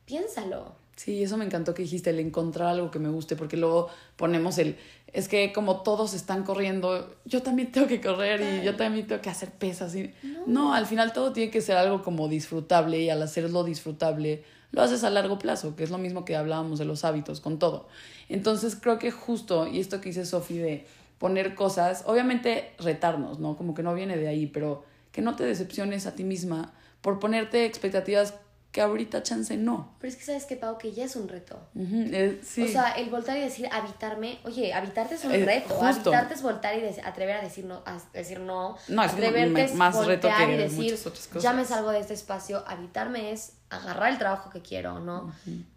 piénsalo. 0.04 0.76
Sí, 0.98 1.22
eso 1.22 1.36
me 1.36 1.44
encantó 1.44 1.74
que 1.74 1.82
dijiste, 1.82 2.10
el 2.10 2.18
encontrar 2.18 2.70
algo 2.70 2.90
que 2.90 2.98
me 2.98 3.08
guste, 3.08 3.36
porque 3.36 3.56
luego 3.56 3.88
ponemos 4.16 4.58
el, 4.58 4.76
es 5.12 5.28
que 5.28 5.52
como 5.52 5.82
todos 5.82 6.12
están 6.12 6.42
corriendo, 6.42 7.14
yo 7.24 7.40
también 7.40 7.70
tengo 7.70 7.86
que 7.86 8.00
correr 8.00 8.40
y 8.40 8.64
yo 8.64 8.74
también 8.74 9.06
tengo 9.06 9.22
que 9.22 9.30
hacer 9.30 9.52
pesas. 9.52 9.94
Y... 9.94 10.12
No. 10.48 10.74
al 10.74 10.86
final 10.86 11.12
todo 11.12 11.32
tiene 11.32 11.52
que 11.52 11.60
ser 11.60 11.76
algo 11.76 12.02
como 12.02 12.26
disfrutable 12.26 12.98
y 12.98 13.10
al 13.10 13.22
hacerlo 13.22 13.62
disfrutable 13.62 14.42
lo 14.72 14.82
haces 14.82 15.04
a 15.04 15.10
largo 15.10 15.38
plazo, 15.38 15.76
que 15.76 15.84
es 15.84 15.90
lo 15.90 15.98
mismo 15.98 16.24
que 16.24 16.34
hablábamos 16.34 16.80
de 16.80 16.84
los 16.84 17.04
hábitos 17.04 17.40
con 17.40 17.60
todo. 17.60 17.86
Entonces 18.28 18.74
creo 18.74 18.98
que 18.98 19.12
justo, 19.12 19.68
y 19.68 19.78
esto 19.78 20.00
que 20.00 20.08
dice 20.08 20.26
Sofi 20.26 20.58
de 20.58 20.84
poner 21.18 21.54
cosas, 21.54 22.02
obviamente 22.06 22.72
retarnos, 22.80 23.38
¿no? 23.38 23.56
Como 23.56 23.72
que 23.72 23.84
no 23.84 23.94
viene 23.94 24.16
de 24.16 24.26
ahí, 24.26 24.48
pero 24.48 24.82
que 25.12 25.22
no 25.22 25.36
te 25.36 25.44
decepciones 25.44 26.06
a 26.06 26.16
ti 26.16 26.24
misma 26.24 26.72
por 27.02 27.20
ponerte 27.20 27.66
expectativas 27.66 28.34
que 28.72 28.82
ahorita 28.82 29.22
chance 29.22 29.56
no. 29.56 29.94
Pero 29.98 30.12
es 30.12 30.18
que 30.18 30.24
sabes 30.24 30.44
que, 30.44 30.56
Pau, 30.56 30.76
que 30.76 30.92
ya 30.92 31.04
es 31.04 31.16
un 31.16 31.28
reto. 31.28 31.58
Eh, 31.74 32.40
sí. 32.44 32.64
O 32.64 32.68
sea, 32.68 32.92
el 32.92 33.08
voltar 33.08 33.36
y 33.38 33.40
decir 33.40 33.68
habitarme, 33.72 34.38
oye, 34.44 34.74
habitarte 34.74 35.14
es 35.14 35.24
un 35.24 35.32
eh, 35.32 35.44
reto. 35.44 35.82
Habitarte 35.82 36.34
es 36.34 36.42
voltar 36.42 36.76
y 36.78 36.84
atrever 37.00 37.36
a 37.36 37.42
decir 37.42 37.64
no, 37.64 37.82
a 37.86 37.98
decir 38.12 38.40
no. 38.40 38.76
No, 38.88 39.02
es 39.02 39.12
atreverte 39.12 39.74
más 39.74 40.06
reto 40.06 40.28
que 40.36 40.52
y 40.52 40.56
decir, 40.56 40.98
ya 41.40 41.54
me 41.54 41.64
salgo 41.64 41.90
de 41.90 42.00
este 42.00 42.14
espacio. 42.14 42.62
Habitarme 42.66 43.32
es 43.32 43.54
agarrar 43.70 44.12
el 44.12 44.18
trabajo 44.18 44.50
que 44.50 44.60
quiero, 44.60 45.00
¿no? 45.00 45.32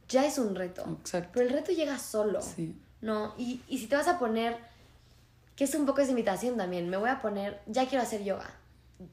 Ya 0.10 0.25
es 0.25 0.38
un 0.38 0.56
reto. 0.56 0.84
Exacto. 1.01 1.30
Pero 1.34 1.47
el 1.47 1.54
reto 1.54 1.71
llega 1.71 1.97
solo. 1.97 2.41
Sí. 2.41 2.75
¿No? 2.99 3.34
Y, 3.38 3.62
y 3.67 3.80
si 3.80 3.88
te 3.88 3.95
vas 3.95 4.08
a 4.08 4.19
poner, 4.19 4.58
que 5.56 5.63
es 5.63 5.73
un 5.73 5.86
poco 5.86 6.01
esa 6.01 6.12
invitación 6.12 6.58
también, 6.58 6.89
me 6.89 6.97
voy 6.97 7.10
a 7.10 7.21
poner, 7.21 7.62
ya 7.65 7.88
quiero 7.88 8.04
hacer 8.04 8.23
yoga. 8.23 8.51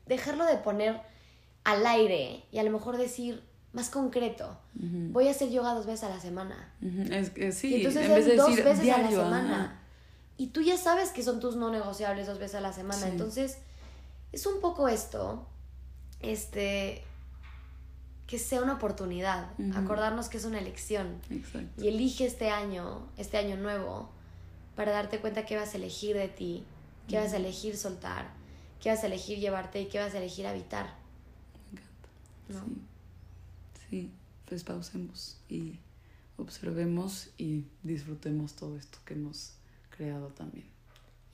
Dejarlo 0.06 0.44
de 0.44 0.56
poner 0.56 1.00
al 1.64 1.86
aire 1.86 2.44
y 2.50 2.58
a 2.58 2.62
lo 2.62 2.70
mejor 2.70 2.96
decir, 2.96 3.42
más 3.72 3.90
concreto. 3.90 4.56
Voy 4.74 5.28
a 5.28 5.32
hacer 5.32 5.50
yoga 5.50 5.74
dos 5.74 5.86
veces 5.86 6.04
a 6.04 6.08
la 6.08 6.20
semana. 6.20 6.72
es, 6.80 7.56
sí, 7.56 7.76
entonces 7.76 8.06
en 8.06 8.14
vez 8.14 8.26
de 8.26 8.36
dos 8.36 8.56
veces 8.56 8.90
a 8.90 8.98
la 8.98 9.10
semana. 9.10 9.80
Y 10.36 10.48
tú 10.48 10.62
ya 10.62 10.76
sabes 10.76 11.10
que 11.10 11.22
son 11.22 11.40
tus 11.40 11.56
no 11.56 11.70
negociables 11.70 12.26
dos 12.26 12.38
veces 12.38 12.56
a 12.56 12.60
la 12.60 12.72
semana. 12.72 13.08
Entonces, 13.08 13.58
es 14.32 14.46
un 14.46 14.60
poco 14.60 14.88
esto, 14.88 15.46
este, 16.20 17.02
que 18.26 18.38
sea 18.38 18.62
una 18.62 18.74
oportunidad. 18.74 19.50
Acordarnos 19.74 20.28
que 20.28 20.38
es 20.38 20.44
una 20.44 20.58
elección. 20.58 21.20
Y 21.76 21.88
elige 21.88 22.24
este 22.24 22.50
año, 22.50 23.08
este 23.16 23.36
año 23.36 23.56
nuevo, 23.56 24.10
para 24.76 24.92
darte 24.92 25.18
cuenta 25.18 25.44
que 25.44 25.56
vas 25.56 25.74
a 25.74 25.76
elegir 25.76 26.16
de 26.16 26.28
ti, 26.28 26.64
que 27.08 27.18
vas 27.18 27.32
a 27.32 27.36
elegir 27.36 27.76
soltar, 27.76 28.30
que 28.80 28.90
vas 28.90 29.02
a 29.02 29.06
elegir 29.06 29.38
llevarte 29.38 29.80
y 29.80 29.86
que 29.86 29.98
vas 29.98 30.14
a 30.14 30.18
elegir 30.18 30.46
habitar. 30.46 30.94
¿No? 32.48 32.87
Sí, 33.88 34.12
pues 34.46 34.64
pausemos 34.64 35.38
y 35.48 35.78
observemos 36.36 37.30
y 37.38 37.64
disfrutemos 37.82 38.54
todo 38.54 38.76
esto 38.76 38.98
que 39.04 39.14
hemos 39.14 39.54
creado 39.90 40.28
también. 40.28 40.66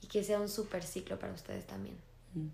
Y 0.01 0.07
que 0.07 0.23
sea 0.23 0.39
un 0.39 0.49
super 0.49 0.83
ciclo 0.83 1.19
para 1.19 1.33
ustedes 1.33 1.65
también. 1.67 1.95
Mm. 2.33 2.47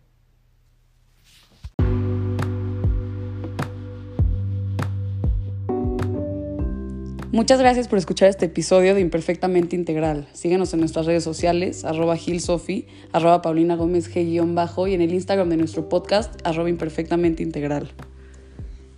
Muchas 7.33 7.59
gracias 7.59 7.87
por 7.87 7.97
escuchar 7.97 8.27
este 8.27 8.47
episodio 8.47 8.93
de 8.93 8.99
Imperfectamente 8.99 9.77
Integral. 9.77 10.27
Síguenos 10.33 10.73
en 10.73 10.81
nuestras 10.81 11.05
redes 11.05 11.23
sociales, 11.23 11.85
arroba 11.85 12.17
gilsofi, 12.17 12.87
arroba 13.13 13.41
paulina 13.41 13.77
gómez 13.77 14.13
g-bajo 14.13 14.87
y 14.87 14.95
en 14.95 15.01
el 15.01 15.13
Instagram 15.13 15.47
de 15.47 15.55
nuestro 15.55 15.87
podcast, 15.87 16.45
arroba 16.45 16.69
imperfectamente 16.69 17.41
integral. 17.41 17.89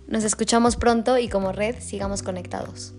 Nos 0.06 0.24
escuchamos 0.24 0.76
pronto 0.76 1.18
y 1.18 1.28
como 1.28 1.52
red 1.52 1.76
sigamos 1.80 2.22
conectados. 2.22 2.94